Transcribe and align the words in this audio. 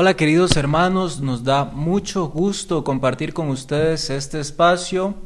Hola 0.00 0.14
queridos 0.14 0.56
hermanos, 0.56 1.20
nos 1.20 1.42
da 1.42 1.64
mucho 1.64 2.28
gusto 2.28 2.84
compartir 2.84 3.34
con 3.34 3.48
ustedes 3.48 4.10
este 4.10 4.38
espacio 4.38 5.16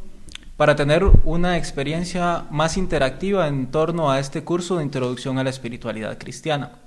para 0.56 0.74
tener 0.76 1.04
una 1.24 1.58
experiencia 1.58 2.46
más 2.50 2.78
interactiva 2.78 3.48
en 3.48 3.70
torno 3.70 4.10
a 4.10 4.18
este 4.18 4.44
curso 4.44 4.78
de 4.78 4.84
introducción 4.84 5.38
a 5.38 5.44
la 5.44 5.50
espiritualidad 5.50 6.16
cristiana. 6.16 6.81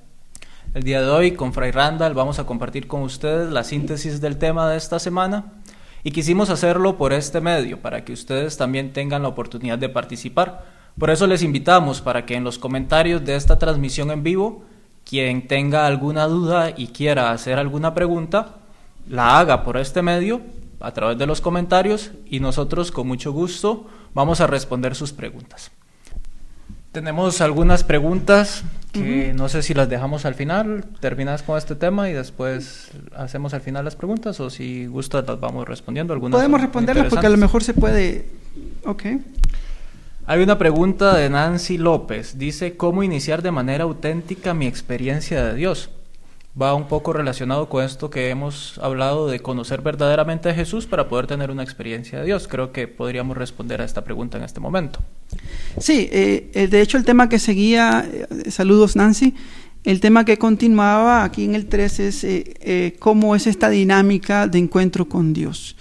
El 0.76 0.84
día 0.84 1.02
de 1.02 1.08
hoy 1.08 1.32
con 1.32 1.54
Fray 1.54 1.72
Randall 1.72 2.14
vamos 2.14 2.38
a 2.38 2.46
compartir 2.46 2.86
con 2.86 3.02
ustedes 3.02 3.50
la 3.50 3.64
síntesis 3.64 4.20
del 4.20 4.38
tema 4.38 4.70
de 4.70 4.76
esta 4.76 5.00
semana 5.00 5.54
y 6.04 6.12
quisimos 6.12 6.50
hacerlo 6.50 6.98
por 6.98 7.14
este 7.14 7.40
medio 7.40 7.82
para 7.82 8.04
que 8.04 8.12
ustedes 8.12 8.58
también 8.58 8.92
tengan 8.92 9.22
la 9.22 9.30
oportunidad 9.30 9.78
de 9.78 9.88
participar. 9.88 10.66
Por 11.00 11.12
eso 11.12 11.28
les 11.28 11.44
invitamos 11.44 12.02
para 12.02 12.26
que 12.26 12.36
en 12.36 12.44
los 12.44 12.60
comentarios 12.60 13.24
de 13.24 13.38
esta 13.38 13.58
transmisión 13.58 14.12
en 14.12 14.24
vivo 14.24 14.64
quien 15.06 15.48
tenga 15.48 15.88
alguna 15.88 16.26
duda 16.26 16.74
y 16.76 16.88
quiera 16.88 17.32
hacer 17.32 17.58
alguna 17.58 17.94
pregunta, 17.94 18.56
la 19.08 19.40
haga 19.40 19.64
por 19.64 19.78
este 19.78 20.02
medio, 20.02 20.42
a 20.82 20.92
través 20.92 21.18
de 21.18 21.26
los 21.26 21.40
comentarios, 21.40 22.12
y 22.26 22.42
nosotros 22.42 22.92
con 22.92 23.08
mucho 23.08 23.32
gusto 23.32 23.88
vamos 24.14 24.42
a 24.42 24.48
responder 24.48 24.94
sus 24.94 25.14
preguntas. 25.14 25.72
Tenemos 26.96 27.42
algunas 27.42 27.84
preguntas 27.84 28.64
que 28.94 29.34
no 29.36 29.50
sé 29.50 29.62
si 29.64 29.74
las 29.74 29.90
dejamos 29.90 30.24
al 30.24 30.34
final, 30.34 30.86
terminas 31.02 31.44
con 31.44 31.58
este 31.58 31.76
tema 31.76 32.10
y 32.10 32.14
después 32.14 32.92
hacemos 33.14 33.54
al 33.54 33.60
final 33.60 33.84
las 33.84 33.98
preguntas 33.98 34.40
o 34.40 34.50
si 34.50 34.86
gustas 34.86 35.28
las 35.28 35.38
vamos 35.38 35.68
respondiendo. 35.68 36.14
Algunas 36.14 36.38
Podemos 36.38 36.62
responderlas 36.62 37.08
porque 37.10 37.26
a 37.26 37.30
lo 37.30 37.36
mejor 37.36 37.66
se 37.66 37.74
puede... 37.74 38.30
Ok. 38.86 39.04
Hay 40.26 40.42
una 40.42 40.58
pregunta 40.58 41.18
de 41.18 41.30
Nancy 41.30 41.78
López. 41.78 42.38
Dice, 42.38 42.78
¿cómo 42.78 43.04
iniciar 43.04 43.42
de 43.42 43.52
manera 43.52 43.84
auténtica 43.84 44.54
mi 44.54 44.66
experiencia 44.66 45.44
de 45.44 45.54
Dios? 45.54 45.90
Va 46.60 46.74
un 46.74 46.88
poco 46.88 47.12
relacionado 47.12 47.68
con 47.68 47.84
esto 47.84 48.10
que 48.10 48.30
hemos 48.30 48.80
hablado 48.82 49.28
de 49.28 49.42
conocer 49.42 49.82
verdaderamente 49.82 50.48
a 50.48 50.54
Jesús 50.54 50.86
para 50.86 51.10
poder 51.10 51.28
tener 51.28 51.52
una 51.52 51.64
experiencia 51.64 52.20
de 52.20 52.26
Dios. 52.26 52.48
Creo 52.48 52.72
que 52.72 52.88
podríamos 52.88 53.36
responder 53.36 53.82
a 53.82 53.84
esta 53.84 54.06
pregunta 54.06 54.38
en 54.38 54.46
este 54.46 54.62
momento. 54.62 55.02
Sí, 55.78 56.08
eh, 56.10 56.52
eh, 56.54 56.68
de 56.68 56.82
hecho 56.82 56.98
el 56.98 57.04
tema 57.04 57.28
que 57.28 57.40
seguía, 57.40 58.10
eh, 58.10 58.52
saludos 58.52 58.96
Nancy, 58.96 59.34
el 59.84 60.00
tema 60.00 60.24
que 60.24 60.38
continuaba 60.38 61.26
aquí 61.26 61.44
en 61.44 61.56
el 61.56 61.66
3 61.66 62.00
es 62.00 62.94
cómo 63.00 63.36
es 63.36 63.48
esta 63.48 63.70
dinámica 63.70 64.48
de 64.48 64.60
encuentro 64.60 65.10
con 65.10 65.34
Dios. 65.34 65.76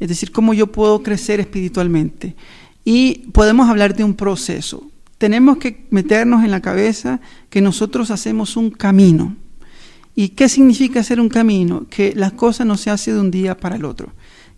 Es 0.00 0.08
decir, 0.08 0.32
cómo 0.32 0.54
yo 0.54 0.68
puedo 0.68 1.02
crecer 1.02 1.38
espiritualmente. 1.38 2.34
Y 2.82 3.30
podemos 3.32 3.68
hablar 3.68 3.94
de 3.94 4.04
un 4.04 4.14
proceso. 4.14 4.90
Tenemos 5.18 5.58
que 5.58 5.86
meternos 5.90 6.42
en 6.44 6.50
la 6.50 6.62
cabeza 6.62 7.20
que 7.50 7.60
nosotros 7.60 8.10
hacemos 8.10 8.56
un 8.56 8.70
camino. 8.70 9.36
¿Y 10.16 10.30
qué 10.30 10.48
significa 10.48 11.00
hacer 11.00 11.20
un 11.20 11.28
camino? 11.28 11.86
Que 11.90 12.14
las 12.14 12.32
cosas 12.32 12.66
no 12.66 12.76
se 12.76 12.90
hacen 12.90 13.14
de 13.14 13.20
un 13.20 13.30
día 13.30 13.56
para 13.56 13.76
el 13.76 13.84
otro. 13.84 14.12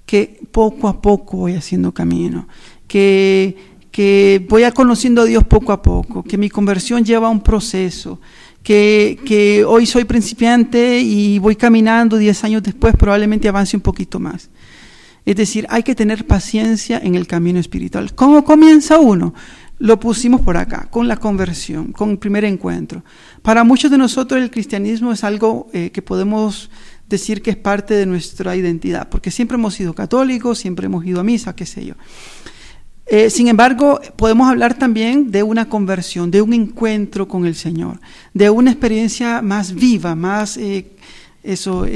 Que 0.04 0.40
poco 0.52 0.88
a 0.88 1.00
poco 1.00 1.38
voy 1.38 1.54
haciendo 1.54 1.92
camino. 1.92 2.46
Que, 2.86 3.56
que 3.90 4.44
voy 4.48 4.64
a 4.64 4.72
conociendo 4.72 5.22
a 5.22 5.24
Dios 5.24 5.44
poco 5.44 5.72
a 5.72 5.80
poco. 5.80 6.22
Que 6.22 6.36
mi 6.36 6.50
conversión 6.50 7.04
lleva 7.04 7.30
un 7.30 7.40
proceso. 7.40 8.20
Que, 8.62 9.18
que, 9.24 9.64
hoy 9.64 9.86
soy 9.86 10.04
principiante 10.04 11.00
y 11.00 11.38
voy 11.38 11.56
caminando 11.56 12.16
10 12.16 12.44
años 12.44 12.62
después, 12.64 12.96
probablemente 12.96 13.48
avance 13.48 13.76
un 13.76 13.82
poquito 13.82 14.18
más. 14.18 14.50
Es 15.24 15.36
decir, 15.36 15.66
hay 15.70 15.82
que 15.82 15.94
tener 15.94 16.26
paciencia 16.26 16.98
en 16.98 17.14
el 17.14 17.26
camino 17.26 17.58
espiritual. 17.58 18.14
¿Cómo 18.14 18.44
comienza 18.44 18.98
uno? 18.98 19.34
Lo 19.78 20.00
pusimos 20.00 20.40
por 20.40 20.56
acá, 20.56 20.88
con 20.90 21.06
la 21.06 21.16
conversión, 21.16 21.92
con 21.92 22.10
el 22.10 22.18
primer 22.18 22.44
encuentro. 22.44 23.04
Para 23.42 23.62
muchos 23.62 23.90
de 23.90 23.98
nosotros 23.98 24.40
el 24.40 24.50
cristianismo 24.50 25.12
es 25.12 25.22
algo 25.22 25.68
eh, 25.72 25.90
que 25.90 26.00
podemos 26.00 26.70
decir 27.08 27.42
que 27.42 27.50
es 27.50 27.56
parte 27.56 27.94
de 27.94 28.06
nuestra 28.06 28.56
identidad, 28.56 29.08
porque 29.08 29.30
siempre 29.30 29.56
hemos 29.56 29.74
sido 29.74 29.94
católicos, 29.94 30.58
siempre 30.58 30.86
hemos 30.86 31.04
ido 31.04 31.20
a 31.20 31.24
misa, 31.24 31.54
qué 31.54 31.66
sé 31.66 31.84
yo. 31.84 31.94
Eh, 33.06 33.28
sin 33.28 33.48
embargo, 33.48 34.00
podemos 34.16 34.48
hablar 34.48 34.78
también 34.78 35.30
de 35.30 35.42
una 35.42 35.68
conversión, 35.68 36.30
de 36.30 36.42
un 36.42 36.54
encuentro 36.54 37.28
con 37.28 37.44
el 37.46 37.54
Señor, 37.54 38.00
de 38.32 38.48
una 38.50 38.70
experiencia 38.70 39.42
más 39.42 39.74
viva, 39.74 40.14
más 40.14 40.56
eh, 40.56 40.86
eso, 41.42 41.86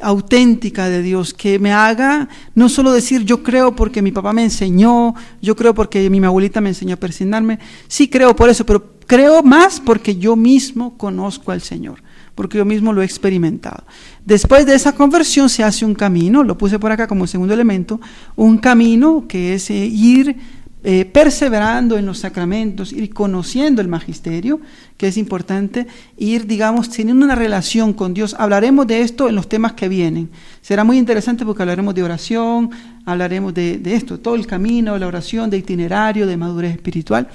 auténtica 0.00 0.88
de 0.88 1.02
Dios, 1.02 1.34
que 1.34 1.58
me 1.58 1.72
haga 1.72 2.28
no 2.54 2.68
solo 2.68 2.92
decir 2.92 3.24
yo 3.24 3.42
creo 3.42 3.74
porque 3.74 4.02
mi 4.02 4.12
papá 4.12 4.32
me 4.32 4.44
enseñó, 4.44 5.14
yo 5.42 5.56
creo 5.56 5.74
porque 5.74 6.08
mi 6.10 6.24
abuelita 6.24 6.60
me 6.60 6.70
enseñó 6.70 6.94
a 6.94 6.98
persignarme, 6.98 7.58
sí 7.88 8.08
creo 8.08 8.34
por 8.36 8.48
eso, 8.48 8.64
pero 8.64 8.98
creo 9.06 9.42
más 9.42 9.80
porque 9.80 10.16
yo 10.16 10.36
mismo 10.36 10.96
conozco 10.96 11.50
al 11.50 11.62
Señor, 11.62 12.02
porque 12.34 12.58
yo 12.58 12.64
mismo 12.64 12.92
lo 12.92 13.02
he 13.02 13.04
experimentado. 13.04 13.84
Después 14.24 14.66
de 14.66 14.74
esa 14.74 14.92
conversión 14.92 15.48
se 15.48 15.64
hace 15.64 15.84
un 15.84 15.94
camino, 15.94 16.44
lo 16.44 16.56
puse 16.56 16.78
por 16.78 16.92
acá 16.92 17.08
como 17.08 17.26
segundo 17.26 17.54
elemento, 17.54 18.00
un 18.36 18.58
camino 18.58 19.24
que 19.26 19.54
es 19.54 19.70
eh, 19.70 19.86
ir 19.86 20.36
eh, 20.84 21.04
perseverando 21.04 21.98
en 21.98 22.06
los 22.06 22.18
sacramentos, 22.18 22.92
ir 22.92 23.12
conociendo 23.12 23.82
el 23.82 23.88
magisterio, 23.88 24.60
que 24.96 25.08
es 25.08 25.16
importante, 25.16 25.88
ir, 26.16 26.46
digamos, 26.46 26.88
teniendo 26.88 27.24
una 27.24 27.34
relación 27.34 27.92
con 27.92 28.14
Dios. 28.14 28.36
Hablaremos 28.38 28.86
de 28.86 29.02
esto 29.02 29.28
en 29.28 29.34
los 29.34 29.48
temas 29.48 29.72
que 29.72 29.88
vienen. 29.88 30.30
Será 30.62 30.84
muy 30.84 30.96
interesante 30.96 31.44
porque 31.44 31.62
hablaremos 31.62 31.96
de 31.96 32.04
oración, 32.04 32.70
hablaremos 33.04 33.54
de, 33.54 33.80
esto, 33.86 34.20
todo 34.20 34.36
el 34.36 34.46
camino, 34.46 34.96
la 34.98 35.08
oración, 35.08 35.50
de 35.50 35.58
itinerario, 35.58 36.26
de 36.28 36.36
madurez 36.36 36.72
espiritual. 36.76 37.28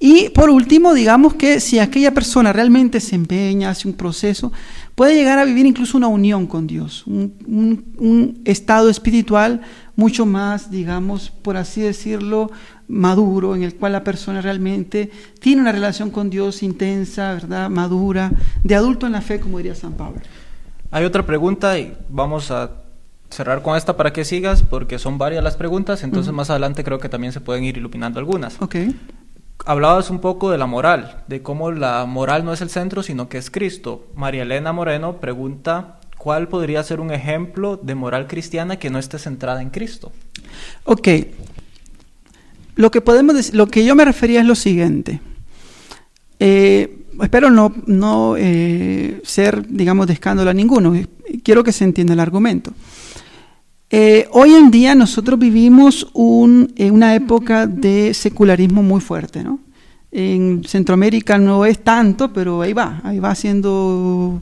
Y 0.00 0.28
por 0.30 0.50
último, 0.50 0.92
digamos 0.92 1.34
que 1.34 1.60
si 1.60 1.78
aquella 1.78 2.12
persona 2.12 2.52
realmente 2.52 3.00
se 3.00 3.14
empeña, 3.14 3.70
hace 3.70 3.88
un 3.88 3.94
proceso, 3.94 4.52
puede 4.94 5.14
llegar 5.14 5.38
a 5.38 5.44
vivir 5.44 5.66
incluso 5.66 5.96
una 5.96 6.08
unión 6.08 6.46
con 6.46 6.66
Dios, 6.66 7.04
un, 7.06 8.42
estado 8.44 8.90
espiritual 8.90 9.62
mucho 9.96 10.26
más, 10.26 10.70
digamos, 10.70 11.30
por 11.30 11.56
así 11.56 11.80
decirlo, 11.80 12.50
maduro, 12.88 13.54
en 13.54 13.62
el 13.62 13.74
cual 13.74 13.92
la 13.92 14.04
persona 14.04 14.40
realmente 14.40 15.10
tiene 15.40 15.62
una 15.62 15.72
relación 15.72 16.10
con 16.10 16.30
Dios 16.30 16.62
intensa, 16.62 17.34
¿verdad? 17.34 17.70
Madura, 17.70 18.32
de 18.62 18.74
adulto 18.74 19.06
en 19.06 19.12
la 19.12 19.20
fe, 19.20 19.40
como 19.40 19.58
diría 19.58 19.74
San 19.74 19.94
Pablo. 19.94 20.20
Hay 20.90 21.04
otra 21.04 21.24
pregunta 21.26 21.78
y 21.78 21.96
vamos 22.08 22.50
a 22.50 22.70
cerrar 23.30 23.62
con 23.62 23.76
esta 23.76 23.96
para 23.96 24.12
que 24.12 24.24
sigas, 24.24 24.62
porque 24.62 24.98
son 24.98 25.18
varias 25.18 25.42
las 25.42 25.56
preguntas, 25.56 26.02
entonces 26.02 26.32
más 26.32 26.50
adelante 26.50 26.84
creo 26.84 26.98
que 26.98 27.08
también 27.08 27.32
se 27.32 27.40
pueden 27.40 27.64
ir 27.64 27.76
iluminando 27.76 28.18
algunas. 28.18 28.60
Okay 28.60 28.94
hablabas 29.66 30.10
un 30.10 30.20
poco 30.20 30.50
de 30.50 30.58
la 30.58 30.66
moral, 30.66 31.22
de 31.26 31.42
cómo 31.42 31.70
la 31.72 32.04
moral 32.06 32.44
no 32.44 32.52
es 32.52 32.60
el 32.60 32.70
centro, 32.70 33.02
sino 33.02 33.28
que 33.28 33.38
es 33.38 33.50
Cristo. 33.50 34.06
María 34.14 34.42
Elena 34.42 34.72
Moreno 34.72 35.20
pregunta, 35.20 35.98
¿cuál 36.24 36.48
podría 36.48 36.82
ser 36.82 37.00
un 37.00 37.10
ejemplo 37.10 37.76
de 37.76 37.94
moral 37.94 38.26
cristiana 38.26 38.78
que 38.78 38.88
no 38.88 38.98
esté 38.98 39.18
centrada 39.18 39.60
en 39.60 39.68
Cristo? 39.68 40.10
Ok. 40.84 41.06
Lo 42.76 42.90
que, 42.90 43.02
podemos 43.02 43.52
lo 43.52 43.66
que 43.66 43.84
yo 43.84 43.94
me 43.94 44.06
refería 44.06 44.40
es 44.40 44.46
lo 44.46 44.54
siguiente. 44.54 45.20
Eh, 46.40 47.04
espero 47.22 47.50
no, 47.50 47.74
no 47.84 48.36
eh, 48.38 49.20
ser, 49.22 49.68
digamos, 49.68 50.06
de 50.06 50.14
escándalo 50.14 50.48
a 50.48 50.54
ninguno. 50.54 50.94
Quiero 51.42 51.62
que 51.62 51.72
se 51.72 51.84
entienda 51.84 52.14
el 52.14 52.20
argumento. 52.20 52.72
Eh, 53.90 54.26
hoy 54.30 54.54
en 54.54 54.70
día 54.70 54.94
nosotros 54.94 55.38
vivimos 55.38 56.08
un, 56.14 56.72
una 56.90 57.14
época 57.14 57.66
de 57.66 58.14
secularismo 58.14 58.82
muy 58.82 59.02
fuerte, 59.02 59.44
¿no? 59.44 59.60
En 60.10 60.64
Centroamérica 60.64 61.36
no 61.36 61.66
es 61.66 61.84
tanto, 61.84 62.32
pero 62.32 62.62
ahí 62.62 62.72
va, 62.72 63.02
ahí 63.04 63.18
va 63.18 63.30
haciendo, 63.30 64.38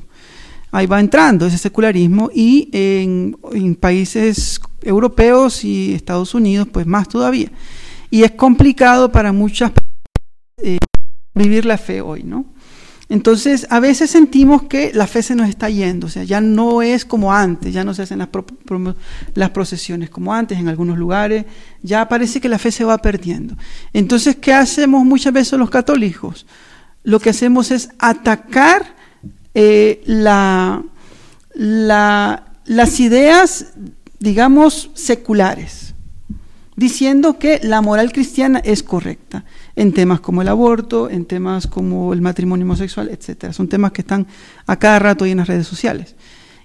ahí 0.73 0.87
va 0.87 0.99
entrando 0.99 1.47
ese 1.47 1.59
secularismo 1.59 2.31
y 2.35 2.69
en, 2.73 3.37
países 3.79 4.61
europeos 4.81 5.65
y 5.65 5.95
Estados 5.95 6.35
Unidos, 6.35 6.67
pues 6.73 6.87
más 6.87 7.09
todavía. 7.09 7.53
Y 8.11 8.25
es 8.25 8.33
complicado 8.33 9.13
para 9.13 9.33
muchas 9.33 9.71
personas 9.71 9.93
eh, 10.63 10.79
vivir 11.35 11.65
la 11.65 11.79
fe 11.79 12.01
hoy, 12.01 12.25
¿no? 12.25 12.47
Entonces, 13.09 13.67
a 13.69 13.79
veces 13.79 14.11
sentimos 14.11 14.63
que 14.63 14.91
la 14.95 15.07
fe 15.07 15.23
se 15.23 15.35
nos 15.35 15.49
está 15.51 15.69
yendo, 15.69 16.07
o 16.07 16.11
sea, 16.11 16.25
ya 16.25 16.41
no 16.41 16.81
es 16.81 17.05
como 17.05 17.35
antes, 17.35 17.75
ya 17.75 17.85
no 17.85 17.93
se 17.93 18.03
hacen 18.03 18.19
las, 18.19 18.31
las, 19.35 19.51
procesiones 19.51 20.09
como 20.09 20.33
antes 20.33 20.59
en 20.59 20.69
algunos 20.69 20.97
lugares, 20.97 21.45
ya 21.83 22.09
parece 22.09 22.41
que 22.41 22.49
la 22.49 22.59
fe 22.59 22.73
se 22.73 22.85
va 22.85 22.97
perdiendo. 22.97 23.55
Entonces, 23.93 24.37
¿qué 24.37 24.55
hacemos 24.55 25.05
muchas 25.05 25.35
veces 25.35 25.59
los 25.59 25.69
católicos? 25.69 26.47
Lo 27.03 27.21
que 27.21 27.29
hacemos 27.29 27.71
es 27.71 27.91
atacar 27.99 29.02
eh, 29.55 30.03
la, 30.07 30.83
las 31.55 33.01
ideas, 33.01 33.75
digamos, 34.19 34.91
seculares, 34.95 35.95
diciendo 36.77 37.39
que 37.39 37.61
la 37.63 37.81
moral 37.83 38.13
cristiana 38.13 38.59
es 38.59 38.83
correcta. 38.83 39.45
en 39.75 39.93
temas 39.93 40.21
como 40.21 40.43
el 40.43 40.49
aborto, 40.49 41.09
en 41.09 41.25
temas 41.25 41.67
como 41.67 42.13
el 42.13 42.21
matrimonio 42.21 42.67
homosexual, 42.67 43.09
etc. 43.09 43.53
Son 43.53 43.69
temas 43.69 43.93
que 43.93 44.03
están 44.03 44.27
a 44.67 44.79
cada 44.79 44.99
rato 44.99 45.25
ahí 45.25 45.31
en 45.31 45.39
las 45.39 45.49
redes 45.49 45.67
sociales. 45.67 46.15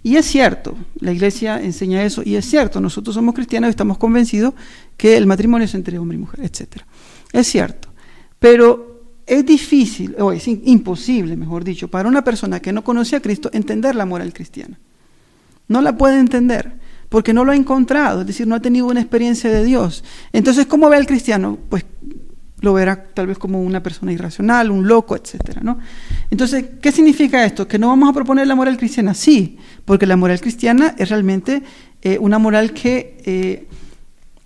Y 0.03 0.15
es 0.15 0.25
cierto, 0.25 0.75
la 0.99 1.11
iglesia 1.11 1.61
enseña 1.61 2.03
eso, 2.03 2.21
y 2.23 2.35
es 2.35 2.45
cierto, 2.45 2.79
nosotros 2.79 3.15
somos 3.15 3.33
cristianos 3.33 3.67
y 3.67 3.71
estamos 3.71 3.97
convencidos 3.97 4.53
que 4.95 5.17
el 5.17 5.25
matrimonio 5.25 5.65
es 5.65 5.73
entre 5.75 5.97
hombre 5.99 6.17
y 6.17 6.21
mujer, 6.21 6.41
etc. 6.41 6.81
Es 7.33 7.47
cierto, 7.47 7.89
pero 8.39 8.96
es 9.27 9.45
difícil, 9.45 10.15
o 10.19 10.31
es 10.31 10.47
imposible, 10.47 11.35
mejor 11.35 11.65
dicho, 11.65 11.89
para 11.89 12.07
una 12.07 12.23
persona 12.23 12.61
que 12.61 12.71
no 12.71 12.83
conoce 12.83 13.17
a 13.17 13.19
Cristo 13.19 13.49
entender 13.51 13.93
la 13.93 14.05
moral 14.05 14.31
cristiana. 14.33 14.79
No 15.67 15.81
la 15.81 15.97
puede 15.97 16.17
entender 16.17 16.75
porque 17.09 17.33
no 17.33 17.43
lo 17.43 17.51
ha 17.51 17.55
encontrado, 17.55 18.21
es 18.21 18.27
decir, 18.27 18.47
no 18.47 18.55
ha 18.55 18.61
tenido 18.61 18.87
una 18.87 19.01
experiencia 19.01 19.49
de 19.49 19.65
Dios. 19.65 20.03
Entonces, 20.31 20.65
¿cómo 20.65 20.89
ve 20.89 20.95
al 20.95 21.05
cristiano? 21.05 21.57
Pues 21.69 21.85
lo 22.61 22.73
verá 22.73 23.03
tal 23.13 23.27
vez 23.27 23.37
como 23.37 23.61
una 23.61 23.83
persona 23.83 24.13
irracional, 24.13 24.71
un 24.71 24.87
loco, 24.87 25.15
etcétera, 25.15 25.61
¿no? 25.61 25.77
Entonces, 26.31 26.65
¿qué 26.81 26.91
significa 26.91 27.43
esto? 27.45 27.67
¿Que 27.67 27.77
no 27.77 27.89
vamos 27.89 28.09
a 28.09 28.13
proponer 28.13 28.47
la 28.47 28.55
moral 28.55 28.77
cristiana? 28.77 29.13
Sí, 29.13 29.57
porque 29.85 30.05
la 30.05 30.15
moral 30.15 30.39
cristiana 30.39 30.95
es 30.97 31.09
realmente 31.09 31.61
eh, 32.01 32.17
una 32.19 32.39
moral 32.39 32.71
que 32.71 33.17
eh, 33.25 33.67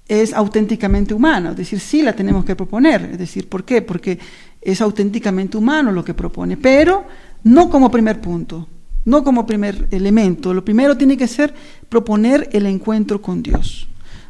es 0.07 0.33
auténticamente 0.33 1.13
humana, 1.13 1.51
es 1.51 1.57
decir, 1.57 1.79
sí 1.79 2.01
la 2.01 2.13
tenemos 2.13 2.43
que 2.43 2.55
proponer, 2.55 3.11
es 3.13 3.17
decir, 3.17 3.47
¿por 3.47 3.63
qué? 3.63 3.81
Porque 3.81 4.19
es 4.61 4.79
auténticamente 4.81 5.57
humano 5.57 5.91
lo 5.91 6.05
que 6.05 6.13
propone, 6.13 6.55
pero 6.55 7.05
no 7.43 7.69
como 7.69 7.89
primer 7.89 8.21
punto, 8.21 8.67
no 9.05 9.23
como 9.23 9.45
primer 9.45 9.87
elemento. 9.91 10.53
Lo 10.53 10.63
primero 10.63 10.95
tiene 10.95 11.17
que 11.17 11.27
ser 11.27 11.53
proponer 11.89 12.49
el 12.53 12.67
encuentro 12.67 13.21
con 13.21 13.41
Dios. 13.41 13.87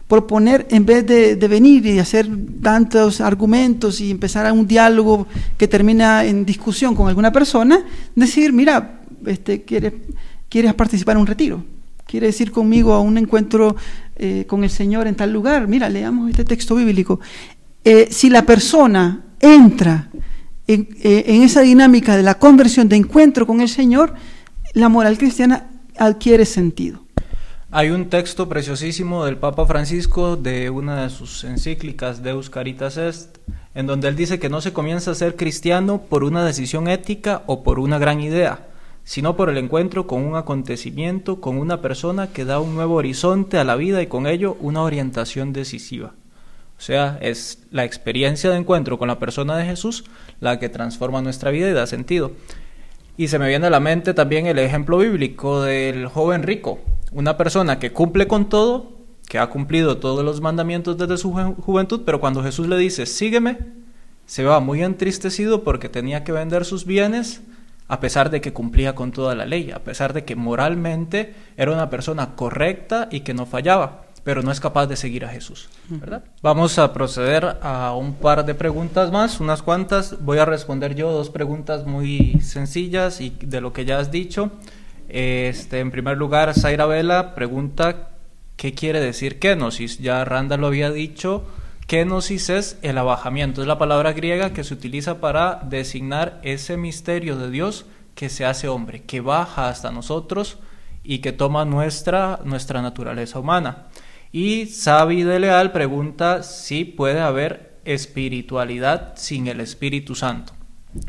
Proponer, 0.07 0.67
en 0.71 0.85
vez 0.85 1.05
de, 1.05 1.35
venir 1.47 1.85
y 1.85 1.99
hacer 1.99 2.27
tantos 2.61 3.21
argumentos 3.21 4.01
y 4.01 4.11
empezar 4.11 4.45
a 4.45 4.53
un 4.53 4.67
diálogo 4.67 5.27
que 5.57 5.67
termina 5.67 6.25
en 6.25 6.45
discusión 6.45 6.95
con 6.95 7.07
alguna 7.07 7.31
persona, 7.31 7.85
decir, 8.15 8.51
mira, 8.51 9.01
este, 9.25 9.63
¿quieres, 9.63 9.93
quieres 10.49 10.73
participar 10.73 11.15
en 11.15 11.21
un 11.21 11.27
retiro? 11.27 11.63
¿Quieres 12.05 12.39
ir 12.41 12.51
conmigo 12.51 12.93
a 12.93 12.99
un 12.99 13.17
encuentro 13.17 13.77
eh, 14.17 14.43
con 14.45 14.65
el 14.65 14.69
Señor 14.69 15.07
en 15.07 15.15
tal 15.15 15.31
lugar? 15.31 15.65
Mira, 15.69 15.87
leamos 15.87 16.29
este 16.29 16.43
texto 16.43 16.75
bíblico. 16.75 17.21
Eh, 17.85 18.09
si 18.11 18.29
la 18.29 18.45
persona 18.45 19.30
entra 19.41 20.09
en, 20.67 20.87
eh, 21.03 21.25
en 21.27 21.43
esa 21.43 21.61
dinámica 21.61 22.15
de 22.15 22.23
la 22.23 22.35
conversión, 22.35 22.87
de 22.87 22.95
encuentro 22.95 23.45
con 23.45 23.61
el 23.61 23.69
Señor, 23.69 24.13
la 24.73 24.89
moral 24.89 25.17
cristiana 25.17 25.69
adquiere 25.97 26.45
sentido. 26.45 27.01
Hay 27.73 27.89
un 27.89 28.09
texto 28.09 28.49
preciosísimo 28.49 29.23
del 29.23 29.37
Papa 29.37 29.65
Francisco 29.65 30.35
de 30.35 30.69
una 30.69 31.03
de 31.03 31.09
sus 31.09 31.45
encíclicas, 31.45 32.21
Deus 32.21 32.49
Caritas 32.49 32.97
Est, 32.97 33.37
en 33.73 33.87
donde 33.87 34.09
él 34.09 34.17
dice 34.17 34.39
que 34.39 34.49
no 34.49 34.59
se 34.59 34.73
comienza 34.73 35.11
a 35.11 35.15
ser 35.15 35.37
cristiano 35.37 36.01
por 36.01 36.25
una 36.25 36.43
decisión 36.43 36.89
ética 36.89 37.43
o 37.45 37.63
por 37.63 37.79
una 37.79 37.97
gran 37.97 38.19
idea, 38.19 38.67
sino 39.05 39.37
por 39.37 39.49
el 39.49 39.57
encuentro 39.57 40.05
con 40.05 40.21
un 40.23 40.35
acontecimiento, 40.35 41.39
con 41.39 41.57
una 41.57 41.81
persona 41.81 42.27
que 42.27 42.43
da 42.43 42.59
un 42.59 42.75
nuevo 42.75 42.95
horizonte 42.95 43.57
a 43.57 43.63
la 43.63 43.77
vida 43.77 44.01
y 44.01 44.07
con 44.07 44.27
ello 44.27 44.57
una 44.59 44.83
orientación 44.83 45.53
decisiva. 45.53 46.13
O 46.81 46.83
sea, 46.83 47.19
es 47.21 47.59
la 47.69 47.85
experiencia 47.85 48.49
de 48.49 48.57
encuentro 48.57 48.97
con 48.97 49.07
la 49.07 49.19
persona 49.19 49.55
de 49.55 49.65
Jesús 49.65 50.03
la 50.39 50.57
que 50.57 50.67
transforma 50.67 51.21
nuestra 51.21 51.51
vida 51.51 51.69
y 51.69 51.73
da 51.73 51.85
sentido. 51.85 52.31
Y 53.17 53.27
se 53.27 53.37
me 53.37 53.47
viene 53.47 53.67
a 53.67 53.69
la 53.69 53.79
mente 53.79 54.15
también 54.15 54.47
el 54.47 54.57
ejemplo 54.57 54.97
bíblico 54.97 55.61
del 55.61 56.07
joven 56.07 56.41
rico, 56.41 56.79
una 57.11 57.37
persona 57.37 57.77
que 57.77 57.91
cumple 57.91 58.25
con 58.25 58.49
todo, 58.49 58.93
que 59.29 59.37
ha 59.37 59.45
cumplido 59.45 59.99
todos 59.99 60.25
los 60.25 60.41
mandamientos 60.41 60.97
desde 60.97 61.17
su 61.17 61.31
juventud, 61.31 62.01
pero 62.03 62.19
cuando 62.19 62.41
Jesús 62.41 62.67
le 62.67 62.79
dice, 62.79 63.05
sígueme, 63.05 63.59
se 64.25 64.43
va 64.43 64.59
muy 64.59 64.81
entristecido 64.81 65.63
porque 65.63 65.87
tenía 65.87 66.23
que 66.23 66.31
vender 66.31 66.65
sus 66.65 66.85
bienes, 66.85 67.43
a 67.89 67.99
pesar 67.99 68.31
de 68.31 68.41
que 68.41 68.53
cumplía 68.53 68.95
con 68.95 69.11
toda 69.11 69.35
la 69.35 69.45
ley, 69.45 69.69
a 69.69 69.83
pesar 69.83 70.13
de 70.13 70.25
que 70.25 70.35
moralmente 70.35 71.35
era 71.57 71.73
una 71.73 71.91
persona 71.91 72.35
correcta 72.35 73.07
y 73.11 73.19
que 73.19 73.35
no 73.35 73.45
fallaba 73.45 74.05
pero 74.23 74.43
no 74.43 74.51
es 74.51 74.59
capaz 74.59 74.87
de 74.87 74.95
seguir 74.95 75.25
a 75.25 75.29
Jesús. 75.29 75.69
¿verdad? 75.89 76.23
Vamos 76.41 76.77
a 76.77 76.93
proceder 76.93 77.57
a 77.61 77.93
un 77.95 78.15
par 78.15 78.45
de 78.45 78.53
preguntas 78.53 79.11
más, 79.11 79.39
unas 79.39 79.61
cuantas. 79.61 80.23
Voy 80.23 80.37
a 80.37 80.45
responder 80.45 80.95
yo 80.95 81.11
dos 81.11 81.29
preguntas 81.29 81.85
muy 81.85 82.39
sencillas 82.41 83.21
y 83.21 83.31
de 83.41 83.61
lo 83.61 83.73
que 83.73 83.85
ya 83.85 83.99
has 83.99 84.11
dicho. 84.11 84.51
Este, 85.09 85.79
en 85.79 85.91
primer 85.91 86.17
lugar, 86.17 86.53
Zaira 86.53 86.85
Vela 86.85 87.35
pregunta 87.35 88.09
qué 88.55 88.73
quiere 88.73 88.99
decir 88.99 89.39
kenosis. 89.39 89.97
Ya 89.99 90.23
Randa 90.23 90.57
lo 90.57 90.67
había 90.67 90.91
dicho. 90.91 91.43
Kenosis 91.87 92.49
es 92.49 92.77
el 92.83 92.97
abajamiento, 92.97 93.61
es 93.61 93.67
la 93.67 93.77
palabra 93.77 94.13
griega 94.13 94.53
que 94.53 94.63
se 94.63 94.73
utiliza 94.73 95.19
para 95.19 95.61
designar 95.65 96.39
ese 96.43 96.77
misterio 96.77 97.37
de 97.37 97.49
Dios 97.49 97.85
que 98.15 98.29
se 98.29 98.45
hace 98.45 98.67
hombre, 98.67 99.03
que 99.03 99.19
baja 99.19 99.67
hasta 99.67 99.91
nosotros 99.91 100.59
y 101.03 101.19
que 101.19 101.31
toma 101.31 101.65
nuestra, 101.65 102.39
nuestra 102.45 102.81
naturaleza 102.81 103.39
humana. 103.39 103.87
Y 104.33 104.67
Sabi 104.67 105.23
de 105.23 105.39
Leal 105.39 105.73
pregunta 105.73 106.43
si 106.43 106.85
puede 106.85 107.19
haber 107.19 107.81
espiritualidad 107.83 109.13
sin 109.15 109.47
el 109.47 109.59
Espíritu 109.59 110.15
Santo. 110.15 110.53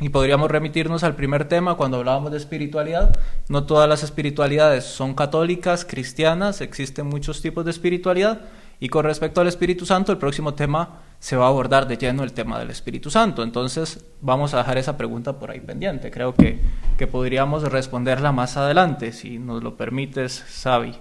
Y 0.01 0.09
podríamos 0.09 0.51
remitirnos 0.51 1.05
al 1.05 1.15
primer 1.15 1.47
tema 1.47 1.77
cuando 1.77 1.99
hablábamos 1.99 2.33
de 2.33 2.39
espiritualidad. 2.39 3.17
No 3.49 3.65
todas 3.65 3.89
las 3.89 4.03
espiritualidades 4.03 4.85
son 4.85 5.15
católicas, 5.15 5.85
cristianas, 5.85 6.61
existen 6.61 7.07
muchos 7.07 7.43
tipos 7.43 7.65
de 7.65 7.71
espiritualidad. 7.71 8.41
Y 8.81 8.89
con 8.89 9.05
respecto 9.05 9.41
al 9.41 9.47
Espíritu 9.47 9.87
Santo, 9.87 10.11
el 10.11 10.19
próximo 10.19 10.55
tema 10.55 11.03
se 11.21 11.37
va 11.37 11.47
a 11.47 11.49
abordar 11.49 11.87
de 11.87 11.99
lleno 11.99 12.25
el 12.25 12.33
tema 12.33 12.59
del 12.59 12.71
Espíritu 12.71 13.09
Santo. 13.09 13.45
Entonces 13.45 14.05
vamos 14.21 14.53
a 14.55 14.59
dejar 14.59 14.79
esa 14.79 14.97
pregunta 14.97 15.39
por 15.39 15.53
ahí 15.53 15.61
pendiente. 15.61 16.11
Creo 16.11 16.35
que, 16.35 16.61
que 16.99 17.07
podríamos 17.07 17.63
responderla 17.71 18.33
más 18.33 18.57
adelante, 18.57 19.13
si 19.13 19.39
nos 19.39 19.63
lo 19.63 19.77
permites, 19.77 20.45
Sabi. 20.49 20.97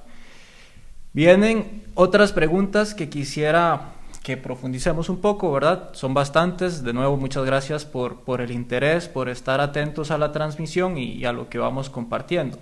Vienen 1.13 1.84
otras 1.94 2.31
preguntas 2.31 2.94
que 2.94 3.10
quisiera 3.10 3.94
que 4.24 4.38
profundicemos 4.38 5.10
un 5.10 5.19
poco, 5.19 5.52
¿verdad? 5.52 5.90
Son 5.94 6.13
bastantes. 6.13 6.84
De 6.84 6.94
nuevo, 6.94 7.18
muchas 7.18 7.44
gracias 7.44 7.86
por, 7.86 8.22
por 8.22 8.40
el 8.40 8.52
interés, 8.52 9.08
por 9.08 9.30
estar 9.30 9.60
atentos 9.60 10.12
a 10.12 10.18
la 10.18 10.31
transmisión 10.31 10.98
y, 10.98 11.25
a 11.25 11.34
lo 11.34 11.50
que 11.50 11.58
vamos 11.58 11.90
compartiendo. 11.90 12.60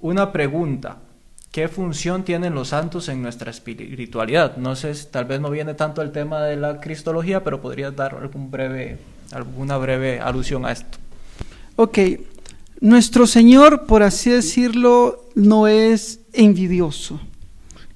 Una 0.00 0.32
pregunta. 0.32 0.98
¿Qué 1.52 1.68
función 1.68 2.24
tienen 2.24 2.54
los 2.54 2.68
santos 2.68 3.08
en 3.08 3.22
nuestra 3.22 3.50
espiritualidad? 3.50 4.58
No 4.58 4.76
sé, 4.76 4.92
tal 5.10 5.24
vez 5.24 5.40
no 5.40 5.48
viene 5.48 5.72
tanto 5.72 6.02
el 6.02 6.12
tema 6.12 6.42
de 6.42 6.56
la 6.56 6.78
cristología, 6.78 7.42
pero 7.42 7.62
podrías 7.62 7.96
dar 7.96 8.14
alguna 9.32 9.76
breve 9.78 10.20
alusión 10.20 10.66
a 10.66 10.72
esto. 10.72 10.98
Ok, 11.76 11.98
nuestro 12.80 13.26
Señor, 13.26 13.86
por 13.86 14.02
así 14.02 14.28
decirlo, 14.28 15.30
no 15.34 15.66
es 15.66 16.20
envidioso. 16.34 17.18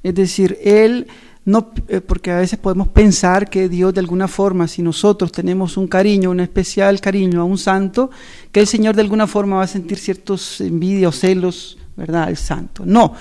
Es 0.02 0.14
decir, 0.14 0.58
Él 0.62 1.06
no, 1.44 1.72
eh, 1.88 2.00
porque 2.00 2.30
a 2.30 2.38
veces 2.38 2.58
podemos 2.58 2.88
pensar 2.88 3.50
que 3.50 3.68
Dios 3.68 3.92
de 3.92 4.00
alguna 4.00 4.28
forma, 4.28 4.68
si 4.68 4.80
nosotros 4.80 5.32
tenemos 5.32 5.76
un 5.76 5.88
cariño, 5.88 6.30
un 6.30 6.40
especial 6.40 7.00
cariño 7.00 7.40
a 7.40 7.44
un 7.44 7.58
santo, 7.58 8.10
que 8.52 8.60
el 8.60 8.66
Señor 8.66 8.94
de 8.94 9.02
alguna 9.02 9.26
forma 9.26 9.56
va 9.56 9.64
a 9.64 9.68
sentir 9.68 9.98
ciertos 9.98 10.60
envidias 10.60 11.14
o 11.14 11.18
celos, 11.18 11.78
¿verdad?, 11.96 12.24
al 12.24 12.36
santo. 12.36 12.84
No, 12.86 13.14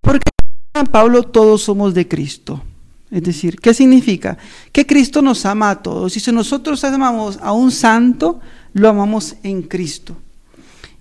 porque 0.00 0.30
San 0.74 0.86
Pablo 0.86 1.24
todos 1.24 1.62
somos 1.62 1.92
de 1.92 2.08
Cristo. 2.08 2.62
Es 3.10 3.22
decir, 3.22 3.56
¿qué 3.60 3.74
significa? 3.74 4.38
Que 4.72 4.86
Cristo 4.86 5.22
nos 5.22 5.46
ama 5.46 5.70
a 5.70 5.82
todos. 5.82 6.16
Y 6.16 6.20
si 6.20 6.32
nosotros 6.32 6.82
amamos 6.82 7.38
a 7.40 7.52
un 7.52 7.70
santo, 7.70 8.40
lo 8.72 8.88
amamos 8.88 9.36
en 9.42 9.62
Cristo. 9.62 10.16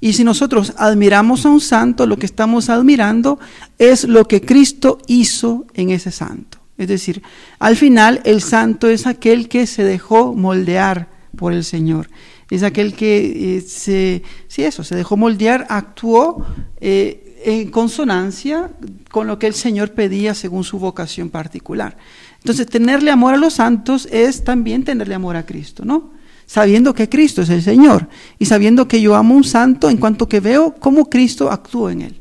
Y 0.04 0.12
si 0.12 0.26
nosotros 0.26 0.74
admiramos 0.76 1.46
a 1.46 1.50
un 1.50 1.62
santo, 1.62 2.06
lo 2.06 2.18
que 2.18 2.26
estamos 2.26 2.70
admirando 2.70 3.40
es 3.80 4.04
lo 4.04 4.28
que 4.28 4.42
Cristo 4.42 4.98
hizo 5.08 5.66
en 5.76 5.92
ese 5.92 6.12
santo. 6.12 6.58
Es 6.78 6.90
decir, 6.90 7.22
al 7.58 7.78
final 7.78 8.20
el 8.26 8.42
santo 8.42 8.90
es 8.90 9.08
aquel 9.08 9.48
que 9.48 9.66
se 9.66 9.86
dejó 9.86 10.34
moldear 10.34 11.08
por 11.38 11.54
el 11.54 11.64
Señor. 11.64 12.10
Es 12.50 12.64
aquel 12.64 12.96
que 12.96 13.56
eh, 13.56 13.62
se, 13.62 14.24
eso, 14.58 14.84
se 14.84 14.94
dejó 14.94 15.16
moldear, 15.16 15.68
actuó 15.70 16.46
eh, 16.82 17.40
en 17.46 17.72
consonancia 17.72 18.72
con 19.10 19.28
lo 19.28 19.40
que 19.40 19.48
el 19.48 19.54
Señor 19.54 19.94
pedía 19.94 20.34
según 20.34 20.66
su 20.66 20.80
vocación 20.80 21.30
particular. 21.30 21.96
Entonces, 22.40 22.68
tenerle 22.68 23.10
amor 23.10 23.36
a 23.36 23.38
los 23.38 23.54
santos 23.54 24.10
es 24.12 24.44
también 24.44 24.84
tenerle 24.84 25.16
amor 25.16 25.38
a 25.38 25.46
Cristo, 25.46 25.86
¿no? 25.86 26.12
Sabiendo 26.46 26.94
que 26.94 27.10
Cristo 27.10 27.42
es 27.42 27.50
el 27.50 27.62
Señor 27.62 28.08
y 28.40 28.46
sabiendo 28.46 28.88
que 28.88 29.02
yo 29.02 29.16
amo 29.16 29.36
un 29.36 29.44
santo 29.44 29.90
en 29.90 29.98
cuanto 29.98 30.28
que 30.28 30.40
veo 30.40 30.76
cómo 30.80 31.10
Cristo 31.10 31.52
actúa 31.52 31.92
en 31.92 32.02
él. 32.02 32.20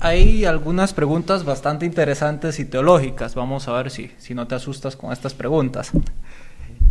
Hay 0.00 0.44
algunas 0.44 0.92
preguntas 0.92 1.44
bastante 1.44 1.86
interesantes 1.86 2.58
y 2.58 2.64
teológicas. 2.64 3.36
Vamos 3.36 3.68
a 3.68 3.72
ver 3.72 3.90
si, 3.90 4.10
si 4.18 4.34
no 4.34 4.48
te 4.48 4.56
asustas 4.56 4.96
con 4.96 5.12
estas 5.12 5.32
preguntas. 5.32 5.92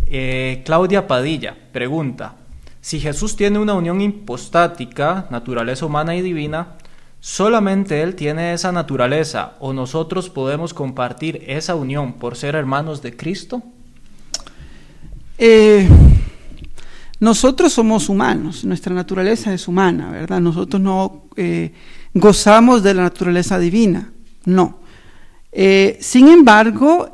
Eh, 0.06 0.62
Claudia 0.64 1.06
Padilla 1.06 1.54
pregunta, 1.72 2.36
si 2.80 3.00
Jesús 3.00 3.36
tiene 3.36 3.58
una 3.58 3.74
unión 3.74 4.00
hipostática, 4.00 5.26
naturaleza 5.30 5.86
humana 5.86 6.16
y 6.16 6.22
divina, 6.22 6.76
¿solamente 7.20 8.02
Él 8.02 8.14
tiene 8.14 8.54
esa 8.54 8.72
naturaleza 8.72 9.54
o 9.60 9.72
nosotros 9.72 10.30
podemos 10.30 10.74
compartir 10.74 11.44
esa 11.46 11.74
unión 11.74 12.14
por 12.14 12.36
ser 12.36 12.54
hermanos 12.54 13.02
de 13.02 13.16
Cristo? 13.16 13.62
Eh, 15.44 15.88
nosotros 17.18 17.72
somos 17.72 18.08
humanos, 18.08 18.64
nuestra 18.64 18.94
naturaleza 18.94 19.52
es 19.52 19.66
humana, 19.66 20.08
¿verdad? 20.08 20.40
Nosotros 20.40 20.80
no 20.80 21.24
eh, 21.34 21.72
gozamos 22.14 22.84
de 22.84 22.94
la 22.94 23.02
naturaleza 23.02 23.58
divina, 23.58 24.12
no. 24.44 24.78
Eh, 25.50 25.98
sin 26.00 26.28
embargo, 26.28 27.10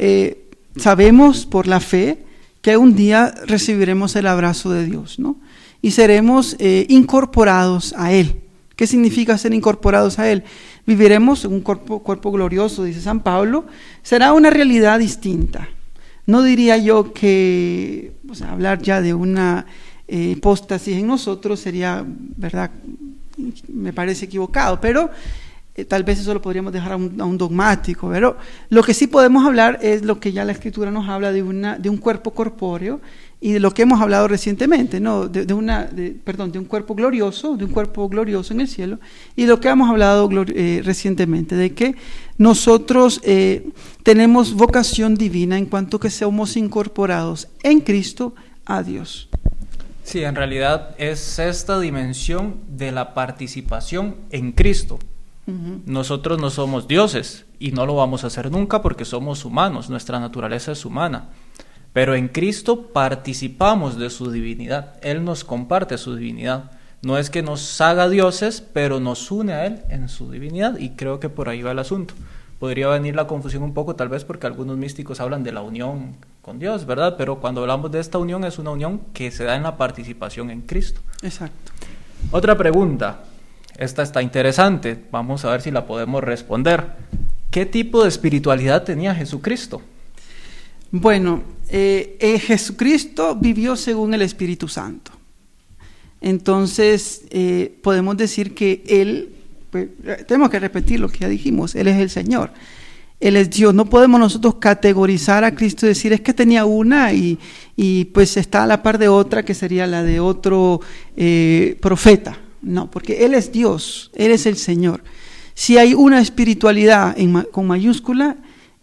sabemos 0.76 1.47
por 1.47 1.66
la 1.66 1.80
fe 1.80 2.23
que 2.61 2.76
un 2.76 2.94
día 2.94 3.35
recibiremos 3.47 4.14
el 4.14 4.26
abrazo 4.26 4.73
de 4.73 4.85
Dios, 4.85 5.18
¿no? 5.18 5.37
Y 5.80 5.92
seremos 5.92 6.54
incorporados 6.61 7.94
a 7.97 8.12
Él. 8.12 8.42
¿Qué 8.76 8.87
significa 8.87 9.38
ser 9.38 9.54
incorporados 9.54 10.18
a 10.18 10.30
Él? 10.30 10.44
Viviremos 10.87 11.47
en 11.47 11.54
un 11.54 11.62
cuerpo, 11.62 12.00
cuerpo 12.00 12.30
glorioso, 12.30 12.85
dice 12.85 13.00
San 13.00 13.20
Pablo. 13.20 13.64
Será 14.02 14.35
una 14.35 14.50
realidad 14.50 14.99
distinta. 14.99 15.66
No 16.28 16.42
diría 16.42 16.76
yo 16.76 17.14
que 17.14 18.12
hablar 18.47 18.82
ya 18.82 19.00
de 19.00 19.14
una 19.14 19.64
eh, 20.06 20.35
hipóstasis 20.37 20.99
en 20.99 21.06
nosotros 21.06 21.58
sería, 21.58 22.04
¿verdad? 22.06 22.70
Me 23.68 23.94
parece 23.94 24.26
equivocado, 24.26 24.78
pero 24.78 25.08
eh, 25.78 25.85
tal 25.85 26.02
vez 26.02 26.18
eso 26.18 26.35
lo 26.35 26.42
podríamos 26.42 26.73
dejar 26.73 26.92
a 26.92 26.97
un, 26.97 27.38
dogmático, 27.38 28.11
pero 28.11 28.37
lo 28.68 28.82
que 28.82 28.92
sí 28.92 29.06
podemos 29.06 29.47
hablar 29.47 29.78
es 29.80 30.02
lo 30.02 30.18
que 30.18 30.32
ya 30.32 30.44
la 30.44 30.50
escritura 30.50 30.90
nos 30.90 31.08
habla 31.08 31.30
de, 31.30 31.44
una, 31.44 31.78
de 31.78 31.88
un 31.88 31.99
cuerpo 31.99 32.32
corpóreo 32.32 33.00
y 33.40 33.52
de 33.52 33.61
lo 33.61 33.70
que 33.70 33.82
hemos 33.82 34.00
hablado 34.00 34.26
recientemente, 34.26 34.99
¿no? 34.99 35.28
de, 35.28 35.54
una, 35.54 35.88
perdón, 36.25 36.50
de 36.50 36.58
un 36.58 36.64
cuerpo 36.64 36.97
glorioso, 36.97 37.56
de 37.56 37.64
un 37.64 37.70
cuerpo 37.70 38.08
glorioso 38.08 38.52
en 38.52 38.62
el 38.62 38.66
cielo, 38.66 38.99
y 39.37 39.47
lo 39.47 39.61
que 39.61 39.68
hemos 39.68 39.88
hablado 39.88 40.28
eh, 40.49 40.82
recientemente, 40.85 41.54
de 41.54 41.73
que 41.73 41.94
nosotros 42.38 43.20
eh, 43.23 43.68
tenemos 44.02 44.54
vocación 44.54 45.14
divina 45.14 45.56
en 45.56 45.66
cuanto 45.66 46.00
que 46.00 46.11
somos 46.11 46.56
incorporados 46.56 47.47
en 47.62 47.80
Cristo 47.82 48.35
a 48.66 48.82
Dios. 48.82 49.28
Sí, 50.02 50.25
en 50.25 50.35
realidad 50.35 50.97
es 50.99 51.38
esta 51.38 51.78
dimensión 51.78 52.56
de 52.66 52.90
la 52.90 53.14
participación 53.14 54.16
en 54.30 54.50
Cristo. 54.50 54.99
Nosotros 55.87 56.38
no 56.38 56.50
somos 56.50 56.87
dioses 56.87 57.47
y 57.59 57.73
no 57.73 57.87
lo 57.87 57.95
vamos 57.95 58.23
a 58.23 58.26
hacer 58.26 58.50
nunca 58.50 58.83
porque 58.83 59.07
somos 59.07 59.47
humanos, 59.47 59.88
nuestra 59.88 60.21
naturaleza 60.21 60.73
es 60.73 60.85
humana. 60.85 61.31
Pero 61.95 62.14
en 62.14 62.28
Cristo 62.28 62.88
participamos 62.93 63.99
de 63.99 64.11
su 64.11 64.31
divinidad. 64.31 64.97
Él 65.02 65.25
nos 65.25 65.45
comparte 65.45 65.97
su 65.97 66.17
divinidad. 66.17 66.71
No 67.00 67.17
es 67.17 67.31
que 67.31 67.43
nos 67.43 67.81
haga 67.81 68.09
dioses, 68.09 68.61
pero 68.61 69.00
nos 69.00 69.31
une 69.31 69.52
a 69.52 69.67
Él 69.67 69.83
en 69.88 70.09
su 70.09 70.31
divinidad 70.31 70.78
y 70.78 70.90
creo 70.90 71.19
que 71.19 71.28
por 71.28 71.49
ahí 71.49 71.62
va 71.62 71.71
el 71.71 71.78
asunto. 71.78 72.14
Podría 72.59 72.88
venir 72.88 73.14
la 73.14 73.28
confusión 73.28 73.62
un 73.62 73.73
poco 73.73 73.95
tal 73.95 74.09
vez 74.09 74.25
porque 74.25 74.47
algunos 74.47 74.76
místicos 74.76 75.21
hablan 75.21 75.45
de 75.45 75.52
la 75.52 75.62
unión 75.62 76.17
con 76.43 76.59
Dios, 76.59 76.87
¿verdad? 76.87 77.14
Pero 77.17 77.38
cuando 77.38 77.61
hablamos 77.61 77.90
de 77.93 78.00
esta 78.00 78.19
unión 78.19 78.45
es 78.45 78.59
una 78.59 78.71
unión 78.71 79.00
que 79.12 79.31
se 79.31 79.45
da 79.45 79.55
en 79.55 79.62
la 79.62 79.76
participación 79.76 80.50
en 80.50 80.62
Cristo. 80.62 81.00
Exacto. 81.23 81.73
Otra 82.33 82.59
pregunta. 82.59 83.21
Esta 83.78 84.02
está 84.02 84.23
interesante. 84.23 84.99
Vamos 85.12 85.44
a 85.44 85.52
ver 85.52 85.62
si 85.62 85.70
la 85.70 85.87
podemos 85.87 86.23
responder. 86.23 86.97
¿Qué 87.49 87.64
tipo 87.64 88.02
de 88.02 88.08
espiritualidad 88.08 88.82
tenía 88.82 89.14
Jesucristo? 89.14 89.80
Bueno, 90.90 91.44
eh, 91.68 92.16
eh, 92.18 92.40
Jesucristo 92.40 93.37
vivió 93.37 93.76
según 93.76 94.12
el 94.14 94.23
Espíritu 94.23 94.66
Santo. 94.66 95.12
Entonces, 96.20 97.23
eh, 97.30 97.78
podemos 97.80 98.16
decir 98.16 98.52
que 98.52 98.82
Él, 98.88 99.37
pues, 99.70 99.90
tenemos 100.26 100.50
que 100.50 100.58
repetir 100.58 100.99
lo 100.99 101.08
que 101.08 101.20
ya 101.20 101.28
dijimos, 101.28 101.76
Él 101.76 101.87
es 101.87 101.99
el 101.99 102.11
Señor. 102.11 102.50
Él 103.20 103.37
es 103.37 103.49
Dios. 103.49 103.73
No 103.75 103.85
podemos 103.85 104.18
nosotros 104.18 104.56
categorizar 104.56 105.44
a 105.44 105.54
Cristo 105.54 105.87
y 105.87 105.90
decir 105.90 106.12
es 106.12 106.20
que 106.20 106.35
tenía 106.35 106.64
una 106.64 107.12
y, 107.12 107.38
pues 108.12 108.37
está 108.37 108.64
a 108.64 108.66
la 108.66 108.82
par 108.82 108.99
de 108.99 109.06
otra 109.06 109.44
que 109.44 109.54
sería 109.54 109.87
la 109.87 110.02
de 110.02 110.18
otro 110.18 110.80
profeta. 111.80 112.38
No, 112.62 112.91
porque 112.91 113.25
Él 113.25 113.35
es 113.35 113.53
Dios, 113.53 114.11
Él 114.15 114.33
es 114.33 114.47
el 114.47 114.57
Señor. 114.57 115.03
Si 115.55 115.79
hay 115.79 115.95
una 115.95 116.21
espiritualidad 116.21 117.17
con 117.50 117.67
mayúscula, 117.67 118.37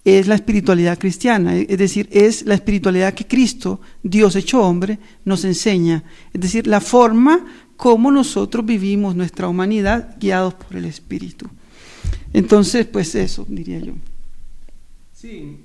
es 0.03 0.27
la 0.27 0.35
espiritualidad 0.35 0.99
cristiana, 0.99 1.57
es 1.57 1.77
decir, 1.79 2.07
es 2.11 2.45
la 2.45 2.53
espiritualidad 2.53 3.15
que 3.15 3.25
Cristo, 3.25 3.81
Dios 4.03 4.35
hecho 4.35 4.61
hombre, 4.61 4.99
nos 5.25 5.43
enseña, 5.45 6.03
es 6.31 6.41
decir, 6.41 6.67
la 6.67 6.79
forma 6.79 7.43
como 7.75 8.11
nosotros 8.11 8.63
vivimos 8.65 9.15
nuestra 9.15 9.47
humanidad 9.47 10.15
guiados 10.19 10.53
por 10.53 10.77
el 10.77 10.85
Espíritu. 10.85 11.47
Entonces, 12.33 12.85
pues 12.85 13.15
eso, 13.15 13.45
diría 13.49 13.79
yo. 13.79 13.93
Sí, 15.13 15.57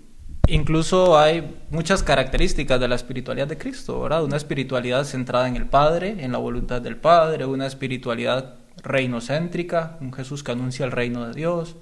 incluso 0.50 1.18
hay 1.18 1.56
muchas 1.70 2.02
características 2.02 2.78
de 2.80 2.88
la 2.88 2.96
espiritualidad 2.96 3.46
de 3.46 3.56
Cristo, 3.56 4.00
¿verdad? 4.00 4.24
Una 4.24 4.36
espiritualidad 4.36 5.04
centrada 5.04 5.48
en 5.48 5.56
el 5.56 5.66
Padre, 5.66 6.16
en 6.18 6.32
la 6.32 6.38
voluntad 6.38 6.82
del 6.82 6.96
Padre, 6.96 7.46
una 7.46 7.66
espiritualidad 7.66 8.56
reinocéntrica, 8.82 9.96
un 10.00 10.12
Jesús 10.12 10.42
que 10.42 10.52
anuncia 10.52 10.84
el 10.84 10.92
reino 10.92 11.26
de 11.26 11.34
Dios, 11.34 11.76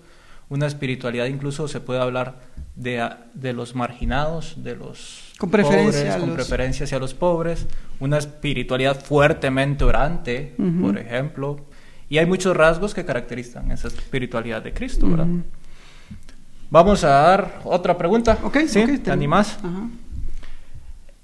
una 0.49 0.67
espiritualidad 0.67 1.27
incluso 1.27 1.69
se 1.69 1.81
puede 1.81 2.01
hablar 2.01 2.37
de, 2.75 3.09
de 3.35 3.53
los 3.53 3.75
marginados, 3.75 4.63
de 4.63 4.77
los 4.77 5.33
con 5.39 5.51
preferencia, 5.51 6.03
pobres, 6.03 6.17
con 6.17 6.35
preferencia 6.35 6.85
hacia 6.85 6.99
los 6.99 7.15
pobres, 7.15 7.67
una 8.01 8.19
espiritualidad 8.19 9.01
fuertemente 9.01 9.85
orante, 9.85 10.55
por 10.81 10.99
ejemplo, 10.99 11.61
y 12.09 12.19
hay 12.19 12.27
muchos 12.27 12.57
rasgos 12.57 12.95
que 12.95 13.05
caracterizan 13.05 13.71
esa 13.71 13.89
espiritualidad 13.89 14.63
de 14.63 14.73
Cristo, 14.73 15.09
¿verdad? 15.09 15.27
Vamos 16.71 17.03
a 17.03 17.09
dar 17.09 17.61
otra 17.65 17.97
pregunta. 17.97 18.39
Ok, 18.43 18.59
¿Sí? 18.67 18.99
¿Te 18.99 19.11
animas? 19.11 19.57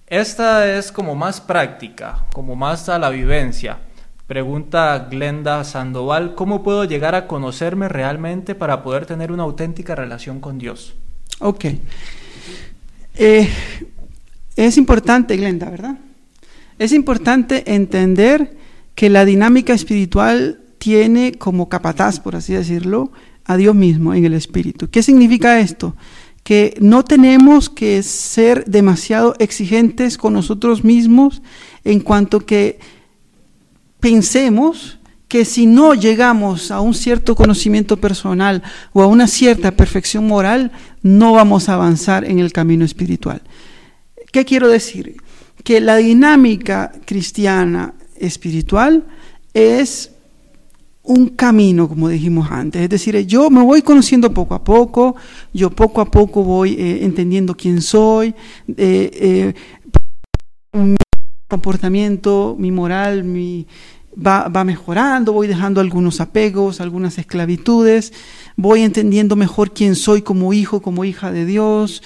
Esta 0.06 0.78
es 0.78 0.90
como 0.90 1.14
más 1.14 1.40
práctica, 1.40 2.24
como 2.32 2.56
más 2.56 2.88
a 2.88 2.98
la 2.98 3.10
vivencia. 3.10 3.78
Pregunta 4.26 5.06
Glenda 5.10 5.62
Sandoval, 5.64 6.34
¿cómo 6.34 6.62
puedo 6.62 6.84
llegar 6.84 7.14
a 7.14 7.26
conocerme 7.26 7.90
realmente 7.90 8.54
para 8.54 8.82
poder 8.82 9.04
tener 9.04 9.32
una 9.32 9.42
auténtica 9.42 9.94
relación 9.94 10.40
con 10.40 10.56
Dios? 10.56 10.94
Ok. 11.40 11.66
Eh, 13.16 13.48
es 14.56 14.78
importante, 14.78 15.36
Glenda, 15.36 15.68
¿verdad? 15.68 15.98
Es 16.78 16.92
importante 16.92 17.74
entender 17.74 18.56
que 18.94 19.10
la 19.10 19.26
dinámica 19.26 19.74
espiritual 19.74 20.60
tiene 20.78 21.32
como 21.32 21.68
capataz, 21.68 22.18
por 22.18 22.34
así 22.34 22.54
decirlo, 22.54 23.12
a 23.44 23.56
Dios 23.56 23.74
mismo 23.74 24.14
en 24.14 24.24
el 24.24 24.34
espíritu. 24.34 24.88
¿Qué 24.90 25.02
significa 25.02 25.60
esto? 25.60 25.96
Que 26.42 26.76
no 26.80 27.04
tenemos 27.04 27.70
que 27.70 28.02
ser 28.02 28.64
demasiado 28.66 29.34
exigentes 29.38 30.18
con 30.18 30.32
nosotros 30.32 30.84
mismos 30.84 31.42
en 31.84 32.00
cuanto 32.00 32.40
que 32.40 32.78
pensemos 34.00 34.98
que 35.28 35.44
si 35.44 35.66
no 35.66 35.94
llegamos 35.94 36.70
a 36.70 36.80
un 36.80 36.94
cierto 36.94 37.34
conocimiento 37.34 37.96
personal 37.96 38.62
o 38.92 39.02
a 39.02 39.06
una 39.06 39.26
cierta 39.26 39.72
perfección 39.72 40.26
moral, 40.26 40.70
no 41.02 41.32
vamos 41.32 41.68
a 41.68 41.74
avanzar 41.74 42.24
en 42.24 42.38
el 42.38 42.52
camino 42.52 42.84
espiritual. 42.84 43.42
¿Qué 44.30 44.44
quiero 44.44 44.68
decir? 44.68 45.16
Que 45.64 45.80
la 45.80 45.96
dinámica 45.96 46.92
cristiana 47.04 47.94
espiritual 48.16 49.04
es 49.54 50.13
un 51.04 51.28
camino, 51.28 51.86
como 51.88 52.08
dijimos 52.08 52.50
antes. 52.50 52.82
Es 52.82 52.88
decir, 52.88 53.16
yo 53.26 53.50
me 53.50 53.62
voy 53.62 53.82
conociendo 53.82 54.32
poco 54.32 54.54
a 54.54 54.64
poco, 54.64 55.14
yo 55.52 55.70
poco 55.70 56.00
a 56.00 56.10
poco 56.10 56.42
voy 56.42 56.74
eh, 56.74 57.04
entendiendo 57.04 57.54
quién 57.54 57.82
soy, 57.82 58.34
eh, 58.68 59.10
eh, 59.12 59.54
mi 60.72 60.96
comportamiento, 61.48 62.56
mi 62.58 62.72
moral, 62.72 63.22
mi, 63.22 63.66
va, 64.14 64.64
mejorando, 64.64 65.34
voy 65.34 65.46
dejando 65.46 65.82
algunos 65.82 66.20
apegos, 66.22 66.80
algunas 66.80 67.18
esclavitudes, 67.18 68.12
voy 68.56 68.80
entendiendo 68.80 69.36
mejor 69.36 69.72
quién 69.72 69.96
soy 69.96 70.22
como 70.22 70.54
hijo, 70.54 70.80
como 70.80 71.04
hija 71.04 71.30
de 71.30 71.44
Dios, 71.44 72.02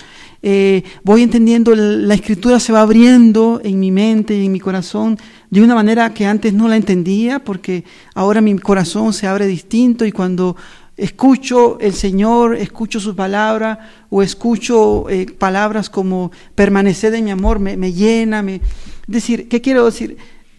voy 1.04 1.22
entendiendo, 1.22 1.74
la 1.74 2.14
escritura 2.14 2.60
se 2.60 2.72
va 2.72 2.82
abriendo 2.82 3.60
en 3.62 3.78
mi 3.78 3.90
mente 3.90 4.36
y 4.36 4.46
en 4.46 4.52
mi 4.52 4.60
corazón 4.60 5.18
de 5.50 5.62
una 5.62 5.74
manera 5.74 6.12
que 6.12 6.26
antes 6.26 6.52
no 6.52 6.68
la 6.68 6.76
entendía, 6.76 7.38
porque 7.38 7.84
ahora 8.14 8.40
mi 8.40 8.58
corazón 8.58 9.12
se 9.12 9.26
abre 9.26 9.46
distinto 9.46 10.04
y 10.04 10.12
cuando 10.12 10.56
escucho 10.96 11.78
el 11.80 11.94
Señor, 11.94 12.56
escucho 12.56 13.00
su 13.00 13.14
palabra 13.14 14.06
o 14.10 14.22
escucho 14.22 15.08
eh, 15.08 15.26
palabras 15.26 15.88
como 15.88 16.32
permanecer 16.54 17.14
en 17.14 17.24
mi 17.24 17.30
amor, 17.30 17.60
me, 17.60 17.92
llena, 17.92 18.42
me... 18.42 18.60
decir, 19.06 19.48
¿qué 19.48 19.60
quiero 19.60 19.86
decir? 19.86 20.16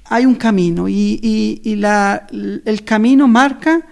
hay 0.10 0.26
un 0.26 0.36
camino 0.36 0.90
y, 0.90 1.62
el 2.66 2.84
camino 2.84 3.28
marca 3.28 3.86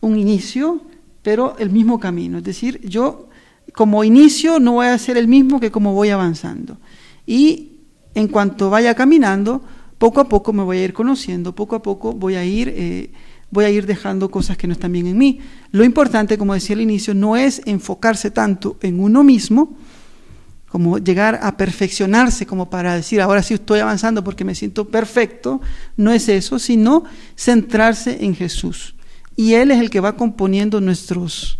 un 0.00 0.18
inicio, 0.18 0.80
pero 1.22 1.56
el 1.58 1.68
mismo 1.68 2.00
camino. 2.00 2.38
Es 2.38 2.44
decir, 2.44 2.80
yo 2.82 3.28
como 3.74 4.02
inicio 4.02 4.58
no 4.58 4.72
voy 4.74 4.86
a 4.86 4.98
ser 4.98 5.18
el 5.18 5.28
mismo 5.28 5.60
que 5.60 5.70
como 5.70 5.92
voy 5.92 6.08
avanzando. 6.08 6.78
Y 7.26 7.80
en 8.14 8.28
cuanto 8.28 8.70
vaya 8.70 8.94
caminando, 8.94 9.62
poco 10.00 10.22
a 10.22 10.24
poco 10.30 10.54
me 10.54 10.62
voy 10.62 10.78
a 10.78 10.84
ir 10.84 10.94
conociendo, 10.94 11.54
poco 11.54 11.76
a 11.76 11.82
poco 11.82 12.14
voy 12.14 12.34
a 12.34 12.42
ir, 12.42 12.72
eh, 12.74 13.10
voy 13.50 13.66
a 13.66 13.68
ir 13.68 13.84
dejando 13.84 14.30
cosas 14.30 14.56
que 14.56 14.66
no 14.66 14.72
están 14.72 14.92
bien 14.92 15.06
en 15.06 15.18
mí. 15.18 15.40
Lo 15.72 15.84
importante, 15.84 16.38
como 16.38 16.54
decía 16.54 16.74
al 16.74 16.80
inicio, 16.80 17.12
no 17.12 17.36
es 17.36 17.60
enfocarse 17.66 18.30
tanto 18.30 18.78
en 18.80 18.98
uno 18.98 19.22
mismo, 19.22 19.76
como 20.70 20.96
llegar 20.96 21.40
a 21.42 21.54
perfeccionarse, 21.58 22.46
como 22.46 22.70
para 22.70 22.94
decir, 22.94 23.20
ahora 23.20 23.42
sí 23.42 23.52
estoy 23.52 23.80
avanzando 23.80 24.24
porque 24.24 24.42
me 24.42 24.54
siento 24.54 24.88
perfecto, 24.88 25.60
no 25.98 26.12
es 26.12 26.30
eso, 26.30 26.58
sino 26.58 27.04
centrarse 27.36 28.24
en 28.24 28.34
Jesús. 28.34 28.94
Y 29.36 29.52
Él 29.52 29.70
es 29.70 29.80
el 29.80 29.90
que 29.90 30.00
va 30.00 30.16
componiendo 30.16 30.80
nuestros, 30.80 31.58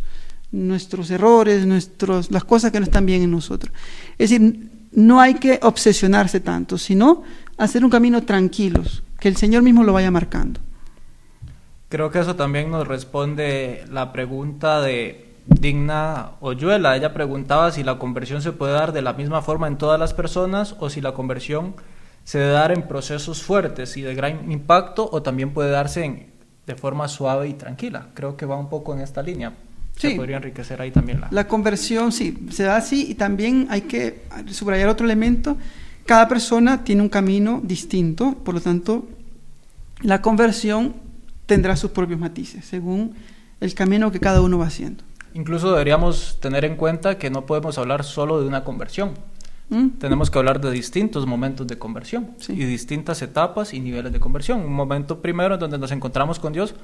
nuestros 0.50 1.10
errores, 1.10 1.66
nuestros, 1.66 2.30
las 2.30 2.44
cosas 2.44 2.72
que 2.72 2.80
no 2.80 2.84
están 2.84 3.04
bien 3.04 3.20
en 3.20 3.32
nosotros. 3.32 3.70
Es 4.16 4.30
decir, 4.30 4.70
no 4.92 5.20
hay 5.20 5.34
que 5.34 5.60
obsesionarse 5.62 6.40
tanto, 6.40 6.78
sino 6.78 7.22
hacer 7.60 7.84
un 7.84 7.90
camino 7.90 8.22
tranquilos, 8.22 9.02
que 9.18 9.28
el 9.28 9.36
Señor 9.36 9.62
mismo 9.62 9.84
lo 9.84 9.92
vaya 9.92 10.10
marcando. 10.10 10.60
Creo 11.90 12.10
que 12.10 12.20
eso 12.20 12.34
también 12.34 12.70
nos 12.70 12.88
responde 12.88 13.84
la 13.90 14.12
pregunta 14.12 14.80
de 14.80 15.34
Digna 15.46 16.30
Oyuela. 16.40 16.96
Ella 16.96 17.12
preguntaba 17.12 17.70
si 17.70 17.82
la 17.82 17.98
conversión 17.98 18.40
se 18.40 18.52
puede 18.52 18.72
dar 18.72 18.92
de 18.92 19.02
la 19.02 19.12
misma 19.12 19.42
forma 19.42 19.66
en 19.66 19.76
todas 19.76 20.00
las 20.00 20.14
personas 20.14 20.74
o 20.78 20.88
si 20.88 21.00
la 21.00 21.12
conversión 21.12 21.74
se 22.24 22.38
debe 22.38 22.52
dar 22.52 22.72
en 22.72 22.82
procesos 22.88 23.42
fuertes 23.42 23.96
y 23.96 24.02
de 24.02 24.14
gran 24.14 24.50
impacto 24.50 25.08
o 25.10 25.22
también 25.22 25.52
puede 25.52 25.70
darse 25.70 26.28
de 26.66 26.74
forma 26.76 27.08
suave 27.08 27.48
y 27.48 27.54
tranquila. 27.54 28.06
Creo 28.14 28.36
que 28.36 28.46
va 28.46 28.56
un 28.56 28.70
poco 28.70 28.94
en 28.94 29.00
esta 29.00 29.22
línea. 29.22 29.52
Sí. 29.96 30.10
Se 30.10 30.16
podría 30.16 30.36
enriquecer 30.36 30.80
ahí 30.80 30.92
también 30.92 31.20
la... 31.20 31.28
La 31.30 31.46
conversión, 31.46 32.12
sí, 32.12 32.46
se 32.50 32.62
da 32.62 32.76
así 32.76 33.10
y 33.10 33.16
también 33.16 33.66
hay 33.68 33.82
que 33.82 34.22
subrayar 34.46 34.88
otro 34.88 35.04
elemento. 35.04 35.58
Cada 36.06 36.28
persona 36.28 36.82
tiene 36.84 37.02
un 37.02 37.08
camino 37.08 37.60
distinto, 37.62 38.34
por 38.44 38.54
lo 38.54 38.60
tanto, 38.60 39.08
la 40.02 40.22
conversión 40.22 40.94
tendrá 41.46 41.76
sus 41.76 41.90
propios 41.90 42.18
matices 42.18 42.64
según 42.64 43.14
el 43.60 43.74
camino 43.74 44.10
que 44.10 44.20
cada 44.20 44.40
uno 44.40 44.58
va 44.58 44.66
haciendo. 44.66 45.04
Incluso 45.34 45.70
deberíamos 45.70 46.38
tener 46.40 46.64
en 46.64 46.76
cuenta 46.76 47.18
que 47.18 47.30
no 47.30 47.46
podemos 47.46 47.78
hablar 47.78 48.02
solo 48.04 48.40
de 48.40 48.48
una 48.48 48.64
conversión. 48.64 49.12
¿Mm? 49.68 49.90
Tenemos 50.00 50.30
que 50.30 50.38
hablar 50.38 50.60
de 50.60 50.70
distintos 50.72 51.26
momentos 51.26 51.66
de 51.68 51.78
conversión 51.78 52.30
Sí. 52.38 52.54
y 52.54 52.64
distintas 52.64 53.22
etapas 53.22 53.72
y 53.72 53.78
niveles 53.78 54.12
de 54.12 54.18
conversión. 54.18 54.60
Un 54.60 54.72
momento 54.72 55.20
primero 55.22 55.54
en 55.54 55.60
donde 55.60 55.78
nos 55.78 55.92
encontramos 55.92 56.40
con 56.40 56.52
Dios, 56.52 56.74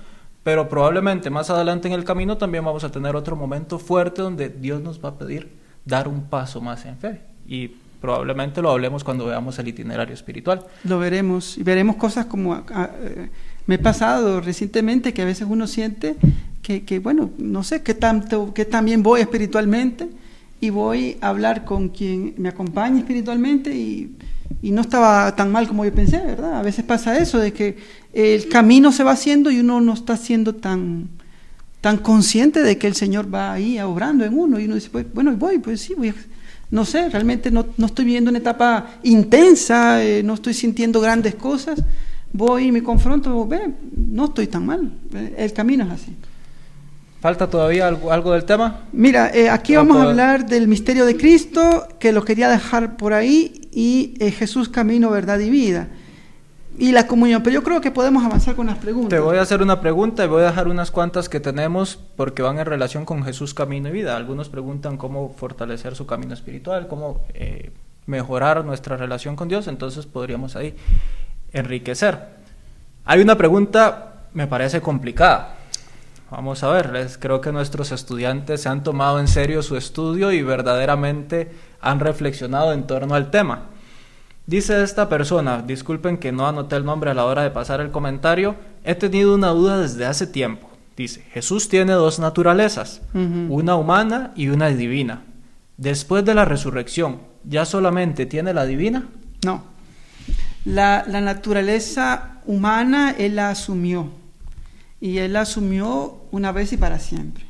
pero 0.44 0.68
probablemente 0.68 1.28
más 1.28 1.50
adelante 1.50 1.88
en 1.88 1.94
el 1.94 2.04
camino 2.04 2.36
también 2.36 2.64
vamos 2.64 2.84
a 2.84 2.92
tener 2.92 3.16
otro 3.16 3.34
momento 3.34 3.80
fuerte 3.80 4.22
donde 4.22 4.48
Dios 4.48 4.80
nos 4.80 5.04
va 5.04 5.08
a 5.08 5.18
pedir 5.18 5.50
dar 5.84 6.06
un 6.06 6.22
paso 6.26 6.60
más 6.60 6.84
en 6.84 6.96
fe. 6.98 7.22
Y 7.48 7.72
probablemente 8.00 8.62
lo 8.62 8.70
hablemos 8.70 9.04
cuando 9.04 9.26
veamos 9.26 9.58
el 9.58 9.68
itinerario 9.68 10.14
espiritual. 10.14 10.64
Lo 10.84 10.98
veremos 10.98 11.58
y 11.58 11.62
veremos 11.62 11.96
cosas 11.96 12.26
como 12.26 12.54
ah, 12.54 12.90
eh, 13.02 13.28
me 13.66 13.76
he 13.76 13.78
pasado 13.78 14.40
recientemente 14.40 15.12
que 15.12 15.22
a 15.22 15.24
veces 15.24 15.46
uno 15.48 15.66
siente 15.66 16.16
que, 16.62 16.84
que, 16.84 16.98
bueno, 16.98 17.30
no 17.38 17.62
sé 17.62 17.82
qué 17.82 17.94
tanto, 17.94 18.52
qué 18.54 18.64
tan 18.64 18.84
bien 18.84 19.02
voy 19.02 19.20
espiritualmente 19.20 20.08
y 20.60 20.70
voy 20.70 21.16
a 21.20 21.28
hablar 21.28 21.64
con 21.64 21.88
quien 21.90 22.34
me 22.38 22.48
acompañe 22.48 22.98
espiritualmente 22.98 23.74
y, 23.74 24.16
y 24.62 24.70
no 24.70 24.80
estaba 24.80 25.34
tan 25.36 25.52
mal 25.52 25.68
como 25.68 25.84
yo 25.84 25.92
pensé, 25.92 26.18
¿verdad? 26.18 26.58
A 26.58 26.62
veces 26.62 26.84
pasa 26.84 27.18
eso, 27.18 27.38
de 27.38 27.52
que 27.52 27.76
el 28.12 28.48
camino 28.48 28.92
se 28.92 29.04
va 29.04 29.12
haciendo 29.12 29.50
y 29.50 29.60
uno 29.60 29.80
no 29.80 29.92
está 29.92 30.16
siendo 30.16 30.54
tan, 30.54 31.08
tan 31.80 31.98
consciente 31.98 32.62
de 32.62 32.78
que 32.78 32.86
el 32.86 32.94
Señor 32.94 33.32
va 33.32 33.52
ahí 33.52 33.78
obrando 33.80 34.24
en 34.24 34.38
uno 34.38 34.58
y 34.58 34.64
uno 34.64 34.76
dice, 34.76 34.90
pues, 34.90 35.06
bueno, 35.12 35.36
voy, 35.36 35.58
pues 35.58 35.80
sí, 35.80 35.94
voy 35.94 36.08
a 36.08 36.14
no 36.76 36.84
sé, 36.84 37.08
realmente 37.08 37.50
no, 37.50 37.64
no, 37.78 37.86
estoy 37.86 38.04
viviendo 38.04 38.28
una 38.28 38.38
etapa 38.38 38.98
intensa, 39.02 40.04
eh, 40.04 40.22
no 40.22 40.34
estoy 40.34 40.52
sintiendo 40.52 41.00
grandes 41.00 41.34
cosas, 41.34 41.82
voy 42.34 42.66
y 42.66 42.72
me 42.72 42.82
confronto, 42.82 43.46
ve, 43.46 43.72
no 43.96 44.26
estoy 44.26 44.46
tan 44.46 44.66
mal, 44.66 44.92
eh, 45.14 45.34
el 45.38 45.52
camino 45.54 45.84
es 45.84 45.90
así. 45.90 46.14
¿Falta 47.22 47.48
todavía 47.48 47.88
algo, 47.88 48.12
algo 48.12 48.32
del 48.32 48.44
tema? 48.44 48.82
Mira, 48.92 49.30
eh, 49.34 49.48
aquí 49.48 49.72
No 49.72 49.80
vamos 49.80 49.96
a 49.96 50.10
hablar 50.10 50.46
del 50.46 50.68
misterio 50.68 51.06
de 51.06 51.16
Cristo, 51.16 51.88
que 51.98 52.12
lo 52.12 52.22
quería 52.26 52.50
dejar 52.50 52.98
por 52.98 53.14
ahí, 53.14 53.68
y 53.72 54.14
eh, 54.20 54.30
Jesús 54.30 54.68
camino, 54.68 55.10
verdad 55.10 55.38
y 55.38 55.48
vida. 55.48 55.88
Y 56.78 56.92
la 56.92 57.06
comunión, 57.06 57.42
pero 57.42 57.54
yo 57.54 57.62
creo 57.62 57.80
que 57.80 57.90
podemos 57.90 58.22
avanzar 58.24 58.54
con 58.54 58.66
las 58.66 58.76
preguntas. 58.78 59.10
Te 59.10 59.18
voy 59.18 59.38
a 59.38 59.42
hacer 59.42 59.62
una 59.62 59.80
pregunta 59.80 60.24
y 60.24 60.28
voy 60.28 60.42
a 60.42 60.46
dejar 60.46 60.68
unas 60.68 60.90
cuantas 60.90 61.28
que 61.28 61.40
tenemos 61.40 61.98
porque 62.16 62.42
van 62.42 62.58
en 62.58 62.66
relación 62.66 63.04
con 63.06 63.22
Jesús 63.24 63.54
camino 63.54 63.88
y 63.88 63.92
vida. 63.92 64.16
Algunos 64.16 64.50
preguntan 64.50 64.98
cómo 64.98 65.30
fortalecer 65.36 65.94
su 65.96 66.06
camino 66.06 66.34
espiritual, 66.34 66.86
cómo 66.86 67.22
eh, 67.32 67.72
mejorar 68.04 68.64
nuestra 68.64 68.96
relación 68.98 69.36
con 69.36 69.48
Dios, 69.48 69.68
entonces 69.68 70.04
podríamos 70.06 70.54
ahí 70.54 70.76
enriquecer. 71.52 72.18
Hay 73.06 73.20
una 73.20 73.36
pregunta, 73.36 74.24
me 74.34 74.46
parece 74.46 74.80
complicada. 74.82 75.54
Vamos 76.30 76.62
a 76.62 76.68
ver, 76.70 76.92
les- 76.92 77.16
creo 77.18 77.40
que 77.40 77.52
nuestros 77.52 77.92
estudiantes 77.92 78.62
se 78.62 78.68
han 78.68 78.82
tomado 78.82 79.18
en 79.20 79.28
serio 79.28 79.62
su 79.62 79.76
estudio 79.76 80.30
y 80.32 80.42
verdaderamente 80.42 81.52
han 81.80 82.00
reflexionado 82.00 82.72
en 82.72 82.86
torno 82.86 83.14
al 83.14 83.30
tema. 83.30 83.70
Dice 84.46 84.80
esta 84.84 85.08
persona, 85.08 85.62
disculpen 85.62 86.18
que 86.18 86.30
no 86.30 86.46
anoté 86.46 86.76
el 86.76 86.84
nombre 86.84 87.10
a 87.10 87.14
la 87.14 87.24
hora 87.24 87.42
de 87.42 87.50
pasar 87.50 87.80
el 87.80 87.90
comentario, 87.90 88.54
he 88.84 88.94
tenido 88.94 89.34
una 89.34 89.48
duda 89.48 89.80
desde 89.80 90.06
hace 90.06 90.28
tiempo. 90.28 90.70
Dice, 90.96 91.22
Jesús 91.32 91.68
tiene 91.68 91.92
dos 91.92 92.20
naturalezas, 92.20 93.02
una 93.12 93.74
humana 93.74 94.32
y 94.36 94.48
una 94.48 94.68
divina. 94.68 95.24
Después 95.76 96.24
de 96.24 96.34
la 96.34 96.44
resurrección, 96.44 97.18
¿ya 97.44 97.64
solamente 97.64 98.24
tiene 98.24 98.54
la 98.54 98.64
divina? 98.64 99.08
No. 99.44 99.64
La, 100.64 101.04
la 101.06 101.20
naturaleza 101.20 102.40
humana 102.46 103.14
Él 103.18 103.36
la 103.36 103.50
asumió. 103.50 104.10
Y 105.00 105.18
Él 105.18 105.34
la 105.34 105.42
asumió 105.42 106.18
una 106.30 106.52
vez 106.52 106.72
y 106.72 106.76
para 106.76 106.98
siempre. 106.98 107.44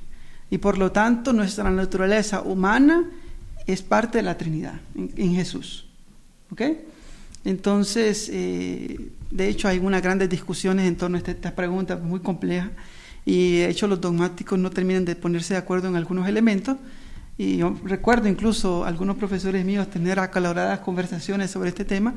Y 0.51 0.59
por 0.59 0.79
lo 0.79 0.93
tanto, 0.93 1.33
nuestra 1.33 1.71
naturaleza 1.71 2.41
humana 2.41 3.05
es 3.67 3.83
parte 3.83 4.19
de 4.19 4.23
la 4.23 4.39
Trinidad 4.39 4.81
en, 4.97 5.13
en 5.17 5.35
Jesús. 5.35 5.86
¿Ok? 6.51 6.63
Entonces, 7.45 8.29
eh, 8.33 9.11
de 9.31 9.49
hecho, 9.49 9.69
hay 9.69 9.79
unas 9.79 10.03
grandes 10.03 10.29
discusiones 10.29 10.87
en 10.87 10.97
torno 10.97 11.17
a 11.17 11.19
esta, 11.19 11.31
esta 11.31 11.55
pregunta 11.55 11.97
muy 11.97 12.21
compleja. 12.21 12.71
Y 13.25 13.59
de 13.59 13.71
hecho, 13.71 13.87
los 13.87 14.01
dogmáticos 14.01 14.59
no 14.59 14.71
terminan 14.71 15.05
de 15.05 15.17
ponerse 15.17 15.55
de 15.55 15.59
acuerdo 15.59 15.89
en 15.89 15.97
algunos 15.97 16.29
elementos. 16.29 16.77
Y 17.39 17.59
yo 17.59 17.77
recuerdo 17.85 18.29
incluso 18.29 18.85
algunos 18.85 19.17
profesores 19.17 19.65
míos 19.65 19.91
tener 19.91 20.19
acaloradas 20.19 20.81
conversaciones 20.81 21.51
sobre 21.51 21.69
este 21.69 21.85
tema, 21.85 22.15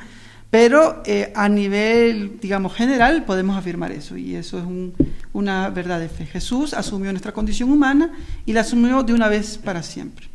pero 0.50 1.04
eh, 1.06 1.32
a 1.36 1.50
nivel, 1.50 2.40
digamos, 2.42 2.74
general 2.74 3.26
podemos 3.26 3.58
afirmar 3.58 3.92
eso, 3.92 4.18
y 4.18 4.36
eso 4.36 4.58
es 4.58 4.64
un- 4.66 4.94
una 5.34 5.70
verdad 5.70 6.00
de 6.00 6.10
fe. 6.10 6.26
Jesús 6.26 6.74
asumió 6.74 7.12
nuestra 7.12 7.34
condición 7.34 7.70
humana 7.70 8.14
y 8.46 8.54
la 8.54 8.62
asumió 8.62 9.04
de 9.04 9.14
una 9.14 9.28
vez 9.28 9.58
para 9.58 9.84
siempre. 9.84 10.28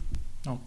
No. 0.45 0.61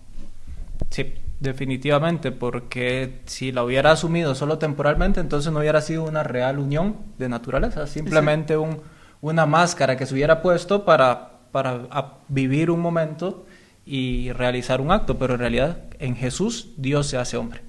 Sí, 0.89 1.05
definitivamente, 1.39 2.31
porque 2.31 3.21
si 3.25 3.51
la 3.51 3.63
hubiera 3.63 3.91
asumido 3.91 4.35
solo 4.35 4.57
temporalmente, 4.57 5.19
entonces 5.19 5.51
no 5.51 5.59
hubiera 5.59 5.81
sido 5.81 6.03
una 6.03 6.23
real 6.23 6.59
unión 6.59 6.97
de 7.17 7.29
naturaleza, 7.29 7.87
simplemente 7.87 8.57
un, 8.57 8.79
una 9.21 9.45
máscara 9.45 9.97
que 9.97 10.05
se 10.05 10.13
hubiera 10.13 10.41
puesto 10.41 10.85
para, 10.85 11.31
para 11.51 11.81
a- 11.91 12.13
vivir 12.27 12.71
un 12.71 12.79
momento 12.81 13.45
y 13.85 14.31
realizar 14.33 14.81
un 14.81 14.91
acto, 14.91 15.17
pero 15.17 15.35
en 15.35 15.39
realidad 15.39 15.77
en 15.99 16.15
Jesús 16.15 16.69
Dios 16.77 17.07
se 17.07 17.17
hace 17.17 17.37
hombre. 17.37 17.61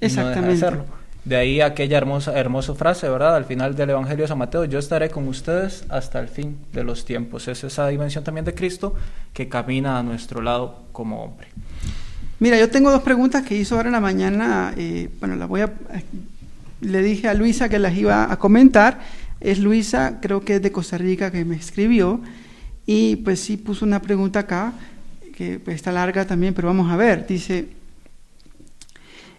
y 0.00 0.06
no 0.08 0.28
deja 0.28 0.40
de 0.42 0.52
Exactamente. 0.52 0.92
De 1.24 1.36
ahí 1.36 1.62
aquella 1.62 1.96
hermosa, 1.96 2.38
hermosa 2.38 2.74
frase, 2.74 3.08
¿verdad? 3.08 3.34
Al 3.34 3.46
final 3.46 3.74
del 3.74 3.88
Evangelio 3.88 4.24
de 4.24 4.28
San 4.28 4.36
Mateo, 4.36 4.66
yo 4.66 4.78
estaré 4.78 5.08
con 5.08 5.26
ustedes 5.26 5.86
hasta 5.88 6.20
el 6.20 6.28
fin 6.28 6.58
de 6.74 6.84
los 6.84 7.06
tiempos. 7.06 7.48
Es 7.48 7.64
esa 7.64 7.88
dimensión 7.88 8.22
también 8.24 8.44
de 8.44 8.52
Cristo 8.54 8.94
que 9.32 9.48
camina 9.48 9.98
a 9.98 10.02
nuestro 10.02 10.42
lado 10.42 10.82
como 10.92 11.24
hombre. 11.24 11.48
Mira, 12.40 12.58
yo 12.58 12.68
tengo 12.68 12.90
dos 12.90 13.02
preguntas 13.02 13.42
que 13.44 13.56
hizo 13.56 13.76
ahora 13.76 13.88
en 13.88 13.92
la 13.92 14.00
mañana. 14.00 14.74
eh, 14.76 15.08
bueno, 15.20 15.36
las 15.36 15.48
voy 15.48 15.62
a. 15.62 15.72
Le 16.80 17.02
dije 17.02 17.28
a 17.28 17.34
Luisa 17.34 17.68
que 17.68 17.78
las 17.78 17.96
iba 17.96 18.30
a 18.30 18.36
comentar. 18.38 19.00
Es 19.40 19.58
Luisa, 19.58 20.18
creo 20.20 20.44
que 20.44 20.56
es 20.56 20.62
de 20.62 20.72
Costa 20.72 20.98
Rica, 20.98 21.30
que 21.30 21.44
me 21.44 21.56
escribió. 21.56 22.20
Y 22.86 23.16
pues 23.16 23.40
sí 23.40 23.56
puso 23.56 23.84
una 23.84 24.02
pregunta 24.02 24.40
acá, 24.40 24.72
que 25.36 25.58
pues, 25.58 25.76
está 25.76 25.92
larga 25.92 26.26
también, 26.26 26.54
pero 26.54 26.68
vamos 26.68 26.90
a 26.90 26.96
ver. 26.96 27.26
Dice. 27.26 27.68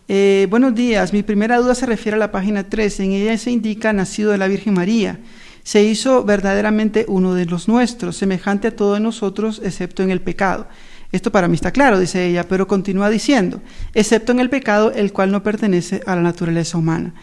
eh, 0.08 0.48
buenos 0.50 0.74
días, 0.74 1.14
mi 1.14 1.22
primera 1.22 1.58
duda 1.58 1.76
se 1.76 1.86
refiere 1.86 2.16
a 2.16 2.20
la 2.20 2.32
página 2.32 2.64
3. 2.64 3.00
En 3.02 3.12
ella 3.12 3.38
se 3.38 3.52
indica 3.52 3.94
nacido 3.94 4.32
de 4.32 4.38
la 4.38 4.48
Virgen 4.48 4.74
María. 4.74 5.20
Se 5.64 5.84
hizo 5.84 6.24
verdaderamente 6.24 7.06
uno 7.08 7.34
de 7.34 7.46
los 7.46 7.68
nuestros, 7.68 8.16
semejante 8.16 8.68
a 8.70 8.76
todos 8.76 9.02
nosotros, 9.02 9.62
excepto 9.64 10.04
en 10.04 10.12
el 10.12 10.22
pecado. 10.22 10.68
Esto 11.12 11.32
para 11.32 11.48
mí 11.48 11.56
está 11.56 11.72
claro, 11.72 12.00
dice 12.00 12.28
ella, 12.28 12.48
pero 12.48 12.68
continúa 12.68 13.10
diciendo, 13.10 13.62
excepto 13.94 14.32
en 14.32 14.40
el 14.40 14.50
pecado, 14.50 14.92
el 14.92 15.14
cual 15.14 15.32
no 15.32 15.44
pertenece 15.44 16.02
a 16.06 16.16
la 16.16 16.22
naturaleza 16.22 16.78
humana. 16.78 17.14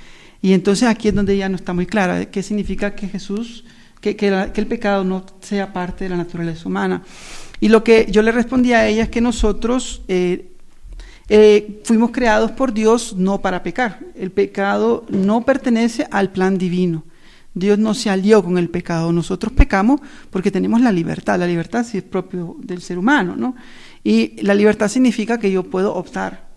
Y 0.40 0.52
entonces 0.54 0.88
aquí 0.88 1.08
es 1.08 1.14
donde 1.14 1.36
ya 1.36 1.48
no 1.48 1.56
está 1.56 1.72
muy 1.72 1.86
clara, 1.86 2.24
¿qué 2.26 2.42
significa 2.42 2.94
que 2.94 3.08
Jesús, 3.08 3.64
que, 4.00 4.16
que 4.16 4.52
el 4.54 4.66
pecado 4.66 5.04
no 5.04 5.24
sea 5.40 5.72
parte 5.72 6.04
de 6.04 6.10
la 6.10 6.16
naturaleza 6.16 6.68
humana? 6.68 7.02
Y 7.60 7.68
lo 7.68 7.84
que 7.84 8.06
yo 8.10 8.22
le 8.22 8.32
respondí 8.32 8.72
a 8.72 8.88
ella 8.88 9.04
es 9.04 9.08
que 9.08 9.20
nosotros 9.20 10.02
eh, 10.08 10.52
eh, 11.28 11.80
fuimos 11.84 12.10
creados 12.10 12.50
por 12.50 12.72
Dios 12.72 13.14
no 13.16 13.40
para 13.40 13.62
pecar. 13.62 14.00
El 14.16 14.32
pecado 14.32 15.06
no 15.08 15.44
pertenece 15.44 16.06
al 16.10 16.30
plan 16.30 16.58
divino. 16.58 17.04
Dios 17.54 17.78
no 17.78 17.94
se 17.94 18.10
alió 18.10 18.42
con 18.42 18.58
el 18.58 18.70
pecado. 18.70 19.12
Nosotros 19.12 19.52
pecamos 19.52 20.00
porque 20.30 20.50
tenemos 20.50 20.80
la 20.80 20.92
libertad. 20.92 21.38
La 21.38 21.46
libertad 21.46 21.84
sí 21.84 21.98
es 21.98 22.04
propio 22.04 22.56
del 22.60 22.80
ser 22.80 22.98
humano, 22.98 23.36
¿no? 23.36 23.54
Y 24.02 24.40
la 24.42 24.54
libertad 24.54 24.88
significa 24.88 25.38
que 25.38 25.50
yo 25.50 25.64
puedo 25.64 25.94
optar 25.94 26.52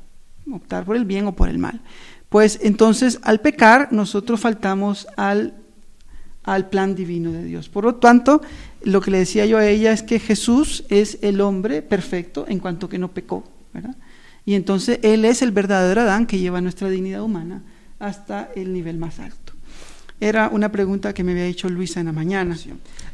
optar 0.52 0.86
por 0.86 0.96
el 0.96 1.06
bien 1.06 1.28
o 1.28 1.36
por 1.36 1.50
el 1.50 1.58
mal. 1.58 1.82
Pues 2.30 2.60
entonces 2.62 3.20
al 3.24 3.42
pecar 3.42 3.92
nosotros 3.92 4.40
faltamos 4.40 5.08
al, 5.16 5.56
al 6.44 6.70
plan 6.70 6.96
divino 6.96 7.32
de 7.32 7.44
Dios. 7.44 7.70
Por 7.70 7.84
lo 7.84 7.96
tanto, 7.96 8.42
lo 8.84 9.02
que 9.02 9.12
le 9.12 9.20
decía 9.20 9.46
yo 9.46 9.58
a 9.58 9.68
ella 9.68 9.92
es 9.92 10.04
que 10.04 10.20
Jesús 10.20 10.86
es 10.90 11.18
el 11.22 11.42
hombre 11.42 11.82
perfecto 11.82 12.46
en 12.48 12.60
cuanto 12.60 12.90
que 12.90 13.00
no 13.00 13.12
pecó. 13.12 13.44
¿verdad? 13.74 13.96
Y 14.46 14.54
entonces 14.54 15.00
Él 15.02 15.26
es 15.26 15.42
el 15.42 15.52
verdadero 15.52 16.02
Adán 16.02 16.28
que 16.28 16.40
lleva 16.40 16.62
nuestra 16.62 16.90
dignidad 16.90 17.24
humana 17.24 17.64
hasta 18.00 18.50
el 18.56 18.74
nivel 18.74 18.98
más 18.98 19.20
alto. 19.20 19.45
Era 20.20 20.50
una 20.50 20.72
pregunta 20.72 21.14
que 21.14 21.24
me 21.24 21.34
había 21.34 21.46
hecho 21.46 21.70
Luisa 21.70 22.00
en 22.00 22.08
la 22.08 22.12
mañana. 22.12 22.58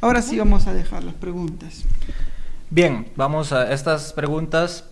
Ahora 0.01 0.21
sí 0.21 0.37
vamos 0.37 0.67
a 0.67 0.73
dejar 0.73 1.03
las 1.03 1.15
preguntas. 1.15 1.83
Bien, 2.69 3.07
vamos 3.15 3.51
a 3.51 3.73
estas 3.73 4.13
preguntas 4.13 4.85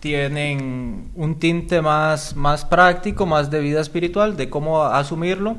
tienen 0.00 1.10
un 1.16 1.38
tinte 1.40 1.82
más, 1.82 2.36
más 2.36 2.64
práctico, 2.64 3.26
más 3.26 3.50
de 3.50 3.60
vida 3.60 3.80
espiritual, 3.80 4.36
de 4.36 4.48
cómo 4.48 4.84
asumirlo. 4.84 5.56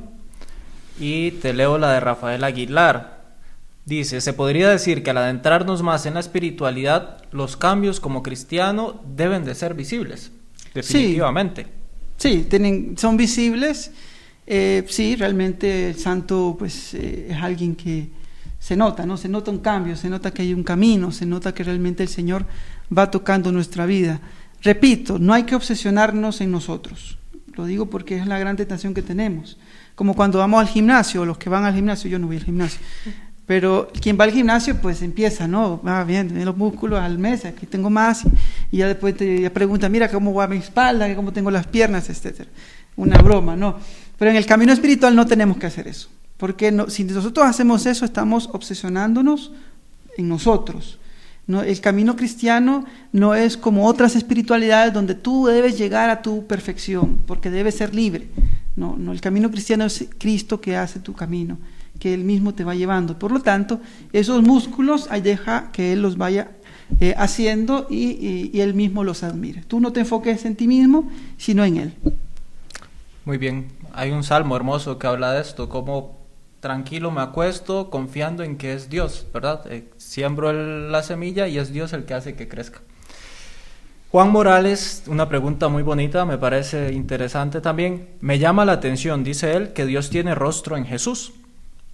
Y 1.00 1.32
te 1.32 1.54
leo 1.54 1.78
la 1.78 1.92
de 1.92 2.00
Rafael 2.00 2.44
Aguilar. 2.44 3.18
Dice, 3.86 4.22
se 4.22 4.34
podría 4.34 4.70
decir 4.70 5.04
que 5.04 5.10
al 5.10 5.18
adentrarnos 5.18 5.84
más 5.84 6.06
en 6.06 6.14
la 6.14 6.20
espiritualidad, 6.20 7.24
los 7.32 7.58
cambios 7.58 8.00
como 8.00 8.24
cristiano 8.24 9.02
deben 9.06 9.46
de 9.46 9.54
ser 9.54 9.74
visibles, 9.74 10.32
definitivamente. 10.74 11.68
Sí, 12.18 12.46
tienen, 12.50 12.98
son 12.98 13.18
visibles. 13.18 13.92
Eh, 14.50 14.86
sí, 14.88 15.18
realmente 15.18 15.90
el 15.90 15.98
santo 15.98 16.56
pues, 16.58 16.94
eh, 16.94 17.28
es 17.30 17.38
alguien 17.38 17.76
que 17.76 18.08
se 18.58 18.78
nota, 18.78 19.06
¿no? 19.06 19.18
Se 19.18 19.28
nota 19.28 19.52
un 19.52 19.60
cambio, 19.60 19.98
se 19.98 20.10
nota 20.10 20.32
que 20.32 20.42
hay 20.42 20.54
un 20.54 20.64
camino, 20.64 21.12
se 21.12 21.26
nota 21.26 21.54
que 21.54 21.64
realmente 21.64 22.04
el 22.04 22.10
Señor 22.10 22.46
va 22.96 23.12
tocando 23.12 23.52
nuestra 23.52 23.86
vida. 23.86 24.22
Repito, 24.62 25.20
no 25.20 25.34
hay 25.34 25.44
que 25.44 25.56
obsesionarnos 25.56 26.42
en 26.42 26.52
nosotros. 26.52 27.18
Lo 27.56 27.66
digo 27.66 27.90
porque 27.90 28.18
es 28.18 28.26
la 28.26 28.40
gran 28.40 28.56
tentación 28.56 28.94
que 28.94 29.02
tenemos. 29.02 29.58
Como 29.96 30.16
cuando 30.16 30.40
vamos 30.40 30.62
al 30.62 30.68
gimnasio, 30.68 31.26
los 31.26 31.38
que 31.38 31.50
van 31.50 31.66
al 31.66 31.74
gimnasio, 31.74 32.10
yo 32.10 32.20
no 32.20 32.28
voy 32.28 32.38
al 32.38 32.44
gimnasio. 32.44 32.80
Pero 33.46 33.90
quien 34.02 34.18
va 34.20 34.26
al 34.26 34.32
gimnasio, 34.32 34.76
pues 34.82 35.02
empieza, 35.02 35.48
¿no? 35.48 35.82
Va 35.82 36.04
bien, 36.04 36.44
los 36.44 36.56
músculos 36.58 37.00
al 37.00 37.18
mes, 37.18 37.46
aquí 37.46 37.66
tengo 37.66 37.90
más, 37.90 38.24
y, 38.72 38.78
ya 38.78 38.88
después 38.88 39.16
te 39.16 39.50
pregunta, 39.52 39.88
mira 39.88 40.10
cómo 40.10 40.34
va 40.34 40.48
mi 40.48 40.58
espalda, 40.58 41.16
cómo 41.16 41.32
tengo 41.32 41.50
las 41.50 41.66
piernas, 41.66 42.10
etcétera. 42.10 42.50
Una 42.98 43.18
broma, 43.20 43.56
¿no? 43.56 43.78
Pero 44.18 44.32
en 44.32 44.38
el 44.38 44.46
camino 44.46 44.74
espiritual 44.74 45.16
no 45.16 45.26
tenemos 45.26 45.58
que 45.58 45.68
hacer 45.68 45.88
eso. 45.88 46.10
Porque 46.38 46.72
no, 46.72 46.90
si 46.90 47.04
nosotros 47.04 47.46
hacemos 47.46 47.86
eso, 47.86 48.06
estamos 48.06 48.50
obsesionándonos 48.52 49.52
en 50.18 50.30
nosotros. 50.30 51.00
No, 51.48 51.62
el 51.62 51.80
camino 51.80 52.16
cristiano 52.16 52.86
no 53.14 53.34
es 53.34 53.56
como 53.56 53.88
otras 53.88 54.16
espiritualidades 54.16 54.94
donde 54.94 55.16
tú 55.16 55.48
debes 55.48 55.78
llegar 55.78 56.10
a 56.10 56.22
tu 56.22 56.46
perfección, 56.46 57.22
porque 57.26 57.50
debes 57.50 57.76
ser 57.76 57.96
libre. 57.96 58.28
No, 58.76 58.96
no, 58.98 59.14
el 59.14 59.22
camino 59.22 59.50
cristiano 59.50 59.86
es 59.86 60.08
Cristo 60.20 60.60
que 60.60 60.76
hace 60.76 61.00
tu 61.00 61.14
camino 61.14 61.58
que 61.98 62.14
Él 62.14 62.24
mismo 62.24 62.54
te 62.54 62.64
va 62.64 62.76
llevando. 62.76 63.20
Por 63.20 63.32
lo 63.32 63.42
tanto, 63.42 63.82
esos 64.14 64.44
músculos, 64.44 65.08
ahí 65.10 65.22
deja 65.22 65.72
que 65.72 65.94
Él 65.94 66.02
los 66.02 66.18
vaya 66.18 66.52
eh, 67.00 67.14
haciendo 67.18 67.88
y, 67.90 68.60
Él 68.60 68.74
mismo 68.74 69.04
los 69.04 69.24
admire. 69.24 69.64
Tú 69.68 69.80
no 69.80 69.92
te 69.92 70.02
enfoques 70.02 70.46
en 70.46 70.56
ti 70.56 70.68
mismo, 70.68 71.10
sino 71.38 71.66
en 71.66 71.78
Él. 71.78 71.94
Muy 73.26 73.38
bien, 73.38 73.68
hay 73.98 74.12
un 74.12 74.24
salmo 74.24 74.56
hermoso 74.56 75.00
que 75.00 75.08
habla 75.08 75.34
de 75.34 75.42
esto, 75.42 75.70
como 75.70 76.20
tranquilo 76.60 77.10
me 77.10 77.22
acuesto 77.22 77.90
confiando 77.90 78.44
en 78.44 78.58
que 78.58 78.74
es 78.74 78.92
Dios, 78.92 79.26
¿verdad? 79.34 79.66
Eh, 79.72 79.90
siembro 79.98 80.54
la 80.54 81.02
semilla 81.02 81.48
y 81.48 81.58
es 81.58 81.74
Dios 81.74 81.94
el 81.94 82.06
que 82.06 82.14
hace 82.14 82.36
que 82.36 82.48
crezca. 82.48 82.82
Juan 84.12 84.32
Morales, 84.32 85.04
una 85.08 85.28
pregunta 85.28 85.68
muy 85.68 85.82
bonita, 85.82 86.26
me 86.26 86.38
parece 86.38 86.94
interesante 86.94 87.60
también. 87.60 88.10
Me 88.22 88.38
llama 88.38 88.66
la 88.66 88.74
atención, 88.74 89.24
dice 89.24 89.54
él, 89.54 89.74
que 89.74 89.88
Dios 89.88 90.12
tiene 90.12 90.36
rostro 90.36 90.78
en 90.78 90.86
Jesús. 90.86 91.34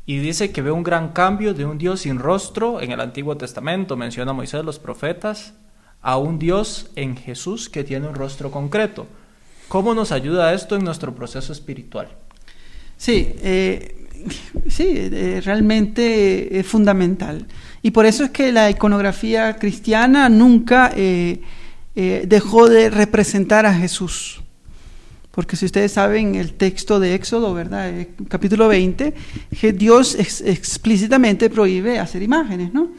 Y 0.06 0.18
dice 0.18 0.52
que 0.52 0.62
ve 0.62 0.72
un 0.72 0.84
gran 0.84 1.14
cambio 1.14 1.54
de 1.54 1.66
un 1.66 1.78
Dios 1.78 2.02
sin 2.02 2.20
rostro 2.20 2.82
en 2.82 2.92
el 2.92 3.00
Antiguo 3.00 3.38
Testamento, 3.38 3.96
menciona 3.96 4.34
Moisés, 4.34 4.66
los 4.66 4.78
profetas, 4.78 5.54
a 6.02 6.18
un 6.18 6.38
Dios 6.38 6.92
en 6.98 7.16
Jesús 7.16 7.70
que 7.70 7.86
tiene 7.86 8.10
un 8.10 8.16
rostro 8.16 8.52
concreto. 8.52 9.08
¿Cómo 9.74 9.96
nos 9.96 10.12
ayuda 10.12 10.54
esto 10.54 10.76
en 10.76 10.84
nuestro 10.84 11.16
proceso 11.16 11.52
espiritual? 11.52 12.08
Sí, 12.96 13.34
eh, 13.42 14.06
sí, 14.70 14.86
eh, 14.88 15.42
realmente 15.44 16.60
es 16.60 16.68
fundamental. 16.68 17.48
Y 17.82 17.90
por 17.90 18.06
eso 18.06 18.26
es 18.26 18.30
que 18.30 18.52
la 18.52 18.70
iconografía 18.70 19.56
cristiana 19.56 20.30
nunca 20.30 20.92
eh, 20.96 21.42
dejó 21.96 22.70
de 22.70 22.92
representar 22.92 23.66
a 23.66 23.74
Jesús. 23.74 24.44
Porque 25.32 25.56
si 25.56 25.66
ustedes 25.66 25.94
saben 25.94 26.36
el 26.36 26.54
texto 26.54 27.00
de 27.00 27.16
Éxodo, 27.16 27.56
¿verdad? 27.56 27.90
Eh, 27.90 28.10
capítulo 28.28 28.68
20, 28.68 29.16
que 29.60 29.74
Dios 29.74 30.14
explícitamente 30.14 31.50
prohíbe 31.50 31.98
hacer 31.98 32.22
imágenes, 32.22 32.72
¿no? 32.76 32.92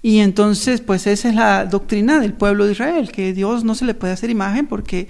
Y 0.00 0.20
entonces, 0.20 0.80
pues 0.80 1.06
esa 1.06 1.28
es 1.28 1.34
la 1.34 1.66
doctrina 1.66 2.18
del 2.18 2.32
pueblo 2.32 2.64
de 2.64 2.72
Israel, 2.72 3.12
que 3.12 3.34
Dios 3.34 3.62
no 3.62 3.74
se 3.74 3.84
le 3.84 3.92
puede 3.92 4.14
hacer 4.14 4.30
imagen 4.30 4.66
porque 4.66 5.08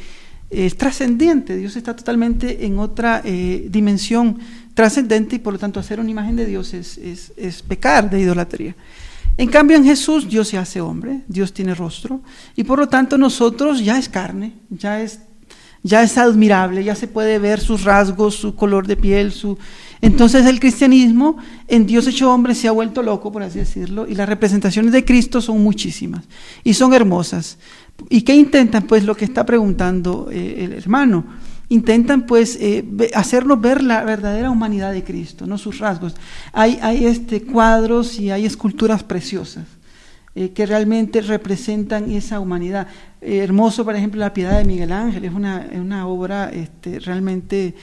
es 0.51 0.77
trascendente, 0.77 1.57
Dios 1.57 1.77
está 1.77 1.95
totalmente 1.95 2.65
en 2.65 2.79
otra 2.79 3.21
eh, 3.25 3.67
dimensión 3.71 4.39
trascendente 4.75 5.37
y 5.37 5.39
por 5.39 5.53
lo 5.53 5.59
tanto 5.59 5.79
hacer 5.81 6.01
una 6.01 6.11
imagen 6.11 6.37
de 6.37 6.47
Dios 6.47 6.73
es, 6.73 6.99
es, 6.99 7.33
es 7.37 7.63
pecar 7.63 8.09
de 8.09 8.21
idolatría. 8.21 8.75
En 9.37 9.49
cambio 9.49 9.77
en 9.77 9.85
Jesús 9.85 10.29
Dios 10.29 10.49
se 10.49 10.59
hace 10.59 10.81
hombre, 10.81 11.21
Dios 11.29 11.53
tiene 11.53 11.75
rostro 11.75 12.21
y 12.57 12.65
por 12.65 12.79
lo 12.79 12.89
tanto 12.89 13.19
nosotros 13.19 13.85
ya 13.85 13.99
es 13.99 14.09
carne, 14.09 14.55
ya 14.71 15.01
es 15.01 15.21
ya 15.83 16.03
es 16.03 16.19
admirable, 16.19 16.83
ya 16.83 16.95
se 16.95 17.07
puede 17.07 17.39
ver 17.39 17.61
sus 17.61 17.85
rasgos, 17.85 18.35
su 18.35 18.55
color 18.55 18.87
de 18.87 18.97
piel, 18.97 19.33
su... 19.33 19.59
Entonces 20.01 20.47
el 20.47 20.61
cristianismo 20.61 21.39
en 21.67 21.87
Dios 21.87 22.07
hecho 22.07 22.33
hombre 22.33 22.55
se 22.55 22.69
ha 22.69 22.73
vuelto 22.73 23.03
loco, 23.03 23.33
por 23.33 23.43
así 23.43 23.59
decirlo, 23.59 24.07
y 24.07 24.15
las 24.15 24.29
representaciones 24.29 24.93
de 24.93 25.05
Cristo 25.05 25.41
son 25.41 25.63
muchísimas 25.63 26.25
y 26.63 26.75
son 26.75 26.95
hermosas. 26.95 27.59
¿Y 28.09 28.23
qué 28.23 28.35
intentan? 28.35 28.85
Pues 28.85 29.05
lo 29.05 29.17
que 29.17 29.25
está 29.25 29.45
preguntando 29.45 30.29
eh, 30.31 30.65
el 30.65 30.73
hermano. 30.73 31.25
Intentan 31.71 32.27
pues 32.27 32.57
eh, 32.61 32.85
hacernos 33.15 33.61
ver 33.61 33.83
la 33.83 34.03
verdadera 34.03 34.51
humanidad 34.51 34.93
de 34.93 35.05
Cristo, 35.05 35.47
no 35.47 35.59
sus 35.59 35.79
rasgos. 35.79 36.15
Hay, 36.53 36.79
hay 36.81 37.05
este, 37.05 37.43
cuadros 37.43 38.19
y 38.19 38.31
hay 38.31 38.47
esculturas 38.47 39.03
preciosas 39.03 39.65
eh, 40.35 40.51
que 40.51 40.65
realmente 40.65 41.21
representan 41.21 42.11
esa 42.11 42.41
humanidad. 42.41 42.87
Hermoso, 43.21 43.85
por 43.85 43.97
ejemplo, 43.97 44.21
la 44.21 44.33
piedad 44.33 44.57
de 44.57 44.65
Miguel 44.65 44.93
Ángel, 44.93 45.25
es 45.25 45.33
una, 45.33 45.69
una 45.75 46.07
obra 46.07 46.49
este, 46.51 47.01
realmente 47.01 47.75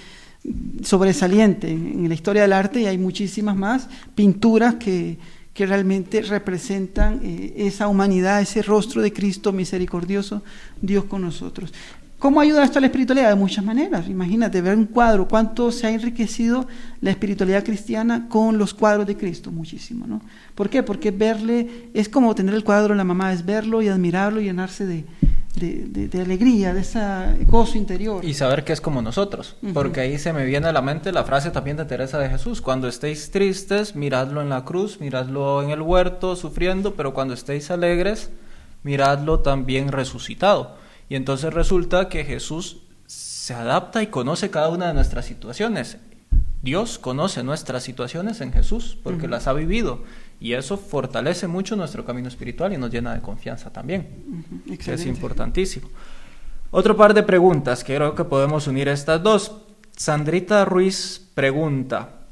sobresaliente 0.84 1.70
en, 1.70 2.08
la 2.08 2.14
historia 2.14 2.44
del 2.44 2.54
arte 2.54 2.82
y 2.82 2.86
hay 2.86 2.98
muchísimas 2.98 3.56
más 3.56 3.90
pinturas 4.14 4.76
que, 4.76 5.18
que 5.56 5.66
realmente 5.66 6.22
representan 6.22 7.22
eh, 7.24 7.54
esa 7.56 7.88
humanidad, 7.88 8.42
ese 8.42 8.62
rostro 8.62 9.02
de 9.02 9.14
Cristo 9.14 9.54
misericordioso, 9.54 10.44
Dios 10.82 11.06
con 11.06 11.22
nosotros. 11.22 11.74
¿Cómo 12.20 12.42
ayuda 12.42 12.66
esto 12.66 12.80
a 12.80 12.82
la 12.82 12.88
espiritualidad? 12.88 13.30
De 13.30 13.36
muchas 13.36 13.64
maneras. 13.64 14.10
Imagínate, 14.10 14.60
ver 14.60 14.76
un 14.76 14.86
cuadro, 14.86 15.30
cuánto 15.30 15.72
se 15.72 15.88
ha 15.88 15.92
enriquecido 15.92 16.68
la 17.00 17.12
espiritualidad 17.12 17.64
cristiana 17.64 18.28
con 18.28 18.58
los 18.58 18.74
cuadros 18.74 19.08
de 19.08 19.16
Cristo, 19.16 19.50
muchísimo, 19.50 20.06
¿no? 20.06 20.22
¿Por 20.56 20.70
qué? 20.70 20.84
Porque 20.84 21.12
verle, 21.12 21.90
es 21.94 22.10
como 22.10 22.36
tener 22.36 22.54
el 22.54 22.66
cuadro 22.66 22.94
de 22.94 22.98
la 22.98 23.04
mamá, 23.06 23.32
es 23.32 23.46
verlo 23.46 23.82
y 23.82 23.88
admirarlo 23.88 24.42
y 24.42 24.46
llenarse 24.46 24.86
de, 24.86 25.06
de, 25.56 26.22
alegría, 26.22 26.74
de 26.74 26.82
ese 26.82 27.00
gozo 27.46 27.78
interior. 27.78 28.24
Y 28.24 28.34
saber 28.34 28.64
que 28.64 28.74
es 28.74 28.82
como 28.82 29.02
nosotros, 29.02 29.56
porque 29.74 30.02
ahí 30.02 30.18
se 30.18 30.34
me 30.34 30.46
viene 30.46 30.68
a 30.68 30.72
la 30.72 30.82
mente 30.82 31.12
la 31.12 31.24
frase 31.24 31.52
también 31.52 31.78
de 31.78 31.86
Teresa 31.86 32.20
de 32.20 32.30
Jesús, 32.30 32.62
cuando 32.62 32.88
estéis 32.88 33.32
tristes, 33.32 33.96
miradlo 33.96 34.42
en 34.42 34.50
la 34.50 34.66
cruz, 34.66 35.00
miradlo 35.00 35.64
en 35.64 35.70
el 35.70 35.82
huerto 35.82 36.36
sufriendo, 36.36 36.96
pero 36.96 37.14
cuando 37.14 37.34
estéis 37.34 37.72
alegres, 37.72 38.32
miradlo 38.84 39.40
también 39.40 39.92
resucitado. 39.92 40.76
Y 41.10 41.16
entonces 41.16 41.54
resulta 41.54 42.10
que 42.10 42.24
Jesús 42.24 42.82
se 43.06 43.54
adapta 43.54 44.02
y 44.02 44.08
conoce 44.08 44.50
cada 44.50 44.70
una 44.70 44.88
de 44.88 44.94
nuestras 44.94 45.26
situaciones. 45.26 45.98
Dios 46.62 46.98
conoce 46.98 47.44
nuestras 47.44 47.84
situaciones 47.84 48.42
en 48.42 48.52
Jesús 48.52 48.98
porque 49.04 49.28
las 49.28 49.46
ha 49.46 49.54
vivido 49.54 50.02
y 50.46 50.54
eso 50.54 50.78
fortalece 50.78 51.48
mucho 51.48 51.76
nuestro 51.76 52.06
camino 52.06 52.28
espiritual 52.28 52.72
y 52.72 52.78
nos 52.78 52.92
llena 52.92 53.16
de 53.16 53.20
confianza 53.20 53.74
también. 53.74 54.08
Es 54.68 55.04
importantísimo. 55.08 55.90
Otro 56.70 56.96
par 56.96 57.16
de 57.16 57.24
preguntas 57.24 57.84
que 57.84 57.96
creo 57.96 58.14
que 58.14 58.26
podemos 58.26 58.68
unir 58.68 58.88
estas 58.88 59.24
dos. 59.24 59.54
Sandrita 59.98 60.64
Ruiz 60.64 61.32
pregunta, 61.34 62.28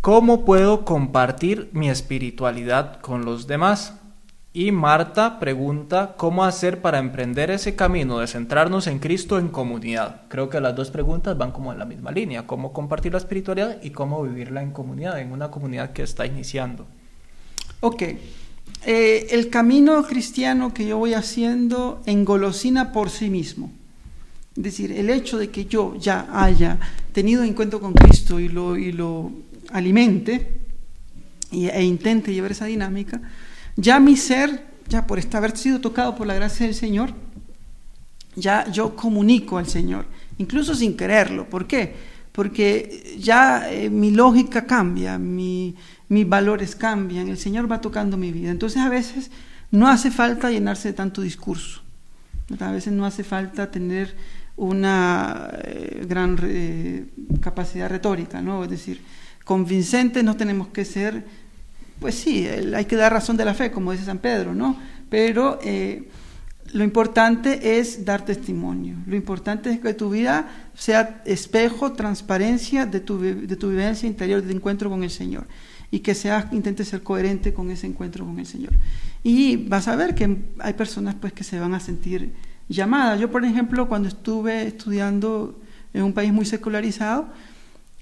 ¿cómo 0.00 0.44
puedo 0.44 0.84
compartir 0.84 1.70
mi 1.74 1.88
espiritualidad 1.88 3.00
con 3.00 3.24
los 3.24 3.46
demás? 3.46 3.94
Y 4.52 4.72
Marta 4.72 5.38
pregunta 5.38 6.14
cómo 6.16 6.42
hacer 6.42 6.80
para 6.80 6.98
emprender 6.98 7.52
ese 7.52 7.76
camino 7.76 8.18
de 8.18 8.26
centrarnos 8.26 8.88
en 8.88 8.98
Cristo 8.98 9.38
en 9.38 9.48
comunidad. 9.48 10.22
Creo 10.26 10.50
que 10.50 10.60
las 10.60 10.74
dos 10.74 10.90
preguntas 10.90 11.38
van 11.38 11.52
como 11.52 11.72
en 11.72 11.78
la 11.78 11.84
misma 11.84 12.10
línea, 12.10 12.48
cómo 12.48 12.72
compartir 12.72 13.12
la 13.12 13.18
espiritualidad 13.18 13.80
y 13.80 13.90
cómo 13.90 14.22
vivirla 14.24 14.60
en 14.60 14.72
comunidad, 14.72 15.20
en 15.20 15.30
una 15.30 15.52
comunidad 15.52 15.92
que 15.92 16.02
está 16.02 16.26
iniciando. 16.26 16.86
Ok, 17.78 18.02
eh, 18.86 19.26
el 19.30 19.50
camino 19.50 20.02
cristiano 20.02 20.74
que 20.74 20.84
yo 20.84 20.98
voy 20.98 21.14
haciendo 21.14 22.02
engolosina 22.06 22.92
por 22.92 23.10
sí 23.10 23.30
mismo. 23.30 23.70
Es 24.56 24.64
decir, 24.64 24.90
el 24.90 25.10
hecho 25.10 25.38
de 25.38 25.50
que 25.50 25.66
yo 25.66 25.94
ya 25.94 26.28
haya 26.32 26.76
tenido 27.12 27.44
encuentro 27.44 27.80
con 27.80 27.92
Cristo 27.92 28.40
y 28.40 28.48
lo, 28.48 28.76
y 28.76 28.90
lo 28.90 29.30
alimente 29.72 30.58
e 31.52 31.84
intente 31.84 32.32
llevar 32.32 32.50
esa 32.50 32.66
dinámica, 32.66 33.20
ya 33.80 33.98
mi 33.98 34.16
ser, 34.16 34.66
ya 34.88 35.06
por 35.06 35.18
haber 35.32 35.56
sido 35.56 35.80
tocado 35.80 36.14
por 36.14 36.26
la 36.26 36.34
gracia 36.34 36.66
del 36.66 36.74
Señor, 36.74 37.12
ya 38.36 38.70
yo 38.70 38.94
comunico 38.94 39.58
al 39.58 39.66
Señor, 39.66 40.06
incluso 40.38 40.74
sin 40.74 40.96
quererlo. 40.96 41.48
¿Por 41.48 41.66
qué? 41.66 41.94
Porque 42.32 43.16
ya 43.18 43.70
eh, 43.70 43.90
mi 43.90 44.10
lógica 44.10 44.66
cambia, 44.66 45.18
mi, 45.18 45.74
mis 46.08 46.28
valores 46.28 46.76
cambian, 46.76 47.28
el 47.28 47.38
Señor 47.38 47.70
va 47.70 47.80
tocando 47.80 48.16
mi 48.16 48.30
vida. 48.32 48.50
Entonces 48.50 48.80
a 48.82 48.88
veces 48.88 49.30
no 49.70 49.88
hace 49.88 50.10
falta 50.10 50.50
llenarse 50.50 50.88
de 50.88 50.94
tanto 50.94 51.22
discurso, 51.22 51.82
a 52.58 52.70
veces 52.70 52.92
no 52.92 53.06
hace 53.06 53.24
falta 53.24 53.70
tener 53.70 54.14
una 54.56 55.50
eh, 55.64 56.04
gran 56.06 56.36
capacidad 57.40 57.88
retórica, 57.88 58.42
¿no? 58.42 58.64
Es 58.64 58.70
decir, 58.70 59.00
convincentes 59.44 60.22
no 60.22 60.36
tenemos 60.36 60.68
que 60.68 60.84
ser, 60.84 61.24
pues 62.00 62.14
sí, 62.16 62.48
hay 62.48 62.86
que 62.86 62.96
dar 62.96 63.12
razón 63.12 63.36
de 63.36 63.44
la 63.44 63.54
fe, 63.54 63.70
como 63.70 63.92
dice 63.92 64.04
San 64.04 64.18
Pedro, 64.18 64.54
¿no? 64.54 64.76
Pero 65.08 65.58
lo 66.72 66.84
importante 66.84 67.78
es 67.78 68.04
dar 68.04 68.24
testimonio. 68.24 68.96
Lo 69.06 69.16
importante 69.16 69.70
es 69.70 69.80
que 69.80 69.92
tu 69.94 70.10
vida 70.10 70.48
sea 70.74 71.22
espejo, 71.24 71.92
transparencia 71.92 72.86
de 72.86 73.00
tu, 73.00 73.18
de 73.18 73.56
tu 73.56 73.70
vivencia 73.70 74.06
interior, 74.06 74.42
de 74.42 74.52
encuentro 74.52 74.88
con 74.88 75.02
el 75.02 75.10
Señor. 75.10 75.46
Y 75.90 76.00
que 76.00 76.14
seas, 76.14 76.52
intentes 76.52 76.88
ser 76.88 77.02
coherente 77.02 77.52
con 77.52 77.70
ese 77.70 77.86
encuentro 77.86 78.24
con 78.24 78.38
el 78.38 78.46
Señor. 78.46 78.72
Y 79.24 79.56
vas 79.56 79.88
a 79.88 79.96
ver 79.96 80.14
que 80.14 80.36
hay 80.60 80.72
personas 80.74 81.16
pues 81.16 81.32
que 81.32 81.42
se 81.42 81.58
van 81.58 81.74
a 81.74 81.80
sentir 81.80 82.32
llamadas. 82.68 83.18
Yo, 83.18 83.30
por 83.30 83.44
ejemplo, 83.44 83.88
cuando 83.88 84.08
estuve 84.08 84.66
estudiando 84.66 85.60
en 85.92 86.04
un 86.04 86.12
país 86.12 86.32
muy 86.32 86.44
secularizado, 86.44 87.28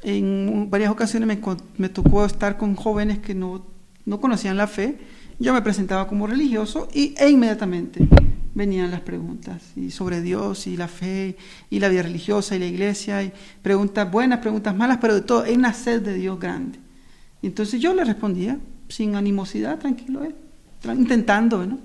en 0.02 0.68
varias 0.70 0.90
ocasiones 0.90 1.38
me 1.78 1.88
tocó 1.88 2.26
estar 2.26 2.58
con 2.58 2.76
jóvenes 2.76 3.18
que 3.18 3.34
no, 3.34 3.64
no 4.08 4.20
conocían 4.20 4.56
la 4.56 4.66
fe. 4.66 4.98
Yo 5.38 5.52
me 5.52 5.62
presentaba 5.62 6.08
como 6.08 6.26
religioso 6.26 6.88
y, 6.92 7.14
e 7.18 7.28
inmediatamente 7.28 8.08
venían 8.54 8.90
las 8.90 9.02
preguntas 9.02 9.62
y 9.76 9.90
sobre 9.90 10.20
Dios 10.20 10.66
y 10.66 10.76
la 10.76 10.88
fe 10.88 11.36
y 11.70 11.78
la 11.78 11.88
vida 11.88 12.02
religiosa 12.02 12.56
y 12.56 12.58
la 12.58 12.66
iglesia 12.66 13.22
y 13.22 13.32
preguntas 13.62 14.10
buenas, 14.10 14.40
preguntas 14.40 14.74
malas, 14.74 14.98
pero 15.00 15.14
de 15.14 15.20
todo, 15.20 15.42
hay 15.44 15.54
una 15.54 15.72
sed 15.72 16.02
de 16.02 16.14
Dios 16.14 16.40
grande. 16.40 16.78
Y 17.40 17.46
entonces 17.46 17.80
yo 17.80 17.94
le 17.94 18.02
respondía 18.04 18.58
sin 18.88 19.14
animosidad, 19.14 19.78
tranquilo, 19.78 20.24
¿eh? 20.24 20.34
intentando, 20.96 21.64
¿no? 21.64 21.78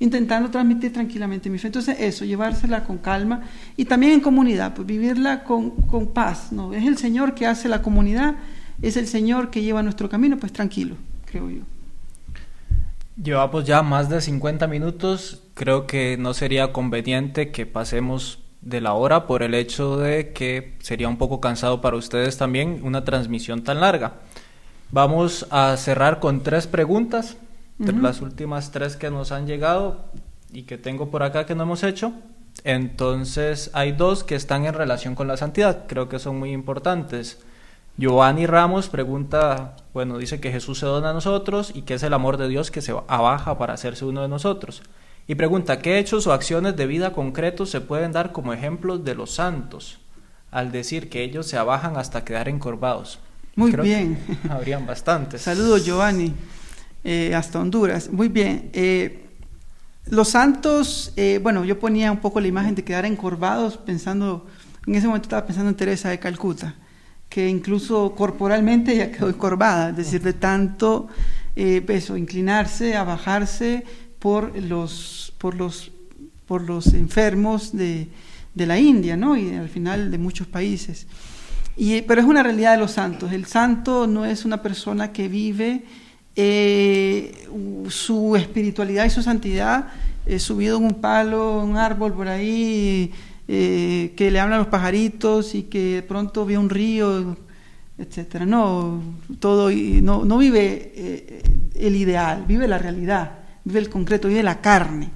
intentando 0.00 0.50
transmitir 0.50 0.92
tranquilamente 0.92 1.48
mi 1.48 1.58
fe. 1.58 1.68
Entonces 1.68 1.96
eso, 2.00 2.24
llevársela 2.24 2.84
con 2.84 2.98
calma 2.98 3.42
y 3.76 3.84
también 3.84 4.12
en 4.14 4.20
comunidad, 4.20 4.74
pues 4.74 4.86
vivirla 4.86 5.44
con, 5.44 5.70
con 5.70 6.08
paz. 6.08 6.52
¿no? 6.52 6.72
Es 6.72 6.84
el 6.86 6.96
Señor 6.96 7.34
que 7.34 7.46
hace 7.46 7.68
la 7.68 7.82
comunidad, 7.82 8.36
es 8.82 8.96
el 8.96 9.06
Señor 9.06 9.50
que 9.50 9.62
lleva 9.62 9.82
nuestro 9.82 10.08
camino, 10.08 10.38
pues 10.38 10.52
tranquilo, 10.52 10.96
creo 11.36 11.50
yo. 11.50 11.62
Llevamos 13.22 13.64
ya 13.64 13.82
más 13.82 14.08
de 14.08 14.20
50 14.20 14.66
minutos. 14.66 15.42
Creo 15.54 15.86
que 15.86 16.16
no 16.18 16.34
sería 16.34 16.72
conveniente 16.72 17.50
que 17.50 17.64
pasemos 17.64 18.40
de 18.60 18.80
la 18.80 18.94
hora 18.94 19.26
por 19.26 19.42
el 19.42 19.54
hecho 19.54 19.96
de 19.96 20.32
que 20.32 20.76
sería 20.80 21.08
un 21.08 21.16
poco 21.16 21.40
cansado 21.40 21.80
para 21.80 21.96
ustedes 21.96 22.36
también 22.36 22.80
una 22.82 23.04
transmisión 23.04 23.62
tan 23.62 23.80
larga. 23.80 24.14
Vamos 24.90 25.46
a 25.50 25.76
cerrar 25.76 26.20
con 26.20 26.42
tres 26.42 26.66
preguntas, 26.66 27.36
las 27.78 28.20
últimas 28.20 28.70
tres 28.70 28.96
que 28.96 29.10
nos 29.10 29.32
han 29.32 29.46
llegado 29.46 30.06
y 30.52 30.62
que 30.62 30.78
tengo 30.78 31.10
por 31.10 31.22
acá 31.22 31.46
que 31.46 31.54
no 31.54 31.62
hemos 31.62 31.82
hecho. 31.84 32.12
Entonces 32.64 33.70
hay 33.72 33.92
dos 33.92 34.24
que 34.24 34.34
están 34.34 34.64
en 34.64 34.74
relación 34.74 35.14
con 35.14 35.28
la 35.28 35.36
santidad, 35.36 35.86
creo 35.86 36.08
que 36.08 36.18
son 36.18 36.38
muy 36.38 36.52
importantes. 36.52 37.38
Giovanni 37.98 38.44
Ramos 38.44 38.90
pregunta, 38.90 39.74
bueno, 39.94 40.18
dice 40.18 40.38
que 40.38 40.52
Jesús 40.52 40.78
se 40.78 40.84
dona 40.84 41.10
a 41.10 41.14
nosotros 41.14 41.72
y 41.74 41.82
que 41.82 41.94
es 41.94 42.02
el 42.02 42.12
amor 42.12 42.36
de 42.36 42.46
Dios 42.46 42.70
que 42.70 42.82
se 42.82 42.92
abaja 42.92 43.56
para 43.56 43.72
hacerse 43.72 44.04
uno 44.04 44.20
de 44.20 44.28
nosotros. 44.28 44.82
Y 45.26 45.34
pregunta, 45.34 45.78
¿qué 45.78 45.98
hechos 45.98 46.26
o 46.26 46.34
acciones 46.34 46.76
de 46.76 46.86
vida 46.86 47.14
concretos 47.14 47.70
se 47.70 47.80
pueden 47.80 48.12
dar 48.12 48.32
como 48.32 48.52
ejemplos 48.52 49.02
de 49.04 49.14
los 49.14 49.30
santos 49.32 49.98
al 50.50 50.72
decir 50.72 51.08
que 51.08 51.24
ellos 51.24 51.46
se 51.46 51.56
abajan 51.56 51.96
hasta 51.96 52.22
quedar 52.22 52.50
encorvados? 52.50 53.18
Muy 53.54 53.72
bien. 53.72 54.18
habrían 54.50 54.86
bastantes. 54.86 55.40
Saludos, 55.40 55.86
Giovanni, 55.86 56.34
eh, 57.02 57.34
hasta 57.34 57.58
Honduras. 57.58 58.10
Muy 58.12 58.28
bien. 58.28 58.68
Eh, 58.74 59.26
los 60.10 60.28
santos, 60.28 61.14
eh, 61.16 61.40
bueno, 61.42 61.64
yo 61.64 61.80
ponía 61.80 62.12
un 62.12 62.18
poco 62.18 62.40
la 62.40 62.46
imagen 62.46 62.74
de 62.74 62.84
quedar 62.84 63.06
encorvados 63.06 63.78
pensando, 63.78 64.46
en 64.86 64.96
ese 64.96 65.06
momento 65.06 65.24
estaba 65.24 65.46
pensando 65.46 65.70
en 65.70 65.76
Teresa 65.76 66.10
de 66.10 66.18
Calcuta 66.18 66.74
que 67.28 67.48
incluso 67.48 68.14
corporalmente 68.14 68.94
ella 68.94 69.10
quedó 69.10 69.28
encorvada, 69.28 69.90
es 69.90 69.96
decir, 69.96 70.22
de 70.22 70.32
tanto 70.32 71.08
eh, 71.54 71.82
peso, 71.82 72.16
inclinarse, 72.16 72.96
a 72.96 73.04
bajarse 73.04 73.84
por 74.18 74.56
los, 74.60 75.32
por 75.38 75.54
los, 75.54 75.90
por 76.46 76.62
los 76.62 76.94
enfermos 76.94 77.76
de, 77.76 78.08
de 78.54 78.66
la 78.66 78.78
India, 78.78 79.16
¿no? 79.16 79.36
Y 79.36 79.54
al 79.54 79.68
final 79.68 80.10
de 80.10 80.18
muchos 80.18 80.46
países. 80.46 81.06
Y, 81.76 82.00
pero 82.02 82.22
es 82.22 82.26
una 82.26 82.42
realidad 82.42 82.72
de 82.72 82.78
los 82.78 82.92
santos. 82.92 83.32
El 83.32 83.44
santo 83.44 84.06
no 84.06 84.24
es 84.24 84.44
una 84.44 84.62
persona 84.62 85.12
que 85.12 85.28
vive 85.28 85.84
eh, 86.34 87.48
su 87.88 88.34
espiritualidad 88.36 89.04
y 89.04 89.10
su 89.10 89.22
santidad 89.22 89.88
eh, 90.26 90.38
subido 90.38 90.78
en 90.78 90.84
un 90.84 90.94
palo, 90.94 91.62
un 91.62 91.76
árbol 91.76 92.12
por 92.12 92.28
ahí, 92.28 93.12
eh, 93.48 94.12
que 94.16 94.30
le 94.30 94.40
hablan 94.40 94.58
los 94.58 94.68
pajaritos 94.68 95.54
y 95.54 95.64
que 95.64 95.96
de 95.96 96.02
pronto 96.02 96.44
ve 96.44 96.58
un 96.58 96.68
río, 96.68 97.36
etcétera. 97.96 98.44
No, 98.44 99.02
todo 99.38 99.70
no, 99.70 100.24
no 100.24 100.38
vive 100.38 100.92
eh, 100.96 101.42
el 101.74 101.96
ideal, 101.96 102.44
vive 102.46 102.66
la 102.66 102.78
realidad, 102.78 103.38
vive 103.64 103.78
el 103.78 103.88
concreto, 103.88 104.28
vive 104.28 104.42
la 104.42 104.60
carne. 104.60 105.10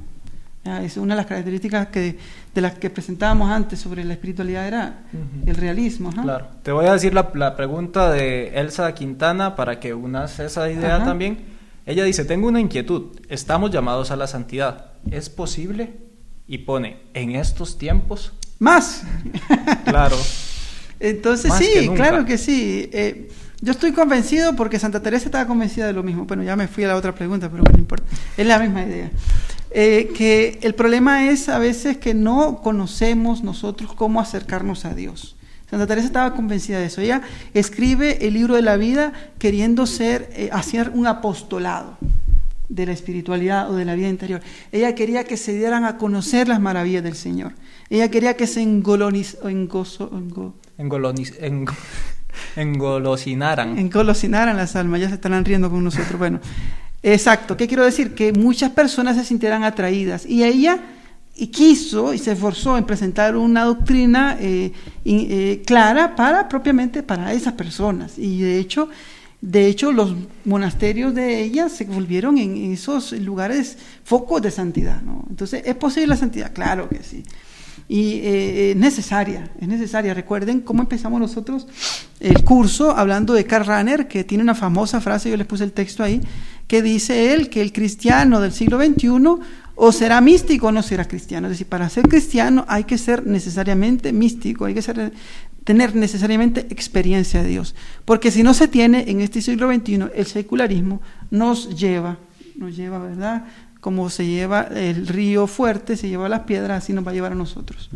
Es 0.63 0.99
una 0.99 1.15
de 1.15 1.23
las 1.23 1.27
características 1.27 1.89
que, 1.89 2.19
de 2.55 2.61
las 2.61 2.75
que 2.75 2.91
presentábamos 2.91 3.51
antes 3.51 3.81
sobre 3.81 4.05
la 4.05 4.13
espiritualidad, 4.13 4.67
era 4.67 5.05
el 5.47 5.57
realismo. 5.57 6.11
Claro. 6.13 6.49
Te 6.63 6.71
voy 6.71 6.85
a 6.85 6.93
decir 6.93 7.15
la, 7.15 7.31
la, 7.35 7.57
pregunta 7.57 8.11
de 8.11 8.49
Elsa 8.49 8.95
Quintana 8.95 9.57
para 9.57 9.81
que 9.81 9.95
unas 9.95 10.39
esa 10.39 10.71
idea 10.71 11.03
también. 11.03 11.39
Ella 11.87 12.05
dice, 12.05 12.27
tengo 12.27 12.47
una 12.47 12.61
inquietud, 12.61 13.19
estamos 13.31 13.71
llamados 13.71 14.11
a 14.11 14.17
la 14.17 14.27
santidad. 14.27 14.93
¿Es 15.11 15.31
posible? 15.31 16.10
Y 16.51 16.59
pone 16.59 16.97
en 17.15 17.37
estos 17.37 17.79
tiempos 17.79 18.33
más. 18.59 19.05
claro. 19.85 20.17
Entonces 21.01 21.53
sí, 21.55 21.89
claro 21.95 22.27
que 22.27 22.37
sí. 22.37 22.91
Eh, 22.93 23.31
yo 23.61 23.71
estoy 23.71 23.93
convencido 23.93 24.57
porque 24.57 24.81
Santa 24.81 25.01
Teresa 25.01 25.27
estaba 25.27 25.47
convencida 25.47 25.87
de 25.87 25.93
lo 25.93 26.03
mismo. 26.03 26.25
Bueno, 26.25 26.43
ya 26.43 26.57
me 26.57 26.67
fui 26.67 26.83
a 26.83 26.89
la 26.89 26.97
otra 26.97 27.15
pregunta, 27.15 27.49
pero 27.49 27.63
no 27.63 27.79
importa. 27.79 28.05
Es 28.37 28.45
la 28.45 28.59
misma 28.59 28.83
idea. 28.83 29.13
Eh, 29.71 30.11
que 30.17 30.59
el 30.63 30.75
problema 30.75 31.31
es 31.31 31.49
a 31.49 31.61
veces 31.61 31.99
que 31.99 32.15
no 32.15 32.61
conocemos 32.63 33.45
nosotros 33.45 33.95
cómo 33.95 34.21
acercarnos 34.21 34.85
a 34.85 34.93
Dios. 34.93 35.37
Santa 35.71 35.87
Teresa 35.87 36.09
estaba 36.09 36.35
convencida 36.35 36.81
de 36.81 36.87
eso. 36.87 37.01
Ella 37.01 37.23
escribe 37.55 38.27
el 38.27 38.35
libro 38.35 38.57
de 38.57 38.63
la 38.63 38.77
vida 38.77 39.13
queriendo 39.39 39.87
ser, 39.87 40.29
eh, 40.33 40.51
hacer 40.53 40.91
un 40.93 41.07
apostolado 41.07 41.97
de 42.71 42.87
la 42.87 42.93
espiritualidad 42.93 43.71
o 43.71 43.75
de 43.75 43.85
la 43.85 43.95
vida 43.95 44.09
interior. 44.09 44.41
Ella 44.73 44.95
quería 44.95 45.25
que 45.25 45.37
se 45.37 45.53
dieran 45.53 45.85
a 45.85 45.99
conocer 45.99 46.49
las 46.49 46.61
maravillas 46.61 47.03
del 47.03 47.17
Señor. 47.17 47.53
Ella 47.91 48.11
quería 48.11 48.37
que 48.37 48.47
se 48.47 48.63
engoloniz, 48.63 49.37
engozo, 49.45 50.11
engolosinaran. 52.57 53.77
Engolosinaran 53.77 54.57
las 54.57 54.77
almas, 54.77 55.01
ya 55.01 55.09
se 55.09 55.17
estarán 55.17 55.45
riendo 55.45 55.71
con 55.71 55.83
nosotros. 55.83 56.19
Bueno, 56.19 56.41
exacto. 57.03 57.57
¿Qué 57.57 57.67
quiero 57.67 57.85
decir? 57.85 58.15
Que 58.15 58.33
muchas 58.33 58.71
personas 58.71 59.17
se 59.17 59.25
sintieran 59.25 59.65
atraídas 59.65 60.25
y 60.25 60.45
ella 60.45 60.79
y 61.35 61.49
quiso 61.49 62.15
y 62.15 62.19
se 62.19 62.33
esforzó 62.33 62.79
en 62.79 62.85
presentar 62.85 63.35
una 63.35 63.65
doctrina 63.65 64.37
eh, 64.39 64.73
eh, 65.05 65.63
clara 65.67 66.15
para 66.15 66.49
propiamente 66.49 67.03
para 67.03 67.33
esas 67.33 67.55
personas. 67.55 68.19
Y 68.19 68.43
de 68.43 68.59
hecho, 68.59 68.89
de 69.41 69.69
hecho, 69.69 69.91
los 69.91 70.15
monasterios 70.45 71.15
de 71.15 71.43
ella 71.43 71.71
se 71.71 71.85
volvieron 71.85 72.37
en 72.37 72.73
esos 72.73 73.13
lugares 73.13 73.79
focos 74.05 74.43
de 74.43 74.51
santidad. 74.51 75.01
¿no? 75.01 75.25
Entonces, 75.31 75.63
¿es 75.65 75.75
posible 75.77 76.09
la 76.09 76.17
santidad? 76.17 76.53
Claro 76.53 76.89
que 76.89 77.03
sí. 77.03 77.25
Y 77.89 78.21
eh, 78.23 78.71
es 78.73 78.77
necesaria, 78.77 79.51
es 79.59 79.67
necesaria. 79.67 80.13
Recuerden 80.13 80.61
cómo 80.61 80.83
empezamos 80.83 81.19
nosotros 81.21 81.67
el 82.21 82.45
curso 82.45 82.97
hablando 82.97 83.33
de 83.33 83.47
Karl 83.47 83.65
Rahner, 83.65 84.09
que 84.09 84.25
tiene 84.25 84.45
una 84.45 84.55
famosa 84.55 85.01
frase, 85.01 85.31
yo 85.31 85.37
les 85.37 85.47
puse 85.47 85.65
el 85.65 85.73
texto 85.73 86.05
ahí, 86.05 86.21
que 86.69 86.83
dice 86.83 87.33
él 87.33 87.49
que 87.49 87.63
el 87.63 87.73
cristiano 87.73 88.41
del 88.41 88.53
siglo 88.53 88.79
XXI 88.79 89.09
o 89.83 89.93
será 89.93 90.21
místico 90.21 90.67
o 90.67 90.73
no 90.73 90.83
será 90.83 91.09
cristiano. 91.09 91.47
Es 91.47 91.53
decir, 91.53 91.67
para 91.67 91.89
ser 91.89 92.07
cristiano 92.07 92.67
hay 92.69 92.85
que 92.85 92.99
ser 92.99 93.27
necesariamente 93.27 94.13
místico, 94.13 94.67
hay 94.67 94.75
que 94.75 94.83
ser 94.83 95.13
tener 95.65 95.95
necesariamente 95.95 96.61
experiencia 96.71 97.43
de 97.43 97.49
Dios. 97.49 97.75
Porque 98.05 98.31
si 98.31 98.43
no 98.43 98.55
se 98.55 98.69
tiene 98.69 99.11
en 99.11 99.21
este 99.21 99.43
siglo 99.43 99.73
XXI, 99.73 100.07
el 100.15 100.27
secularismo 100.27 101.01
nos 101.31 101.77
lleva, 101.77 102.19
nos 102.57 102.77
lleva, 102.77 102.99
¿verdad? 102.99 103.45
Como 103.81 104.11
se 104.11 104.27
lleva 104.27 104.63
el 104.63 105.07
río 105.07 105.47
fuerte, 105.47 105.97
se 105.97 106.09
lleva 106.09 106.29
las 106.29 106.41
piedras, 106.41 106.85
así 106.85 106.93
nos 106.93 107.07
va 107.07 107.11
a 107.11 107.15
llevar 107.15 107.33
a 107.33 107.37
nosotros. 107.37 107.91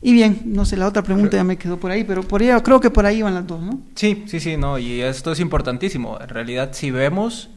Y 0.00 0.12
bien, 0.12 0.42
no 0.44 0.66
sé, 0.66 0.76
la 0.76 0.86
otra 0.86 1.02
pregunta 1.02 1.36
ya 1.36 1.44
me 1.44 1.56
quedó 1.56 1.78
por 1.78 1.90
ahí, 1.90 2.04
pero 2.04 2.22
por 2.22 2.42
ahí, 2.42 2.50
creo 2.62 2.78
que 2.78 2.90
por 2.90 3.06
ahí 3.06 3.22
van 3.22 3.34
las 3.34 3.46
dos, 3.46 3.62
¿no? 3.62 3.80
Sí, 3.94 4.24
sí, 4.26 4.38
sí, 4.38 4.56
no, 4.56 4.78
y 4.78 5.00
esto 5.00 5.32
es 5.32 5.40
importantísimo. 5.40 6.18
En 6.20 6.28
realidad, 6.28 6.70
si 6.72 6.90
vemos 6.90 7.48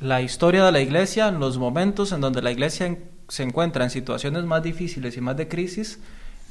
la 0.00 0.22
historia 0.22 0.64
de 0.64 0.70
la 0.70 0.80
iglesia, 0.80 1.30
los 1.32 1.58
momentos 1.58 2.12
en 2.12 2.20
donde 2.20 2.42
la 2.42 2.52
iglesia 2.52 2.96
se 3.28 3.42
encuentra 3.42 3.84
en 3.84 3.90
situaciones 3.90 4.44
más 4.44 4.62
difíciles 4.62 5.16
y 5.16 5.20
más 5.20 5.36
de 5.36 5.48
crisis, 5.48 5.98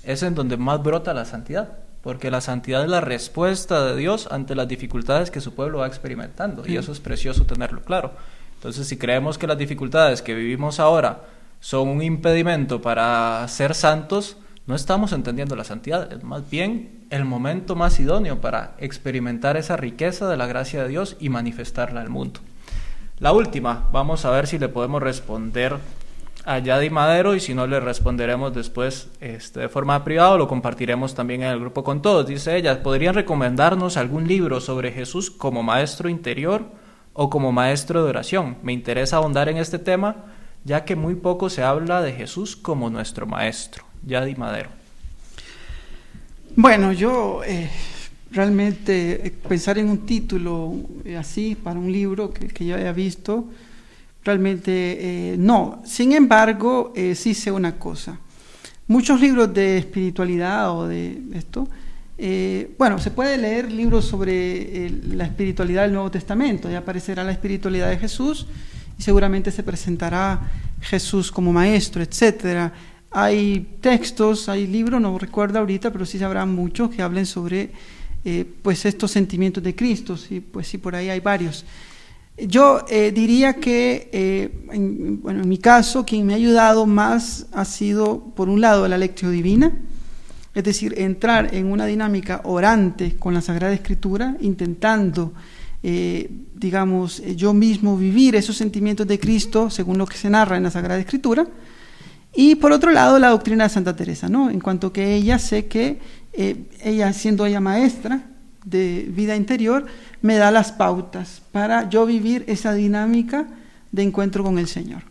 es 0.03 0.23
en 0.23 0.35
donde 0.35 0.57
más 0.57 0.83
brota 0.83 1.13
la 1.13 1.25
santidad, 1.25 1.77
porque 2.01 2.31
la 2.31 2.41
santidad 2.41 2.83
es 2.83 2.89
la 2.89 3.01
respuesta 3.01 3.85
de 3.85 3.95
Dios 3.95 4.27
ante 4.31 4.55
las 4.55 4.67
dificultades 4.67 5.31
que 5.31 5.41
su 5.41 5.53
pueblo 5.53 5.79
va 5.79 5.87
experimentando, 5.87 6.65
y 6.65 6.77
eso 6.77 6.91
es 6.91 6.99
precioso 6.99 7.45
tenerlo 7.45 7.81
claro. 7.81 8.13
Entonces, 8.55 8.87
si 8.87 8.97
creemos 8.97 9.37
que 9.37 9.47
las 9.47 9.57
dificultades 9.57 10.21
que 10.21 10.33
vivimos 10.33 10.79
ahora 10.79 11.21
son 11.59 11.87
un 11.89 12.01
impedimento 12.01 12.81
para 12.81 13.47
ser 13.47 13.75
santos, 13.75 14.37
no 14.65 14.75
estamos 14.75 15.13
entendiendo 15.13 15.55
la 15.55 15.63
santidad, 15.63 16.11
es 16.11 16.23
más 16.23 16.49
bien 16.49 17.05
el 17.09 17.25
momento 17.25 17.75
más 17.75 17.99
idóneo 17.99 18.39
para 18.39 18.75
experimentar 18.77 19.57
esa 19.57 19.77
riqueza 19.77 20.29
de 20.29 20.37
la 20.37 20.45
gracia 20.45 20.83
de 20.83 20.89
Dios 20.89 21.17
y 21.19 21.29
manifestarla 21.29 22.01
al 22.01 22.09
mundo. 22.09 22.39
La 23.19 23.33
última, 23.33 23.89
vamos 23.91 24.25
a 24.25 24.31
ver 24.31 24.47
si 24.47 24.59
le 24.59 24.69
podemos 24.69 25.01
responder 25.01 25.77
a 26.45 26.59
Yadi 26.59 26.89
Madero 26.89 27.35
y 27.35 27.39
si 27.39 27.53
no 27.53 27.67
le 27.67 27.79
responderemos 27.79 28.53
después 28.53 29.09
este, 29.21 29.61
de 29.61 29.69
forma 29.69 30.03
privada, 30.03 30.37
lo 30.37 30.47
compartiremos 30.47 31.15
también 31.15 31.43
en 31.43 31.49
el 31.49 31.59
grupo 31.59 31.83
con 31.83 32.01
todos. 32.01 32.27
Dice 32.27 32.55
ella, 32.55 32.81
¿podrían 32.81 33.15
recomendarnos 33.15 33.97
algún 33.97 34.27
libro 34.27 34.61
sobre 34.61 34.91
Jesús 34.91 35.29
como 35.31 35.63
maestro 35.63 36.09
interior 36.09 36.65
o 37.13 37.29
como 37.29 37.51
maestro 37.51 38.03
de 38.03 38.09
oración? 38.09 38.57
Me 38.63 38.73
interesa 38.73 39.17
ahondar 39.17 39.49
en 39.49 39.57
este 39.57 39.79
tema 39.79 40.15
ya 40.63 40.85
que 40.85 40.95
muy 40.95 41.15
poco 41.15 41.49
se 41.49 41.63
habla 41.63 42.01
de 42.01 42.13
Jesús 42.13 42.55
como 42.55 42.89
nuestro 42.89 43.25
maestro. 43.25 43.83
Yadi 44.05 44.35
Madero. 44.35 44.69
Bueno, 46.55 46.91
yo 46.93 47.41
eh, 47.43 47.69
realmente 48.31 49.27
eh, 49.27 49.31
pensar 49.31 49.77
en 49.77 49.89
un 49.89 50.05
título 50.05 50.73
eh, 51.05 51.17
así 51.17 51.55
para 51.55 51.79
un 51.79 51.91
libro 51.91 52.31
que, 52.33 52.65
yo 52.65 52.75
haya 52.75 52.91
visto, 52.91 53.45
realmente 54.29 55.35
no. 55.37 55.81
Sin 55.85 56.13
embargo, 56.13 56.93
sí 57.15 57.33
sé 57.33 57.51
una 57.51 57.77
cosa. 57.77 58.19
Muchos 58.87 59.19
libros 59.19 59.53
de 59.53 59.77
espiritualidad 59.77 60.71
o 60.71 60.87
de 60.87 61.21
esto, 61.33 61.67
bueno, 62.77 62.99
se 62.99 63.11
puede 63.11 63.37
leer 63.37 63.71
libros 63.71 64.05
sobre 64.05 64.89
la 65.13 65.25
espiritualidad 65.25 65.83
del 65.83 65.93
Nuevo 65.93 66.11
Testamento, 66.11 66.69
ya 66.69 66.79
aparecerá 66.79 67.23
la 67.23 67.31
espiritualidad 67.31 67.89
de 67.89 67.97
Jesús 67.97 68.47
y 68.97 69.01
seguramente 69.01 69.51
se 69.51 69.63
presentará 69.63 70.51
Jesús 70.81 71.31
como 71.31 71.53
maestro, 71.53 72.01
etcétera. 72.01 72.73
Hay 73.11 73.77
textos, 73.81 74.49
hay 74.49 74.67
libros, 74.67 75.01
no 75.01 75.17
recuerdo 75.17 75.59
ahorita, 75.59 75.91
pero 75.91 76.05
sí 76.05 76.21
habrá 76.23 76.45
muchos 76.45 76.89
que 76.89 77.01
hablen 77.01 77.25
sobre 77.25 77.71
eh, 78.25 78.45
pues 78.61 78.85
estos 78.85 79.11
sentimientos 79.11 79.63
de 79.63 79.75
Cristo, 79.75 80.17
sí, 80.17 80.41
pues 80.41 80.67
sí, 80.67 80.77
por 80.77 80.95
ahí 80.95 81.09
hay 81.09 81.19
varios. 81.19 81.65
Yo 82.47 82.85
eh, 82.89 83.11
diría 83.11 83.53
que, 83.55 84.09
eh, 84.11 84.65
en, 84.71 85.21
bueno, 85.21 85.41
en 85.41 85.49
mi 85.49 85.57
caso, 85.57 86.05
quien 86.05 86.25
me 86.25 86.33
ha 86.33 86.37
ayudado 86.37 86.85
más 86.85 87.47
ha 87.51 87.65
sido, 87.65 88.19
por 88.35 88.49
un 88.49 88.61
lado, 88.61 88.87
la 88.87 88.97
lección 88.97 89.31
divina, 89.31 89.73
es 90.55 90.63
decir, 90.63 90.93
entrar 90.97 91.53
en 91.53 91.71
una 91.71 91.85
dinámica 91.85 92.41
orante 92.43 93.15
con 93.15 93.33
la 93.33 93.41
Sagrada 93.41 93.73
Escritura, 93.73 94.35
intentando, 94.41 95.33
digamos, 96.55 97.21
yo 97.35 97.53
mismo 97.53 97.95
vivir 97.95 98.35
esos 98.35 98.57
sentimientos 98.57 99.07
de 99.07 99.19
Cristo 99.19 99.69
según 99.69 99.97
lo 99.97 100.05
que 100.05 100.17
se 100.17 100.29
narra 100.29 100.57
en 100.57 100.63
la 100.63 100.71
Sagrada 100.71 100.99
Escritura, 100.99 101.47
y 102.33 102.55
por 102.55 102.71
otro 102.71 102.91
lado, 102.91 103.17
la 103.19 103.29
doctrina 103.29 103.63
de 103.63 103.69
Santa 103.69 103.95
Teresa, 103.95 104.29
¿no? 104.29 104.49
En 104.49 104.59
cuanto 104.59 104.93
que 104.93 105.15
ella 105.15 105.39
sé 105.39 105.65
que 105.65 105.99
eh, 106.33 106.67
ella, 106.83 107.11
siendo 107.13 107.45
ella 107.45 107.59
maestra 107.59 108.29
de 108.65 109.09
vida 109.09 109.35
interior, 109.35 109.85
me 110.21 110.37
da 110.37 110.51
las 110.51 110.71
pautas 110.71 111.41
para 111.51 111.89
yo 111.89 112.05
vivir 112.05 112.43
esa 112.47 112.73
dinámica 112.73 113.47
de 113.91 114.03
encuentro 114.03 114.43
con 114.43 114.59
el 114.59 114.67
Señor. 114.67 115.03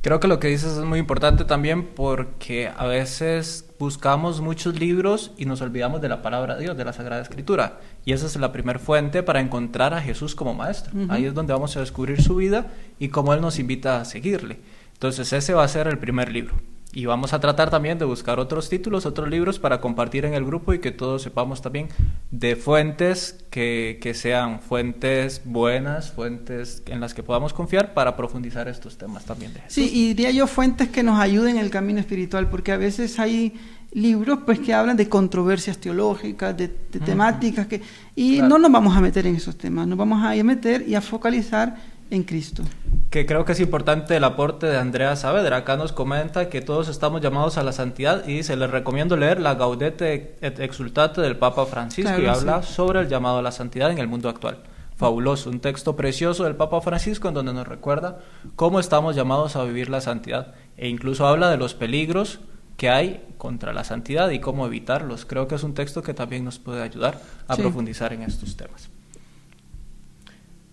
Creo 0.00 0.20
que 0.20 0.28
lo 0.28 0.38
que 0.38 0.48
dices 0.48 0.76
es 0.76 0.84
muy 0.84 0.98
importante 0.98 1.44
también 1.44 1.84
porque 1.84 2.70
a 2.76 2.86
veces 2.86 3.64
buscamos 3.78 4.40
muchos 4.40 4.78
libros 4.78 5.32
y 5.36 5.44
nos 5.44 5.60
olvidamos 5.60 6.00
de 6.00 6.08
la 6.08 6.22
palabra 6.22 6.56
de 6.56 6.62
Dios, 6.62 6.76
de 6.76 6.84
la 6.84 6.92
Sagrada 6.92 7.22
Escritura. 7.22 7.80
Y 8.04 8.12
esa 8.12 8.26
es 8.26 8.36
la 8.36 8.52
primera 8.52 8.78
fuente 8.78 9.22
para 9.22 9.40
encontrar 9.40 9.94
a 9.94 10.00
Jesús 10.00 10.34
como 10.34 10.54
maestro. 10.54 10.92
Ahí 11.08 11.24
es 11.24 11.34
donde 11.34 11.52
vamos 11.52 11.76
a 11.76 11.80
descubrir 11.80 12.22
su 12.22 12.36
vida 12.36 12.68
y 12.98 13.08
cómo 13.08 13.34
Él 13.34 13.40
nos 13.40 13.58
invita 13.58 14.00
a 14.00 14.04
seguirle. 14.04 14.58
Entonces 14.94 15.32
ese 15.32 15.54
va 15.54 15.64
a 15.64 15.68
ser 15.68 15.88
el 15.88 15.98
primer 15.98 16.30
libro. 16.30 16.54
Y 16.98 17.06
vamos 17.06 17.32
a 17.32 17.38
tratar 17.38 17.70
también 17.70 17.96
de 17.96 18.04
buscar 18.04 18.40
otros 18.40 18.68
títulos, 18.68 19.06
otros 19.06 19.28
libros 19.28 19.60
para 19.60 19.80
compartir 19.80 20.24
en 20.24 20.34
el 20.34 20.44
grupo 20.44 20.74
y 20.74 20.80
que 20.80 20.90
todos 20.90 21.22
sepamos 21.22 21.62
también 21.62 21.90
de 22.32 22.56
fuentes 22.56 23.38
que, 23.50 24.00
que, 24.02 24.14
sean 24.14 24.60
fuentes 24.60 25.42
buenas, 25.44 26.10
fuentes 26.10 26.82
en 26.86 26.98
las 26.98 27.14
que 27.14 27.22
podamos 27.22 27.52
confiar 27.52 27.94
para 27.94 28.16
profundizar 28.16 28.66
estos 28.66 28.98
temas 28.98 29.24
también 29.24 29.54
de 29.54 29.60
Sí, 29.68 29.88
y 29.94 30.14
diría 30.14 30.32
yo 30.32 30.48
fuentes 30.48 30.88
que 30.88 31.04
nos 31.04 31.20
ayuden 31.20 31.50
en 31.50 31.64
el 31.64 31.70
camino 31.70 32.00
espiritual, 32.00 32.50
porque 32.50 32.72
a 32.72 32.76
veces 32.76 33.20
hay 33.20 33.54
libros 33.92 34.40
pues 34.44 34.58
que 34.58 34.74
hablan 34.74 34.96
de 34.96 35.08
controversias 35.08 35.78
teológicas, 35.78 36.56
de, 36.56 36.66
temáticas 36.66 37.68
que 37.68 37.80
y 38.16 38.40
no 38.40 38.58
nos 38.58 38.72
vamos 38.72 38.96
a 38.96 39.00
meter 39.00 39.24
en 39.24 39.36
esos 39.36 39.56
temas, 39.56 39.86
nos 39.86 39.96
vamos 39.96 40.20
a 40.24 40.34
meter 40.42 40.84
y 40.88 40.96
a 40.96 41.00
focalizar 41.00 41.76
en 42.10 42.24
Cristo. 42.24 42.64
Que 43.10 43.24
creo 43.24 43.46
que 43.46 43.52
es 43.52 43.60
importante 43.60 44.16
el 44.16 44.24
aporte 44.24 44.66
de 44.66 44.76
Andrea 44.76 45.16
Saavedra. 45.16 45.56
Acá 45.56 45.78
nos 45.78 45.92
comenta 45.92 46.50
que 46.50 46.60
todos 46.60 46.88
estamos 46.88 47.22
llamados 47.22 47.56
a 47.56 47.62
la 47.62 47.72
santidad 47.72 48.28
y 48.28 48.34
dice, 48.34 48.54
les 48.54 48.70
recomiendo 48.70 49.16
leer 49.16 49.40
la 49.40 49.54
Gaudete 49.54 50.36
et 50.42 50.60
Exultate 50.60 51.22
del 51.22 51.38
Papa 51.38 51.64
Francisco 51.64 52.20
y 52.20 52.26
habla 52.26 52.62
sobre 52.62 53.00
el 53.00 53.08
llamado 53.08 53.38
a 53.38 53.42
la 53.42 53.50
santidad 53.50 53.90
en 53.90 53.96
el 53.96 54.08
mundo 54.08 54.28
actual. 54.28 54.58
Fabuloso, 54.96 55.48
un 55.48 55.60
texto 55.60 55.96
precioso 55.96 56.44
del 56.44 56.56
Papa 56.56 56.82
Francisco 56.82 57.28
en 57.28 57.34
donde 57.34 57.54
nos 57.54 57.66
recuerda 57.66 58.18
cómo 58.56 58.78
estamos 58.78 59.16
llamados 59.16 59.56
a 59.56 59.64
vivir 59.64 59.88
la 59.88 60.02
santidad 60.02 60.54
e 60.76 60.88
incluso 60.88 61.26
habla 61.26 61.48
de 61.48 61.56
los 61.56 61.72
peligros 61.72 62.40
que 62.76 62.90
hay 62.90 63.24
contra 63.38 63.72
la 63.72 63.84
santidad 63.84 64.28
y 64.30 64.40
cómo 64.40 64.66
evitarlos. 64.66 65.24
Creo 65.24 65.48
que 65.48 65.54
es 65.54 65.62
un 65.62 65.72
texto 65.72 66.02
que 66.02 66.12
también 66.12 66.44
nos 66.44 66.58
puede 66.58 66.82
ayudar 66.82 67.18
a 67.46 67.56
profundizar 67.56 68.12
en 68.12 68.22
estos 68.22 68.56
temas. 68.56 68.90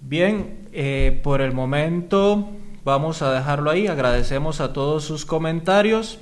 Bien, 0.07 0.67
eh, 0.71 1.19
por 1.23 1.41
el 1.41 1.51
momento 1.51 2.51
vamos 2.83 3.23
a 3.23 3.33
dejarlo 3.33 3.71
ahí. 3.71 3.87
Agradecemos 3.87 4.61
a 4.61 4.71
todos 4.71 5.03
sus 5.03 5.25
comentarios, 5.25 6.19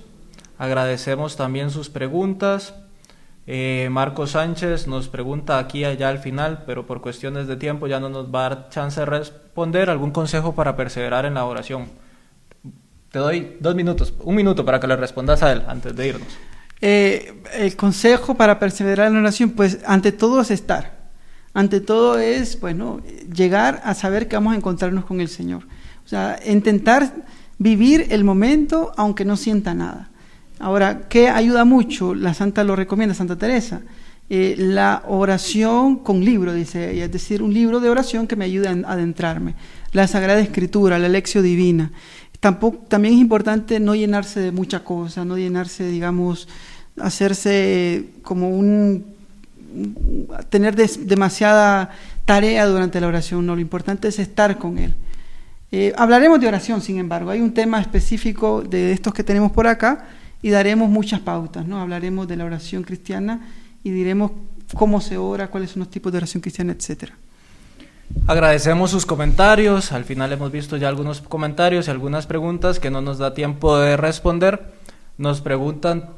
agradecemos 0.57 1.35
también 1.35 1.69
sus 1.69 1.89
preguntas. 1.89 2.75
Eh, 3.45 3.89
Marco 3.91 4.25
Sánchez 4.25 4.87
nos 4.87 5.09
pregunta 5.09 5.59
aquí 5.59 5.83
allá 5.83 6.07
al 6.07 6.19
final, 6.19 6.63
pero 6.65 6.87
por 6.87 7.01
cuestiones 7.01 7.47
de 7.47 7.57
tiempo 7.57 7.87
ya 7.87 7.99
no 7.99 8.07
nos 8.07 8.33
va 8.33 8.45
a 8.45 8.49
dar 8.49 8.69
chance 8.69 9.01
de 9.01 9.05
responder. 9.05 9.89
¿Algún 9.89 10.11
consejo 10.11 10.55
para 10.55 10.77
perseverar 10.77 11.25
en 11.25 11.33
la 11.33 11.43
oración? 11.43 11.87
Te 13.11 13.19
doy 13.19 13.57
dos 13.59 13.75
minutos, 13.75 14.13
un 14.21 14.35
minuto 14.35 14.63
para 14.63 14.79
que 14.79 14.87
le 14.87 14.95
respondas 14.95 15.43
a 15.43 15.51
él 15.51 15.61
antes 15.67 15.93
de 15.93 16.07
irnos. 16.07 16.29
Eh, 16.79 17.43
el 17.51 17.75
consejo 17.75 18.35
para 18.35 18.59
perseverar 18.59 19.07
en 19.07 19.15
la 19.15 19.19
oración, 19.19 19.49
pues 19.49 19.79
ante 19.85 20.13
todo 20.13 20.39
es 20.39 20.51
estar 20.51 21.02
ante 21.53 21.81
todo 21.81 22.17
es, 22.17 22.59
bueno, 22.59 23.01
llegar 23.33 23.81
a 23.83 23.93
saber 23.93 24.27
que 24.27 24.35
vamos 24.35 24.53
a 24.53 24.57
encontrarnos 24.57 25.05
con 25.05 25.21
el 25.21 25.27
Señor. 25.27 25.63
O 26.05 26.07
sea, 26.07 26.39
intentar 26.45 27.25
vivir 27.59 28.07
el 28.09 28.23
momento 28.23 28.91
aunque 28.97 29.23
no 29.25 29.37
sienta 29.37 29.73
nada. 29.73 30.09
Ahora, 30.59 31.07
¿qué 31.09 31.29
ayuda 31.29 31.65
mucho? 31.65 32.15
La 32.15 32.33
Santa 32.33 32.63
lo 32.63 32.75
recomienda, 32.75 33.13
Santa 33.13 33.37
Teresa. 33.37 33.81
Eh, 34.29 34.55
la 34.57 35.03
oración 35.07 35.97
con 35.97 36.23
libro, 36.23 36.53
dice 36.53 36.91
ella, 36.91 37.05
es 37.05 37.11
decir, 37.11 37.43
un 37.43 37.53
libro 37.53 37.79
de 37.79 37.89
oración 37.89 38.25
que 38.25 38.35
me 38.35 38.45
ayude 38.45 38.67
a 38.67 38.91
adentrarme. 38.91 39.55
La 39.91 40.07
Sagrada 40.07 40.39
Escritura, 40.39 40.97
la 40.97 41.09
Lección 41.09 41.43
Divina. 41.43 41.91
Tampoco, 42.39 42.85
también 42.87 43.13
es 43.15 43.19
importante 43.19 43.79
no 43.79 43.93
llenarse 43.95 44.39
de 44.39 44.51
mucha 44.51 44.83
cosa, 44.83 45.23
no 45.23 45.37
llenarse, 45.37 45.87
digamos, 45.87 46.47
hacerse 46.97 48.09
como 48.21 48.49
un 48.49 49.12
tener 50.49 50.75
demasiada 50.75 51.91
tarea 52.25 52.65
durante 52.65 52.99
la 53.01 53.07
oración, 53.07 53.45
no, 53.45 53.55
lo 53.55 53.61
importante 53.61 54.07
es 54.07 54.19
estar 54.19 54.57
con 54.57 54.77
Él. 54.77 54.93
Eh, 55.71 55.93
hablaremos 55.97 56.39
de 56.39 56.47
oración, 56.47 56.81
sin 56.81 56.99
embargo, 56.99 57.31
hay 57.31 57.41
un 57.41 57.53
tema 57.53 57.81
específico 57.81 58.61
de 58.61 58.91
estos 58.91 59.13
que 59.13 59.23
tenemos 59.23 59.51
por 59.51 59.67
acá 59.67 60.05
y 60.41 60.49
daremos 60.49 60.89
muchas 60.89 61.19
pautas, 61.21 61.65
¿no? 61.65 61.81
Hablaremos 61.81 62.27
de 62.27 62.35
la 62.37 62.45
oración 62.45 62.83
cristiana 62.83 63.47
y 63.83 63.89
diremos 63.89 64.31
cómo 64.75 65.01
se 65.01 65.17
ora, 65.17 65.47
cuáles 65.47 65.71
son 65.71 65.79
los 65.79 65.89
tipos 65.89 66.11
de 66.11 66.19
oración 66.19 66.41
cristiana, 66.41 66.73
etcétera. 66.73 67.13
Agradecemos 68.27 68.91
sus 68.91 69.05
comentarios, 69.05 69.91
al 69.91 70.03
final 70.03 70.31
hemos 70.31 70.51
visto 70.51 70.77
ya 70.77 70.87
algunos 70.87 71.21
comentarios 71.21 71.87
y 71.87 71.91
algunas 71.91 72.27
preguntas 72.27 72.79
que 72.79 72.91
no 72.91 73.01
nos 73.01 73.17
da 73.17 73.33
tiempo 73.33 73.77
de 73.77 73.97
responder. 73.97 74.73
Nos 75.17 75.41
preguntan 75.41 76.09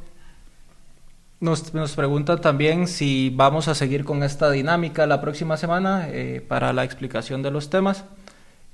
nos, 1.45 1.73
nos 1.73 1.93
preguntan 1.95 2.41
también 2.41 2.87
si 2.87 3.31
vamos 3.33 3.69
a 3.69 3.75
seguir 3.75 4.03
con 4.03 4.23
esta 4.23 4.51
dinámica 4.51 5.07
la 5.07 5.21
próxima 5.21 5.55
semana 5.55 6.09
eh, 6.09 6.43
para 6.45 6.73
la 6.73 6.83
explicación 6.83 7.41
de 7.41 7.51
los 7.51 7.69
temas. 7.69 8.03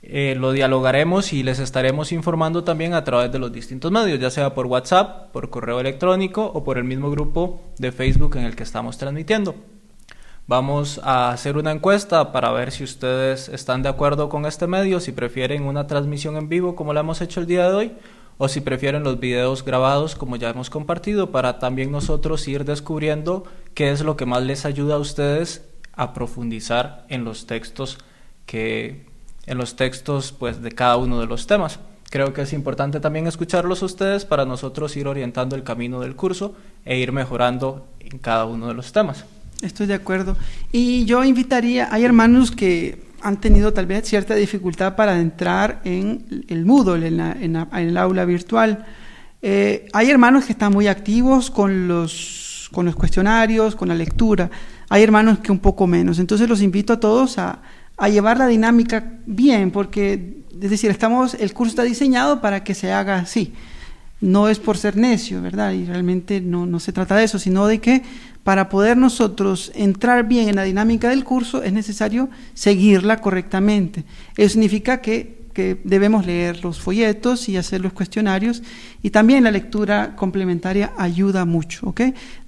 Eh, 0.02 0.36
lo 0.36 0.52
dialogaremos 0.52 1.32
y 1.32 1.44
les 1.44 1.60
estaremos 1.60 2.12
informando 2.12 2.64
también 2.64 2.96
a 2.96 3.04
través 3.04 3.32
de 3.32 3.38
los 3.38 3.52
distintos 3.52 3.92
medios, 3.92 4.20
ya 4.20 4.32
sea 4.32 4.56
por 4.56 4.66
WhatsApp, 4.66 5.32
por 5.32 5.52
correo 5.52 5.80
electrónico 5.80 6.44
o 6.44 6.64
por 6.64 6.80
el 6.80 6.86
mismo 6.86 7.12
grupo 7.12 7.62
de 7.78 7.92
Facebook 7.92 8.38
en 8.38 8.46
el 8.46 8.56
que 8.56 8.64
estamos 8.64 8.98
transmitiendo. 8.98 9.54
Vamos 10.48 11.00
a 11.04 11.30
hacer 11.30 11.56
una 11.56 11.72
encuesta 11.72 12.32
para 12.32 12.52
ver 12.52 12.72
si 12.72 12.84
ustedes 12.84 13.48
están 13.50 13.84
de 13.84 13.90
acuerdo 13.90 14.28
con 14.28 14.48
este 14.48 14.66
medio, 14.66 15.00
si 15.00 15.12
prefieren 15.12 15.64
una 15.64 15.86
transmisión 15.86 16.36
en 16.36 16.50
vivo 16.50 16.76
como 16.76 16.94
la 16.94 17.02
hemos 17.02 17.22
hecho 17.22 17.40
el 17.40 17.46
día 17.46 17.70
de 17.70 17.76
hoy 17.76 17.92
o 18.44 18.48
si 18.48 18.60
prefieren 18.60 19.04
los 19.04 19.20
videos 19.20 19.64
grabados 19.64 20.16
como 20.16 20.36
ya 20.36 20.50
hemos 20.50 20.72
compartido 20.72 21.30
para 21.30 21.60
también 21.60 21.92
nosotros 21.92 22.48
ir 22.48 22.66
descubriendo 22.66 23.44
qué 23.76 23.92
es 23.92 24.02
lo 24.02 24.18
que 24.18 24.26
más 24.26 24.42
les 24.42 24.66
ayuda 24.66 24.96
a 24.96 24.98
ustedes 24.98 25.62
a 25.94 26.16
profundizar 26.16 27.06
en 27.08 27.24
los 27.24 27.46
textos 27.46 28.00
que 28.48 29.06
en 29.46 29.60
los 29.60 29.76
textos 29.76 30.32
pues 30.32 30.60
de 30.64 30.72
cada 30.72 30.98
uno 30.98 31.20
de 31.20 31.28
los 31.28 31.46
temas. 31.46 31.80
Creo 32.10 32.34
que 32.34 32.42
es 32.42 32.52
importante 32.52 33.00
también 33.00 33.28
escucharlos 33.28 33.84
a 33.84 33.86
ustedes 33.86 34.26
para 34.26 34.44
nosotros 34.44 34.98
ir 34.98 35.08
orientando 35.08 35.56
el 35.56 35.62
camino 35.62 36.00
del 36.00 36.16
curso 36.16 36.56
e 36.84 36.98
ir 36.98 37.12
mejorando 37.12 37.86
en 38.00 38.18
cada 38.18 38.46
uno 38.46 38.68
de 38.68 38.74
los 38.74 38.92
temas. 38.92 39.24
Estoy 39.62 39.86
de 39.86 39.94
acuerdo. 39.94 40.36
Y 40.72 41.06
yo 41.06 41.24
invitaría, 41.24 41.94
hay 41.94 42.06
hermanos 42.06 42.50
que 42.50 43.11
han 43.22 43.40
tenido 43.40 43.74
tal 43.74 43.86
vez 43.86 44.08
cierta 44.08 44.36
dificultad 44.36 44.96
para 44.96 45.20
entrar 45.20 45.82
en 45.84 46.46
el 46.48 46.66
Moodle, 46.66 47.08
en, 47.08 47.56
el 47.56 47.98
aula 47.98 48.26
virtual. 48.26 48.86
Eh, 49.42 49.88
hay 49.94 50.10
hermanos 50.10 50.46
que 50.46 50.54
están 50.54 50.72
muy 50.72 50.88
activos 50.88 51.50
con 51.50 51.88
los, 51.88 52.70
con 52.72 52.86
los 52.86 52.96
cuestionarios, 52.96 53.76
con 53.76 53.88
la 53.88 53.96
lectura. 53.96 54.50
Hay 54.90 55.04
hermanos 55.04 55.40
que 55.40 55.52
un 55.52 55.60
poco 55.60 55.88
menos. 55.88 56.20
Entonces 56.20 56.50
los 56.50 56.62
invito 56.62 56.94
a 56.94 57.00
todos 57.00 57.38
a, 57.38 57.62
a 57.98 58.10
llevar 58.10 58.38
la 58.38 58.48
dinámica 58.48 59.20
bien, 59.26 59.72
porque, 59.72 60.44
es 60.62 60.70
decir, 60.70 60.90
estamos, 60.90 61.36
el 61.36 61.54
curso 61.54 61.70
está 61.70 61.84
diseñado 61.84 62.42
para 62.42 62.64
que 62.64 62.74
se 62.74 62.92
haga 62.92 63.20
así. 63.20 63.54
No 64.20 64.50
es 64.50 64.60
por 64.60 64.78
ser 64.78 64.98
necio, 64.98 65.42
¿verdad? 65.42 65.72
Y 65.74 65.86
realmente 65.86 66.42
no, 66.42 66.66
no 66.66 66.80
se 66.80 66.94
trata 66.94 67.16
de 67.16 67.24
eso, 67.24 67.40
sino 67.40 67.68
de 67.68 67.80
que 67.80 68.04
para 68.44 68.70
poder 68.70 68.98
nosotros 68.98 69.72
entrar 69.76 70.28
bien 70.28 70.50
en 70.50 70.56
la 70.56 70.64
dinámica 70.64 71.10
del 71.10 71.24
curso 71.24 71.64
es 71.64 71.74
necesario 71.74 72.30
seguirla 72.54 73.18
correctamente. 73.18 74.04
Eso 74.36 74.54
significa 74.54 75.02
que 75.02 75.42
que 75.54 75.80
debemos 75.84 76.26
leer 76.26 76.64
los 76.64 76.80
folletos 76.80 77.50
y 77.50 77.58
hacer 77.58 77.82
los 77.82 77.94
cuestionarios 77.94 78.64
y 79.02 79.10
también 79.10 79.44
la 79.44 79.52
lectura 79.52 80.16
complementaria 80.16 80.94
ayuda 80.98 81.46
mucho. 81.46 81.94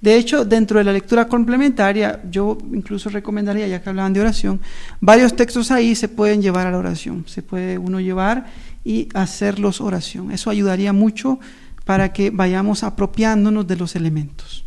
De 0.00 0.16
hecho, 0.16 0.44
dentro 0.44 0.78
de 0.78 0.84
la 0.84 0.92
lectura 0.92 1.28
complementaria, 1.28 2.20
yo 2.30 2.58
incluso 2.72 3.10
recomendaría, 3.10 3.66
ya 3.66 3.82
que 3.82 3.88
hablaban 3.88 4.12
de 4.12 4.20
oración, 4.20 4.60
varios 5.00 5.36
textos 5.36 5.70
ahí 5.70 5.94
se 5.94 6.08
pueden 6.08 6.42
llevar 6.42 6.66
a 6.66 6.70
la 6.70 6.78
oración, 6.78 7.24
se 7.26 7.42
puede 7.42 7.78
uno 7.78 8.00
llevar 8.00 8.46
y 8.84 9.08
hacerlos 9.14 9.80
oración. 9.80 10.30
Eso 10.30 10.50
ayudaría 10.50 10.92
mucho 10.92 11.38
para 11.84 12.12
que 12.12 12.30
vayamos 12.30 12.82
apropiándonos 12.82 13.66
de 13.66 13.76
los 13.76 13.96
elementos. 13.96 14.64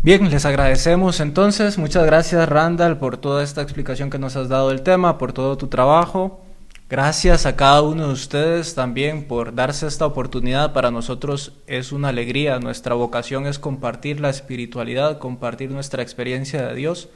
Bien, 0.00 0.30
les 0.30 0.44
agradecemos 0.44 1.18
entonces. 1.18 1.76
Muchas 1.76 2.06
gracias 2.06 2.48
Randall 2.48 2.98
por 2.98 3.16
toda 3.16 3.42
esta 3.42 3.62
explicación 3.62 4.10
que 4.10 4.18
nos 4.20 4.36
has 4.36 4.48
dado 4.48 4.68
del 4.68 4.82
tema, 4.82 5.18
por 5.18 5.32
todo 5.32 5.58
tu 5.58 5.66
trabajo. 5.66 6.40
Gracias 6.88 7.46
a 7.46 7.56
cada 7.56 7.82
uno 7.82 8.06
de 8.06 8.12
ustedes 8.12 8.76
también 8.76 9.26
por 9.26 9.56
darse 9.56 9.88
esta 9.88 10.06
oportunidad. 10.06 10.72
Para 10.72 10.92
nosotros 10.92 11.52
es 11.66 11.90
una 11.90 12.10
alegría. 12.10 12.60
Nuestra 12.60 12.94
vocación 12.94 13.48
es 13.48 13.58
compartir 13.58 14.20
la 14.20 14.30
espiritualidad, 14.30 15.18
compartir 15.18 15.72
nuestra 15.72 16.00
experiencia 16.00 16.68
de 16.68 16.76
Dios. 16.76 17.08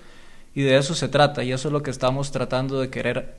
Y 0.52 0.62
de 0.62 0.76
eso 0.76 0.96
se 0.96 1.08
trata. 1.08 1.44
Y 1.44 1.52
eso 1.52 1.68
es 1.68 1.72
lo 1.72 1.84
que 1.84 1.92
estamos 1.92 2.32
tratando 2.32 2.80
de 2.80 2.90
querer, 2.90 3.36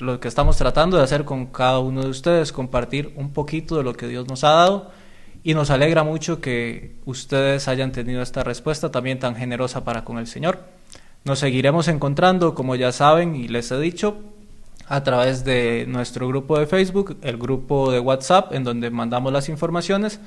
lo 0.00 0.18
que 0.18 0.26
estamos 0.26 0.56
tratando 0.56 0.96
de 0.96 1.04
hacer 1.04 1.24
con 1.24 1.46
cada 1.46 1.78
uno 1.78 2.02
de 2.02 2.08
ustedes, 2.10 2.52
compartir 2.52 3.12
un 3.14 3.32
poquito 3.32 3.76
de 3.76 3.84
lo 3.84 3.94
que 3.94 4.08
Dios 4.08 4.26
nos 4.26 4.42
ha 4.42 4.50
dado. 4.50 4.90
Y 5.44 5.54
nos 5.54 5.70
alegra 5.70 6.04
mucho 6.04 6.40
que 6.40 6.96
ustedes 7.04 7.68
hayan 7.68 7.92
tenido 7.92 8.22
esta 8.22 8.44
respuesta 8.44 8.90
también 8.90 9.18
tan 9.18 9.34
generosa 9.34 9.84
para 9.84 10.04
con 10.04 10.18
el 10.18 10.26
Señor. 10.26 10.60
Nos 11.24 11.40
seguiremos 11.40 11.88
encontrando, 11.88 12.54
como 12.54 12.74
ya 12.74 12.92
saben 12.92 13.34
y 13.34 13.48
les 13.48 13.70
he 13.70 13.78
dicho, 13.78 14.18
a 14.88 15.02
través 15.02 15.44
de 15.44 15.86
nuestro 15.88 16.28
grupo 16.28 16.58
de 16.58 16.66
Facebook, 16.66 17.16
el 17.22 17.38
grupo 17.38 17.90
de 17.90 18.00
WhatsApp 18.00 18.52
en 18.52 18.64
donde 18.64 18.90
mandamos 18.90 19.32
las 19.32 19.48
informaciones 19.48 20.20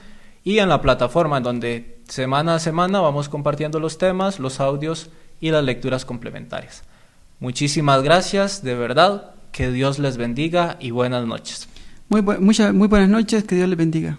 y 0.44 0.60
en 0.60 0.70
la 0.70 0.82
plataforma 0.82 1.38
en 1.38 1.44
donde 1.44 1.98
semana 2.08 2.56
a 2.56 2.60
semana 2.60 3.00
vamos 3.00 3.30
compartiendo 3.30 3.80
los 3.80 3.98
temas, 3.98 4.40
los 4.40 4.60
audios 4.60 5.10
y 5.42 5.52
las 5.52 5.64
lecturas 5.64 6.06
complementarias. 6.06 6.84
Muchísimas 7.40 8.02
gracias, 8.04 8.64
de 8.64 8.76
verdad, 8.76 9.32
que 9.52 9.72
Dios 9.72 10.00
les 10.00 10.18
bendiga 10.18 10.78
y 10.80 10.92
buenas 10.92 11.26
noches. 11.26 11.68
Muy, 12.08 12.22
buenas 12.22 13.10
noches, 13.10 13.44
que 13.44 13.56
Dios 13.56 13.68
les 13.68 13.78
bendiga. 13.78 14.18